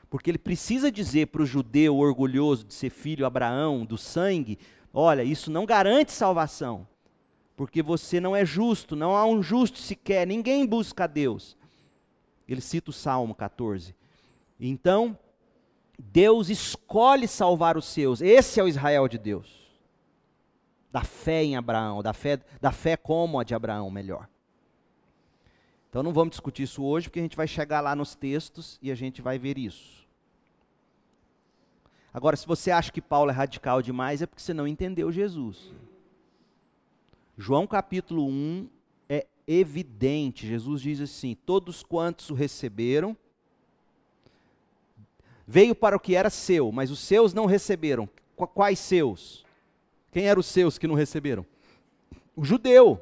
Porque 0.09 0.32
ele 0.32 0.39
precisa 0.39 0.91
dizer 0.91 1.28
para 1.28 1.43
o 1.43 1.45
judeu 1.45 1.97
orgulhoso 1.97 2.65
de 2.65 2.74
ser 2.74 2.89
filho 2.89 3.24
Abraão, 3.24 3.86
do 3.86 3.95
sangue, 3.95 4.57
olha, 4.91 5.24
isso 5.24 5.51
não 5.51 5.67
garante 5.67 6.11
salvação. 6.11 6.88
Porque 7.55 7.84
você 7.84 8.19
não 8.19 8.36
é 8.36 8.43
justo, 8.43 8.95
não 8.95 9.15
há 9.15 9.24
um 9.24 9.43
justo 9.43 9.78
sequer, 9.78 10.26
ninguém 10.26 10.65
busca 10.65 11.03
a 11.03 11.07
Deus. 11.07 11.55
Ele 12.47 12.59
cita 12.59 12.89
o 12.89 12.93
Salmo 12.93 13.36
14. 13.36 13.95
Então, 14.59 15.15
Deus 15.99 16.49
escolhe 16.49 17.28
salvar 17.28 17.78
os 17.78 17.86
seus. 17.86 18.19
Esse 18.19 18.59
é 18.59 18.63
o 18.63 18.67
Israel 18.67 19.07
de 19.07 19.19
Deus 19.19 19.61
da 20.91 21.03
fé 21.03 21.43
em 21.43 21.55
Abraão, 21.55 22.03
da 22.03 22.13
fé, 22.13 22.39
da 22.59 22.71
fé 22.71 22.97
como 22.97 23.39
a 23.39 23.43
de 23.43 23.55
Abraão, 23.55 23.89
melhor. 23.89 24.27
Então 25.89 26.03
não 26.03 26.13
vamos 26.13 26.31
discutir 26.31 26.63
isso 26.63 26.83
hoje, 26.83 27.07
porque 27.07 27.19
a 27.19 27.23
gente 27.23 27.37
vai 27.37 27.47
chegar 27.47 27.81
lá 27.81 27.95
nos 27.95 28.15
textos 28.15 28.77
e 28.81 28.91
a 28.91 28.95
gente 28.95 29.21
vai 29.21 29.37
ver 29.37 29.57
isso. 29.57 30.07
Agora, 32.13 32.35
se 32.35 32.45
você 32.45 32.71
acha 32.71 32.91
que 32.91 33.01
Paulo 33.01 33.31
é 33.31 33.33
radical 33.33 33.81
demais, 33.81 34.21
é 34.21 34.25
porque 34.25 34.41
você 34.41 34.53
não 34.53 34.67
entendeu 34.67 35.11
Jesus. 35.11 35.73
João 37.37 37.65
capítulo 37.65 38.27
1 38.27 38.69
é 39.07 39.25
evidente. 39.47 40.45
Jesus 40.45 40.81
diz 40.81 40.99
assim: 40.99 41.35
Todos 41.45 41.83
quantos 41.83 42.29
o 42.29 42.33
receberam, 42.33 43.15
veio 45.47 45.73
para 45.73 45.95
o 45.95 45.99
que 45.99 46.15
era 46.15 46.29
seu, 46.29 46.71
mas 46.71 46.91
os 46.91 46.99
seus 46.99 47.33
não 47.33 47.45
receberam. 47.45 48.09
Quais 48.35 48.79
seus? 48.79 49.45
Quem 50.12 50.28
eram 50.28 50.41
os 50.41 50.45
seus 50.45 50.78
que 50.78 50.88
não 50.88 50.95
receberam? 50.95 51.45
O 52.36 52.43
judeu. 52.43 52.99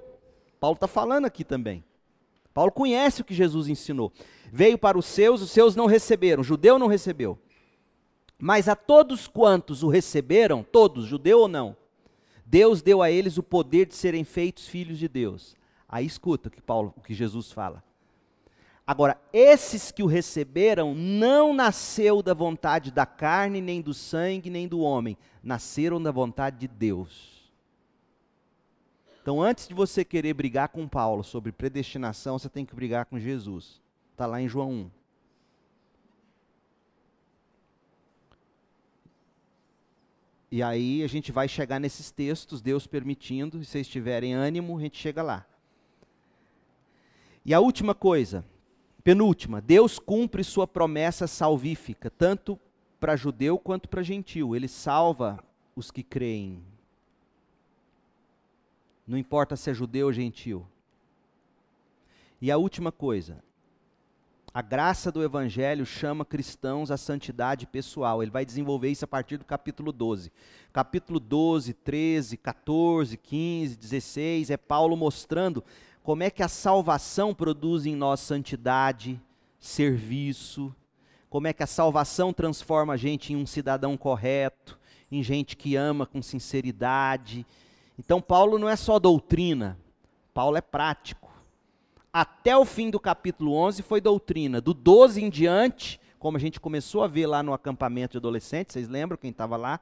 Paulo 0.60 0.76
está 0.76 0.88
falando 0.88 1.26
aqui 1.26 1.44
também. 1.44 1.84
Paulo 2.54 2.72
conhece 2.72 3.22
o 3.22 3.26
que 3.26 3.34
Jesus 3.34 3.68
ensinou. 3.68 4.12
Veio 4.52 4.78
para 4.78 4.98
os 4.98 5.06
seus, 5.06 5.42
os 5.42 5.52
seus 5.52 5.76
não 5.76 5.86
receberam. 5.86 6.42
O 6.42 6.44
judeu 6.44 6.78
não 6.78 6.88
recebeu. 6.88 7.40
Mas 8.38 8.68
a 8.70 8.76
todos 8.76 9.28
quantos 9.28 9.84
o 9.84 9.90
receberam, 9.90 10.64
todos, 10.64 11.06
judeu 11.06 11.40
ou 11.40 11.48
não, 11.48 11.76
Deus 12.46 12.82
deu 12.82 13.02
a 13.02 13.12
eles 13.12 13.38
o 13.38 13.44
poder 13.44 13.86
de 13.86 13.96
serem 13.96 14.24
feitos 14.24 14.68
filhos 14.68 14.98
de 14.98 15.08
Deus. 15.08 15.56
Aí 15.88 16.06
escuta 16.06 16.48
o 16.48 16.52
que 16.52 16.62
Paulo, 16.62 16.94
o 16.96 17.02
que 17.02 17.14
Jesus 17.14 17.52
fala. 17.52 17.84
Agora, 18.90 19.22
esses 19.32 19.92
que 19.92 20.02
o 20.02 20.08
receberam 20.08 20.96
não 20.96 21.54
nasceu 21.54 22.24
da 22.24 22.34
vontade 22.34 22.90
da 22.90 23.06
carne, 23.06 23.62
nem 23.62 23.84
do 23.84 23.94
sangue, 23.94 24.50
nem 24.50 24.68
do 24.68 24.80
homem, 24.80 25.16
nasceram 25.44 26.02
da 26.02 26.10
vontade 26.10 26.58
de 26.58 26.68
Deus. 26.68 27.54
Então, 29.22 29.44
antes 29.44 29.68
de 29.68 29.76
você 29.76 30.04
querer 30.04 30.34
brigar 30.34 30.70
com 30.70 30.88
Paulo 30.88 31.24
sobre 31.24 31.52
predestinação, 31.52 32.40
você 32.40 32.50
tem 32.50 32.66
que 32.66 32.74
brigar 32.74 33.06
com 33.06 33.20
Jesus. 33.20 33.80
Está 34.12 34.26
lá 34.26 34.42
em 34.42 34.48
João 34.50 34.72
1. 34.72 34.92
E 40.52 40.64
aí 40.64 41.04
a 41.04 41.08
gente 41.08 41.32
vai 41.32 41.48
chegar 41.48 41.80
nesses 41.80 42.10
textos, 42.10 42.60
Deus 42.60 42.88
permitindo, 42.88 43.64
se 43.64 43.70
vocês 43.70 43.88
tiverem 43.88 44.34
ânimo, 44.34 44.76
a 44.80 44.82
gente 44.82 44.98
chega 44.98 45.22
lá. 45.22 45.46
E 47.46 47.54
a 47.54 47.60
última 47.60 47.94
coisa, 47.94 48.44
Penúltima, 49.04 49.62
Deus 49.62 49.98
cumpre 49.98 50.44
sua 50.44 50.68
promessa 50.68 51.28
salvífica, 51.28 52.10
tanto 52.10 52.60
para 53.00 53.16
judeu 53.16 53.58
quanto 53.58 53.88
para 53.88 54.04
gentil. 54.04 54.56
Ele 54.56 54.68
salva 54.68 55.44
os 55.76 55.90
que 55.90 56.04
creem. 56.04 56.62
Não 59.08 59.18
importa 59.18 59.56
se 59.56 59.72
é 59.72 59.74
judeu 59.74 60.08
ou 60.08 60.14
gentil. 60.14 60.66
E 62.42 62.52
a 62.52 62.58
última 62.58 62.92
coisa, 62.92 63.44
a 64.54 64.62
graça 64.62 65.12
do 65.12 65.24
Evangelho 65.24 65.86
chama 65.86 66.26
cristãos 66.26 66.92
à 66.92 66.98
santidade 66.98 67.66
pessoal. 67.66 68.22
Ele 68.22 68.32
vai 68.32 68.46
desenvolver 68.46 68.90
isso 68.90 69.06
a 69.06 69.08
partir 69.08 69.38
do 69.38 69.46
capítulo 69.46 69.92
12. 69.92 70.32
Capítulo 70.74 71.20
12, 71.20 71.74
13, 71.74 72.38
14, 72.38 73.18
15, 73.18 73.78
16 73.78 74.50
é 74.50 74.58
Paulo 74.58 74.96
mostrando 74.98 75.64
como 76.10 76.24
é 76.24 76.32
que 76.32 76.42
a 76.42 76.48
salvação 76.48 77.36
produz 77.36 77.86
em 77.86 77.96
nós 77.96 78.20
santidade, 78.20 79.22
serviço, 79.60 80.76
como 81.30 81.46
é 81.46 81.54
que 81.54 81.62
a 81.62 81.68
salvação 81.68 82.34
transforma 82.34 82.94
a 82.94 82.98
gente 82.98 83.32
em 83.32 83.36
um 83.36 83.46
cidadão 83.46 83.96
correto, 83.96 84.80
em 85.12 85.22
gente 85.22 85.56
que 85.56 85.76
ama 85.76 86.08
com 86.08 86.20
sinceridade. 86.20 87.46
Então, 87.96 88.20
Paulo 88.20 88.58
não 88.58 88.68
é 88.68 88.76
só 88.76 88.98
doutrina, 88.98 89.78
Paulo 90.34 90.58
é 90.58 90.62
prático. 90.62 91.32
Até 92.12 92.58
o 92.58 92.66
fim 92.66 92.90
do 92.90 93.00
capítulo 93.00 93.54
11 93.54 93.84
foi 93.84 94.02
doutrina, 94.02 94.60
do 94.60 94.74
12 94.74 95.24
em 95.24 95.30
diante, 95.30 96.02
como 96.18 96.38
a 96.38 96.40
gente 96.40 96.60
começou 96.60 97.04
a 97.04 97.08
ver 97.08 97.28
lá 97.28 97.44
no 97.44 97.54
acampamento 97.54 98.14
de 98.14 98.18
adolescentes, 98.18 98.74
vocês 98.74 98.90
lembram 98.90 99.16
quem 99.16 99.30
estava 99.30 99.56
lá? 99.56 99.80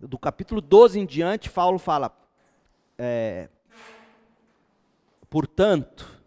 Do 0.00 0.18
capítulo 0.18 0.60
12 0.60 0.98
em 0.98 1.06
diante, 1.06 1.48
Paulo 1.48 1.78
fala: 1.78 2.12
é, 2.98 3.48
Portanto, 5.30 6.20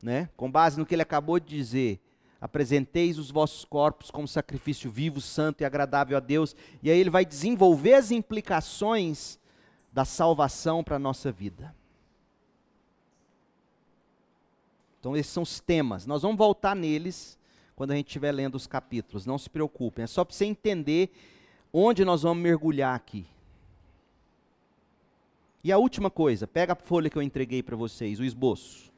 né, 0.00 0.28
com 0.36 0.50
base 0.50 0.78
no 0.78 0.86
que 0.86 0.94
ele 0.94 1.02
acabou 1.02 1.38
de 1.40 1.48
dizer, 1.48 2.00
apresenteis 2.40 3.18
os 3.18 3.30
vossos 3.30 3.64
corpos 3.64 4.10
como 4.10 4.26
sacrifício 4.26 4.90
vivo, 4.90 5.20
santo 5.20 5.60
e 5.60 5.64
agradável 5.64 6.16
a 6.16 6.20
Deus. 6.20 6.56
E 6.82 6.90
aí 6.90 6.98
ele 6.98 7.10
vai 7.10 7.24
desenvolver 7.24 7.94
as 7.94 8.12
implicações 8.12 9.38
da 9.92 10.04
salvação 10.04 10.82
para 10.82 10.96
a 10.96 11.00
nossa 11.00 11.30
vida. 11.30 11.74
Então, 14.98 15.16
esses 15.16 15.32
são 15.32 15.42
os 15.42 15.58
temas. 15.58 16.06
Nós 16.06 16.22
vamos 16.22 16.38
voltar 16.38 16.76
neles 16.76 17.36
quando 17.74 17.90
a 17.90 17.96
gente 17.96 18.06
estiver 18.06 18.30
lendo 18.30 18.54
os 18.54 18.68
capítulos. 18.68 19.26
Não 19.26 19.36
se 19.36 19.50
preocupem. 19.50 20.04
É 20.04 20.06
só 20.06 20.24
para 20.24 20.34
você 20.34 20.44
entender 20.44 21.10
onde 21.72 22.04
nós 22.04 22.22
vamos 22.22 22.40
mergulhar 22.42 22.94
aqui. 22.94 23.26
E 25.64 25.70
a 25.70 25.78
última 25.78 26.10
coisa, 26.10 26.46
pega 26.46 26.72
a 26.72 26.76
folha 26.76 27.08
que 27.08 27.16
eu 27.16 27.22
entreguei 27.22 27.62
para 27.62 27.76
vocês, 27.76 28.18
o 28.18 28.24
esboço. 28.24 28.92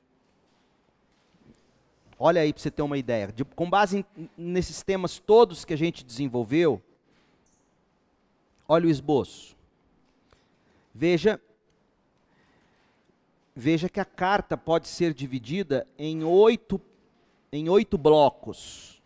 Olha 2.19 2.41
aí 2.41 2.55
para 2.55 2.63
você 2.63 2.71
ter 2.71 2.81
uma 2.81 2.97
ideia. 2.97 3.31
De, 3.31 3.45
com 3.45 3.69
base 3.69 3.99
em, 4.17 4.31
nesses 4.37 4.83
temas 4.83 5.19
todos 5.19 5.65
que 5.65 5.75
a 5.75 5.77
gente 5.77 6.03
desenvolveu, 6.03 6.81
olha 8.67 8.87
o 8.87 8.91
esboço. 8.91 9.55
Veja, 10.95 11.39
veja 13.55 13.91
que 13.91 14.01
a 14.01 14.05
carta 14.05 14.57
pode 14.57 14.89
ser 14.89 15.13
dividida 15.13 15.87
em 15.99 16.25
oito, 16.25 16.81
em 17.53 17.69
oito 17.69 17.99
blocos. 17.99 19.03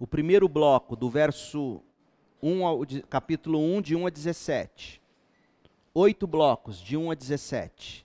O 0.00 0.06
primeiro 0.06 0.48
bloco, 0.48 0.96
do 0.96 1.08
verso 1.08 1.80
1 2.42 2.66
ao, 2.66 2.80
capítulo 3.08 3.60
1, 3.60 3.82
de 3.82 3.94
1 3.94 4.06
a 4.08 4.10
17 4.10 5.03
oito 5.94 6.26
blocos, 6.26 6.78
de 6.78 6.96
1 6.96 7.12
a 7.12 7.14
17. 7.14 8.04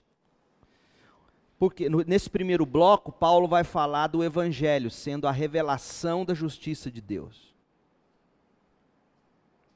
Porque 1.58 1.90
nesse 2.06 2.30
primeiro 2.30 2.64
bloco, 2.64 3.12
Paulo 3.12 3.46
vai 3.46 3.64
falar 3.64 4.06
do 4.06 4.24
Evangelho 4.24 4.90
sendo 4.90 5.26
a 5.28 5.32
revelação 5.32 6.24
da 6.24 6.32
justiça 6.32 6.90
de 6.90 7.00
Deus. 7.02 7.54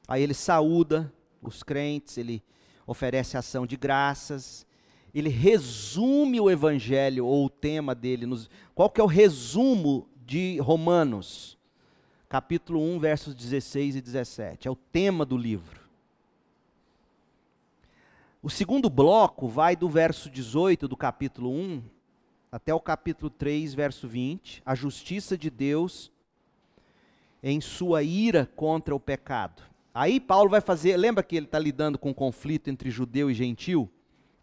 Aí 0.07 0.23
ele 0.23 0.33
saúda 0.33 1.13
os 1.41 1.61
crentes, 1.61 2.17
ele 2.17 2.41
oferece 2.87 3.37
ação 3.37 3.67
de 3.67 3.75
graças, 3.75 4.65
ele 5.13 5.29
resume 5.29 6.39
o 6.39 6.49
Evangelho 6.49 7.25
ou 7.25 7.45
o 7.45 7.49
tema 7.49 7.93
dele. 7.93 8.25
Nos, 8.25 8.49
qual 8.73 8.89
que 8.89 8.99
é 8.99 9.03
o 9.03 9.07
resumo 9.07 10.09
de 10.25 10.57
Romanos, 10.57 11.55
capítulo 12.27 12.81
1, 12.81 12.99
versos 12.99 13.35
16 13.35 13.97
e 13.97 14.01
17. 14.01 14.67
É 14.67 14.71
o 14.71 14.75
tema 14.75 15.23
do 15.23 15.37
livro. 15.37 15.84
O 18.45 18.49
segundo 18.51 18.91
bloco 18.91 19.47
vai 19.47 19.75
do 19.75 19.89
verso 19.89 20.29
18 20.29 20.87
do 20.87 20.95
capítulo 20.95 21.49
1 21.49 21.81
até 22.51 22.71
o 22.71 22.79
capítulo 22.79 23.27
3, 23.27 23.73
verso 23.73 24.07
20, 24.07 24.61
a 24.63 24.75
justiça 24.75 25.35
de 25.35 25.49
Deus 25.49 26.11
em 27.41 27.59
sua 27.59 28.03
ira 28.03 28.47
contra 28.55 28.93
o 28.93 28.99
pecado. 28.99 29.63
Aí 29.91 30.19
Paulo 30.19 30.51
vai 30.51 30.61
fazer, 30.61 30.95
lembra 30.95 31.23
que 31.23 31.35
ele 31.35 31.47
está 31.47 31.57
lidando 31.57 31.97
com 31.97 32.11
um 32.11 32.13
conflito 32.13 32.69
entre 32.69 32.91
judeu 32.91 33.31
e 33.31 33.33
gentil? 33.33 33.89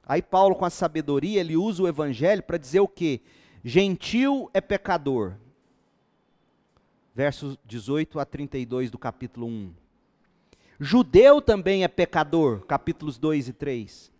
Aí 0.05 0.21
Paulo, 0.21 0.57
com 0.57 0.65
a 0.65 0.71
sabedoria, 0.71 1.39
ele 1.39 1.57
usa 1.57 1.85
o 1.85 1.89
evangelho 1.89 2.43
para 2.43 2.59
dizer 2.59 2.81
o 2.81 2.89
quê? 2.89 3.21
Gentil 3.63 4.51
é 4.53 4.61
pecador. 4.61 5.35
Versos 7.15 7.57
18 7.65 8.19
a 8.19 8.25
32 8.25 8.91
do 8.91 8.99
capítulo 8.99 9.47
1. 9.47 9.82
Judeu 10.85 11.41
também 11.41 11.85
é 11.85 11.89
pecador, 11.89 12.67
capítulos 12.67 13.17
2 13.17 13.47
e 13.47 13.53
3. 13.53 14.13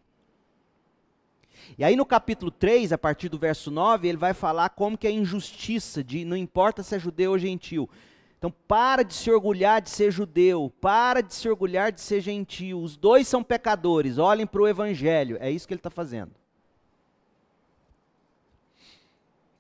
E 1.77 1.83
aí 1.83 1.97
no 1.97 2.07
capítulo 2.07 2.53
3, 2.53 2.93
a 2.93 2.99
partir 2.99 3.29
do 3.29 3.37
verso 3.37 3.69
9, 3.69 4.07
ele 4.07 4.17
vai 4.17 4.33
falar 4.33 4.69
como 4.69 4.97
que 4.97 5.09
é 5.09 5.11
injustiça 5.11 6.05
de 6.05 6.25
não 6.25 6.37
importa 6.37 6.85
se 6.85 6.95
é 6.95 7.01
judeu 7.01 7.33
ou 7.33 7.39
gentil. 7.39 7.91
Então 8.39 8.55
para 8.69 9.03
de 9.03 9.13
se 9.13 9.29
orgulhar 9.29 9.83
de 9.83 9.91
ser 9.91 10.13
judeu, 10.13 10.73
para 10.81 11.21
de 11.21 11.35
se 11.35 11.49
orgulhar 11.49 11.91
de 11.91 12.01
ser 12.01 12.21
gentil. 12.21 12.81
Os 12.81 12.97
dois 12.97 13.27
são 13.27 13.43
pecadores, 13.43 14.17
olhem 14.17 14.47
para 14.47 14.63
o 14.63 14.69
evangelho. 14.69 15.39
É 15.41 15.51
isso 15.51 15.67
que 15.67 15.75
ele 15.75 15.81
está 15.81 15.91
fazendo. 15.91 16.31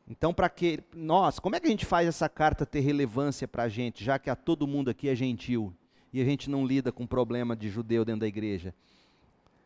Então, 0.09 0.32
para 0.32 0.48
que 0.48 0.80
nós, 0.94 1.40
como 1.40 1.57
é 1.57 1.61
que 1.61 1.66
a 1.66 1.70
gente 1.70 1.86
faz 1.86 2.07
essa 2.07 2.28
carta 2.28 2.66
ter 2.66 2.80
relevância 2.80 3.48
para 3.48 3.64
a 3.64 3.68
gente, 3.68 4.05
já 4.05 4.20
que 4.20 4.30
a 4.30 4.36
todo 4.36 4.68
mundo 4.68 4.90
aqui 4.90 5.09
é 5.09 5.14
gentil? 5.16 5.74
E 6.13 6.21
a 6.21 6.25
gente 6.25 6.51
não 6.51 6.67
lida 6.67 6.93
com 6.93 7.07
problema 7.07 7.57
de 7.57 7.71
judeu 7.71 8.05
dentro 8.05 8.21
da 8.21 8.27
igreja. 8.27 8.75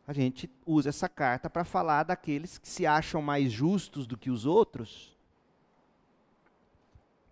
A 0.06 0.12
gente 0.12 0.48
usa 0.64 0.90
essa 0.90 1.08
carta 1.08 1.50
para 1.50 1.64
falar 1.64 2.04
daqueles 2.04 2.58
que 2.58 2.68
se 2.68 2.86
acham 2.86 3.20
mais 3.20 3.50
justos 3.50 4.06
do 4.06 4.16
que 4.16 4.30
os 4.30 4.46
outros, 4.46 5.16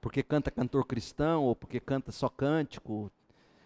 porque 0.01 0.23
canta 0.23 0.51
cantor 0.51 0.85
cristão 0.85 1.45
ou 1.45 1.55
porque 1.55 1.81
canta 1.81 2.13
só 2.13 2.29
cântico. 2.29 3.11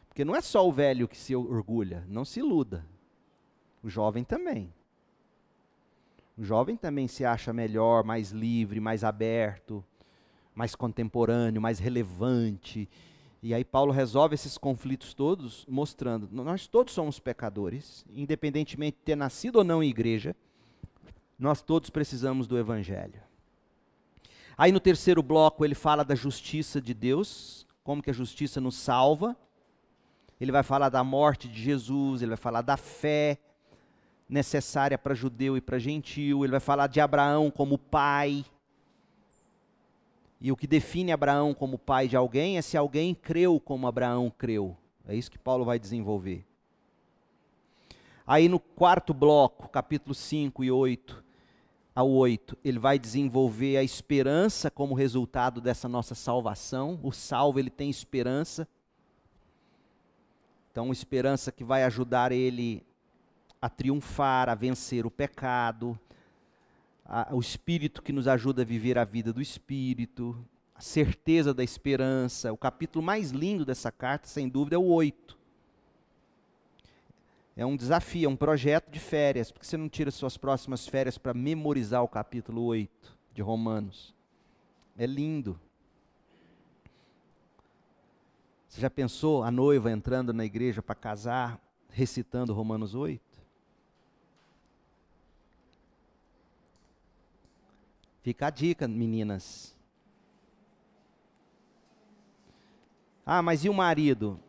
Porque 0.09 0.25
não 0.25 0.37
é 0.37 0.41
só 0.41 0.67
o 0.69 0.73
velho 0.73 1.09
que 1.09 1.17
se 1.17 1.35
orgulha, 1.35 2.05
não 2.07 2.25
se 2.25 2.39
iluda. 2.39 2.85
O 3.83 3.89
jovem 3.89 4.23
também. 4.23 4.73
O 6.37 6.45
jovem 6.45 6.77
também 6.77 7.09
se 7.09 7.25
acha 7.25 7.53
melhor, 7.53 8.05
mais 8.05 8.31
livre, 8.31 8.79
mais 8.79 9.03
aberto, 9.03 9.85
mais 10.55 10.77
contemporâneo, 10.77 11.61
mais 11.61 11.81
relevante 11.81 12.89
e 13.43 13.55
aí 13.55 13.65
Paulo 13.65 13.93
resolve 13.93 14.35
esses 14.35 14.59
conflitos 14.59 15.15
todos 15.15 15.65
mostrando, 15.69 16.29
nós 16.31 16.67
todos 16.67 16.93
somos 16.93 17.21
pecadores, 17.21 18.05
independentemente 18.11 18.97
de 18.99 19.05
ter 19.05 19.17
nascido 19.17 19.57
ou 19.57 19.65
não 19.65 19.83
em 19.83 19.89
igreja, 19.89 20.35
nós 21.39 21.63
todos 21.63 21.89
precisamos 21.89 22.49
do 22.49 22.59
evangelho. 22.59 23.23
Aí 24.57 24.73
no 24.73 24.81
terceiro 24.81 25.23
bloco 25.23 25.65
ele 25.65 25.77
fala 25.77 26.05
da 26.05 26.17
justiça 26.17 26.81
de 26.81 26.93
Deus, 26.93 27.65
como 27.85 28.03
que 28.03 28.11
a 28.11 28.15
justiça 28.15 28.61
nos 28.61 28.75
salva. 28.75 29.37
Ele 30.41 30.51
vai 30.51 30.65
falar 30.65 30.89
da 30.89 31.05
morte 31.05 31.49
de 31.49 31.63
Jesus, 31.63 32.23
ele 32.23 32.31
vai 32.31 32.37
falar 32.37 32.63
da 32.63 32.77
fé 32.77 33.39
necessária 34.29 34.99
para 34.99 35.15
judeu 35.15 35.57
e 35.57 35.61
para 35.61 35.79
gentil, 35.79 36.45
ele 36.45 36.51
vai 36.51 36.61
falar 36.61 36.89
de 36.89 37.01
Abraão 37.01 37.51
como 37.51 37.79
pai, 37.79 38.45
e 40.41 40.53
o 40.53 40.57
que 40.57 40.67
define 40.67 41.11
Abraão 41.11 41.53
como 41.53 41.79
pai 41.79 42.07
de 42.07 42.17
alguém 42.17 42.59
é 42.59 42.63
se 42.63 42.77
alguém 42.77 43.15
creu 43.15 43.59
como 43.59 43.87
Abraão 43.87 44.31
creu. 44.31 44.77
É 45.07 45.15
isso 45.15 45.31
que 45.31 45.39
Paulo 45.39 45.65
vai 45.65 45.79
desenvolver. 45.79 46.47
Aí 48.27 48.49
no 48.49 48.61
quarto 48.61 49.13
bloco, 49.13 49.69
capítulo 49.69 50.15
5 50.15 50.63
e 50.63 50.71
8 50.71 51.25
ao 51.95 52.09
8, 52.09 52.57
ele 52.63 52.79
vai 52.79 52.99
desenvolver 52.99 53.77
a 53.77 53.83
esperança 53.83 54.71
como 54.71 54.95
resultado 54.95 55.61
dessa 55.61 55.89
nossa 55.89 56.15
salvação. 56.15 57.01
O 57.03 57.11
salvo, 57.11 57.59
ele 57.59 57.71
tem 57.71 57.91
esperança. 57.91 58.69
Então, 60.71 60.93
esperança 60.93 61.51
que 61.51 61.65
vai 61.65 61.83
ajudar 61.83 62.31
ele 62.31 62.87
a 63.61 63.69
triunfar, 63.69 64.49
a 64.49 64.55
vencer 64.55 65.05
o 65.05 65.11
pecado, 65.11 65.99
a, 67.09 67.35
o 67.35 67.41
Espírito 67.41 68.03
que 68.03 68.13
nos 68.13 68.29
ajuda 68.29 68.61
a 68.61 68.65
viver 68.65 68.99
a 68.99 69.05
vida 69.05 69.33
do 69.33 69.41
Espírito, 69.41 70.37
a 70.75 70.81
certeza 70.81 71.55
da 71.55 71.65
esperança. 71.65 72.53
O 72.53 72.57
capítulo 72.57 73.03
mais 73.03 73.31
lindo 73.31 73.65
dessa 73.65 73.91
carta, 73.91 74.29
sem 74.29 74.47
dúvida, 74.47 74.77
é 74.77 74.79
o 74.79 74.85
8. 74.85 75.39
É 77.57 77.67
um 77.67 77.77
desafio, 77.77 78.27
é 78.27 78.29
um 78.29 78.37
projeto 78.37 78.91
de 78.91 79.01
férias. 79.01 79.51
Porque 79.51 79.67
você 79.67 79.77
não 79.77 79.89
tira 79.89 80.11
suas 80.11 80.37
próximas 80.37 80.87
férias 80.87 81.17
para 81.17 81.33
memorizar 81.33 82.05
o 82.05 82.09
capítulo 82.09 82.63
8 82.65 83.19
de 83.33 83.41
Romanos? 83.41 84.15
É 84.97 85.07
lindo. 85.07 85.59
Você 88.69 88.81
já 88.83 88.91
pensou 88.91 89.43
a 89.43 89.51
noiva 89.51 89.91
entrando 89.91 90.33
na 90.33 90.45
igreja 90.45 90.83
para 90.83 90.95
casar, 90.95 91.59
recitando 91.89 92.53
Romanos 92.53 92.95
8? 92.95 93.28
Fica 98.23 98.49
a 98.49 98.51
dica, 98.51 98.87
meninas. 98.87 99.77
Ah, 103.25 103.43
mas 103.43 103.65
e 103.65 103.69
o 103.69 103.75
marido? 103.75 104.41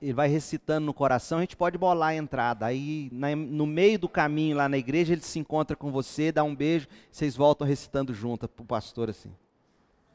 Ele 0.00 0.12
vai 0.12 0.28
recitando 0.28 0.86
no 0.86 0.94
coração, 0.94 1.38
a 1.38 1.40
gente 1.42 1.56
pode 1.56 1.76
bolar 1.76 2.10
a 2.10 2.14
entrada. 2.14 2.64
Aí, 2.64 3.10
na, 3.12 3.34
no 3.36 3.66
meio 3.66 3.98
do 3.98 4.08
caminho 4.08 4.56
lá 4.56 4.68
na 4.68 4.78
igreja, 4.78 5.12
ele 5.12 5.20
se 5.22 5.38
encontra 5.38 5.76
com 5.76 5.90
você, 5.90 6.32
dá 6.32 6.42
um 6.42 6.54
beijo, 6.54 6.88
vocês 7.10 7.36
voltam 7.36 7.66
recitando 7.66 8.14
junto 8.14 8.48
para 8.48 8.62
o 8.62 8.66
pastor 8.66 9.10
assim. 9.10 9.30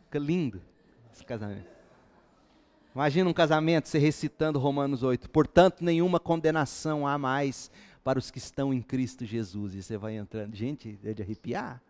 Fica 0.05 0.17
lindo 0.17 0.61
esse 1.13 1.23
casamento. 1.23 1.67
Imagina 2.95 3.29
um 3.29 3.33
casamento, 3.33 3.89
você 3.89 3.99
recitando 3.99 4.57
Romanos 4.57 5.03
8. 5.03 5.29
Portanto, 5.29 5.83
nenhuma 5.83 6.17
condenação 6.17 7.05
há 7.05 7.17
mais 7.17 7.69
para 8.05 8.17
os 8.17 8.31
que 8.31 8.37
estão 8.37 8.73
em 8.73 8.81
Cristo 8.81 9.25
Jesus. 9.25 9.75
E 9.75 9.83
você 9.83 9.97
vai 9.97 10.15
entrando. 10.15 10.55
Gente, 10.55 10.97
é 11.03 11.13
de 11.13 11.21
arrepiar. 11.21 11.81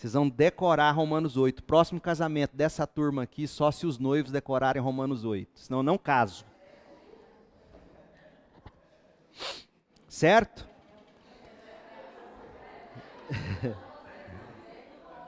Vocês 0.00 0.14
vão 0.14 0.30
decorar 0.30 0.92
Romanos 0.92 1.36
8. 1.36 1.62
Próximo 1.62 2.00
casamento 2.00 2.56
dessa 2.56 2.86
turma 2.86 3.24
aqui, 3.24 3.46
só 3.46 3.70
se 3.70 3.86
os 3.86 3.98
noivos 3.98 4.32
decorarem 4.32 4.80
Romanos 4.80 5.26
8. 5.26 5.60
Senão, 5.60 5.82
não 5.82 5.98
caso. 5.98 6.46
Certo? 10.08 10.66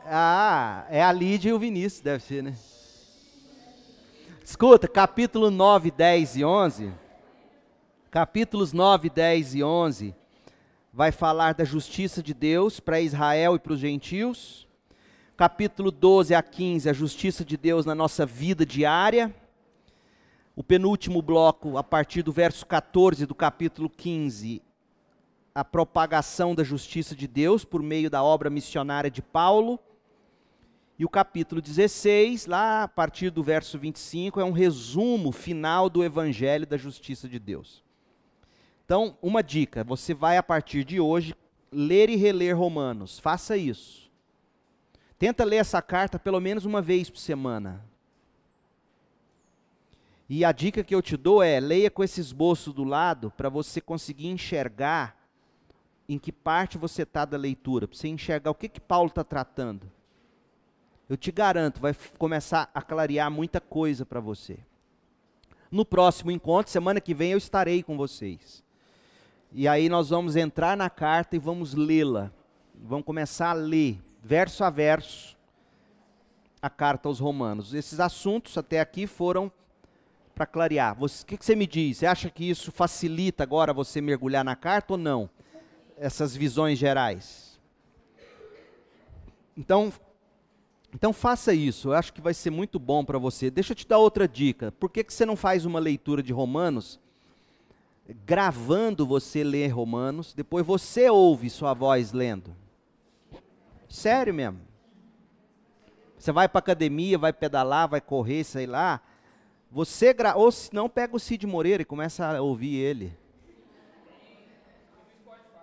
ah, 0.06 0.86
é 0.88 1.04
a 1.04 1.12
Lídia 1.12 1.50
e 1.50 1.52
o 1.52 1.58
Vinícius, 1.58 2.00
deve 2.00 2.24
ser, 2.24 2.42
né? 2.42 2.56
Escuta, 4.42 4.88
capítulo 4.88 5.50
9, 5.50 5.90
10 5.90 6.36
e 6.36 6.44
11. 6.46 6.90
Capítulos 8.10 8.72
9, 8.72 9.10
10 9.10 9.54
e 9.54 9.62
11 9.62 10.21
vai 10.92 11.10
falar 11.10 11.54
da 11.54 11.64
justiça 11.64 12.22
de 12.22 12.34
Deus 12.34 12.78
para 12.78 13.00
Israel 13.00 13.56
e 13.56 13.58
para 13.58 13.72
os 13.72 13.80
gentios. 13.80 14.68
Capítulo 15.36 15.90
12 15.90 16.34
a 16.34 16.42
15, 16.42 16.90
a 16.90 16.92
justiça 16.92 17.42
de 17.42 17.56
Deus 17.56 17.86
na 17.86 17.94
nossa 17.94 18.26
vida 18.26 18.66
diária. 18.66 19.34
O 20.54 20.62
penúltimo 20.62 21.22
bloco, 21.22 21.78
a 21.78 21.82
partir 21.82 22.22
do 22.22 22.30
verso 22.30 22.66
14 22.66 23.24
do 23.24 23.34
capítulo 23.34 23.88
15, 23.88 24.60
a 25.54 25.64
propagação 25.64 26.54
da 26.54 26.62
justiça 26.62 27.16
de 27.16 27.26
Deus 27.26 27.64
por 27.64 27.82
meio 27.82 28.10
da 28.10 28.22
obra 28.22 28.50
missionária 28.50 29.10
de 29.10 29.22
Paulo. 29.22 29.80
E 30.98 31.06
o 31.06 31.08
capítulo 31.08 31.62
16, 31.62 32.44
lá 32.44 32.82
a 32.82 32.88
partir 32.88 33.30
do 33.30 33.42
verso 33.42 33.78
25, 33.78 34.38
é 34.38 34.44
um 34.44 34.52
resumo 34.52 35.32
final 35.32 35.88
do 35.88 36.04
evangelho 36.04 36.66
da 36.66 36.76
justiça 36.76 37.26
de 37.26 37.38
Deus. 37.38 37.82
Então, 38.92 39.16
uma 39.22 39.42
dica: 39.42 39.82
você 39.82 40.12
vai 40.12 40.36
a 40.36 40.42
partir 40.42 40.84
de 40.84 41.00
hoje 41.00 41.34
ler 41.72 42.10
e 42.10 42.16
reler 42.16 42.54
Romanos. 42.54 43.18
Faça 43.18 43.56
isso. 43.56 44.12
Tenta 45.18 45.44
ler 45.44 45.56
essa 45.56 45.80
carta 45.80 46.18
pelo 46.18 46.38
menos 46.38 46.66
uma 46.66 46.82
vez 46.82 47.08
por 47.08 47.18
semana. 47.18 47.82
E 50.28 50.44
a 50.44 50.52
dica 50.52 50.84
que 50.84 50.94
eu 50.94 51.00
te 51.00 51.16
dou 51.16 51.42
é: 51.42 51.58
leia 51.58 51.90
com 51.90 52.04
esse 52.04 52.20
esboço 52.20 52.70
do 52.70 52.84
lado 52.84 53.32
para 53.34 53.48
você 53.48 53.80
conseguir 53.80 54.28
enxergar 54.28 55.16
em 56.06 56.18
que 56.18 56.30
parte 56.30 56.76
você 56.76 57.04
está 57.04 57.24
da 57.24 57.38
leitura, 57.38 57.88
para 57.88 57.96
você 57.96 58.08
enxergar 58.08 58.50
o 58.50 58.54
que, 58.54 58.68
que 58.68 58.78
Paulo 58.78 59.08
está 59.08 59.24
tratando. 59.24 59.90
Eu 61.08 61.16
te 61.16 61.32
garanto, 61.32 61.80
vai 61.80 61.96
começar 62.18 62.70
a 62.74 62.82
clarear 62.82 63.30
muita 63.30 63.58
coisa 63.58 64.04
para 64.04 64.20
você. 64.20 64.58
No 65.70 65.82
próximo 65.82 66.30
encontro, 66.30 66.70
semana 66.70 67.00
que 67.00 67.14
vem, 67.14 67.32
eu 67.32 67.38
estarei 67.38 67.82
com 67.82 67.96
vocês. 67.96 68.61
E 69.54 69.68
aí 69.68 69.88
nós 69.90 70.08
vamos 70.08 70.34
entrar 70.34 70.76
na 70.78 70.88
carta 70.88 71.36
e 71.36 71.38
vamos 71.38 71.74
lê-la. 71.74 72.32
Vamos 72.74 73.04
começar 73.04 73.50
a 73.50 73.52
ler. 73.52 74.00
verso 74.22 74.64
a 74.64 74.70
verso, 74.70 75.36
a 76.60 76.70
carta 76.70 77.08
aos 77.08 77.18
Romanos. 77.18 77.74
Esses 77.74 78.00
assuntos 78.00 78.56
até 78.56 78.80
aqui 78.80 79.06
foram 79.06 79.52
para 80.34 80.46
clarear. 80.46 80.96
O 80.98 81.06
que, 81.26 81.36
que 81.36 81.44
você 81.44 81.54
me 81.54 81.66
diz? 81.66 81.98
Você 81.98 82.06
acha 82.06 82.30
que 82.30 82.48
isso 82.48 82.72
facilita 82.72 83.42
agora 83.42 83.74
você 83.74 84.00
mergulhar 84.00 84.42
na 84.42 84.56
carta 84.56 84.94
ou 84.94 84.98
não? 84.98 85.28
Essas 85.98 86.34
visões 86.34 86.78
gerais. 86.78 87.60
Então, 89.54 89.92
então 90.94 91.12
faça 91.12 91.52
isso. 91.52 91.88
Eu 91.88 91.92
acho 91.92 92.12
que 92.14 92.22
vai 92.22 92.32
ser 92.32 92.48
muito 92.48 92.78
bom 92.78 93.04
para 93.04 93.18
você. 93.18 93.50
Deixa 93.50 93.72
eu 93.72 93.76
te 93.76 93.86
dar 93.86 93.98
outra 93.98 94.26
dica. 94.26 94.72
Por 94.72 94.88
que, 94.88 95.04
que 95.04 95.12
você 95.12 95.26
não 95.26 95.36
faz 95.36 95.66
uma 95.66 95.78
leitura 95.78 96.22
de 96.22 96.32
Romanos? 96.32 96.98
Gravando 98.08 99.06
você 99.06 99.44
ler 99.44 99.68
Romanos, 99.68 100.34
depois 100.34 100.66
você 100.66 101.08
ouve 101.08 101.48
sua 101.48 101.72
voz 101.72 102.12
lendo. 102.12 102.54
Sério 103.88 104.34
mesmo. 104.34 104.60
Você 106.18 106.32
vai 106.32 106.48
para 106.48 106.58
academia, 106.60 107.18
vai 107.18 107.32
pedalar, 107.32 107.88
vai 107.88 108.00
correr, 108.00 108.44
sei 108.44 108.66
lá. 108.66 109.00
Você 109.70 110.12
gra... 110.12 110.36
ou 110.36 110.52
se 110.52 110.72
não 110.74 110.88
pega 110.88 111.16
o 111.16 111.20
Cid 111.20 111.46
Moreira 111.46 111.82
e 111.82 111.86
começa 111.86 112.26
a 112.26 112.40
ouvir 112.40 112.76
ele. 112.76 113.16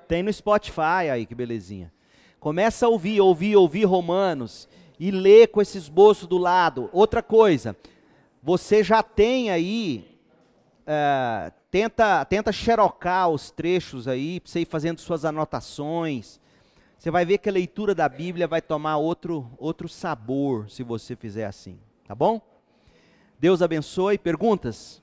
Tem 0.08 0.24
no 0.24 0.34
Spotify 0.34 1.10
aí, 1.12 1.26
que 1.26 1.36
belezinha. 1.36 1.94
Começa 2.40 2.86
a 2.86 2.90
ouvir, 2.90 3.22
ouvir, 3.22 3.56
ouvir 3.56 3.86
Romanos 3.86 4.68
e 5.00 5.12
ler 5.12 5.48
com 5.48 5.62
esse 5.62 5.78
esboço 5.78 6.26
do 6.26 6.38
lado. 6.38 6.90
Outra 6.92 7.22
coisa, 7.22 7.76
você 8.42 8.84
já 8.84 9.04
tem 9.04 9.52
aí, 9.52 10.20
é, 10.86 11.52
tenta, 11.72 12.24
tenta 12.26 12.52
xerocar 12.52 13.30
os 13.30 13.52
trechos 13.52 14.08
aí, 14.08 14.40
para 14.40 14.52
você 14.52 14.62
ir 14.62 14.66
fazendo 14.66 15.00
suas 15.00 15.26
anotações. 15.26 16.40
Você 16.98 17.10
vai 17.10 17.26
ver 17.26 17.38
que 17.38 17.50
a 17.50 17.52
leitura 17.52 17.96
da 17.96 18.10
Bíblia 18.10 18.48
vai 18.48 18.62
tomar 18.62 18.98
outro, 18.98 19.50
outro 19.58 19.88
sabor 19.88 20.70
se 20.70 20.84
você 20.84 21.16
fizer 21.16 21.46
assim, 21.46 21.80
tá 22.06 22.14
bom? 22.14 22.42
Deus 23.40 23.62
abençoe. 23.62 24.18
Perguntas? 24.18 25.02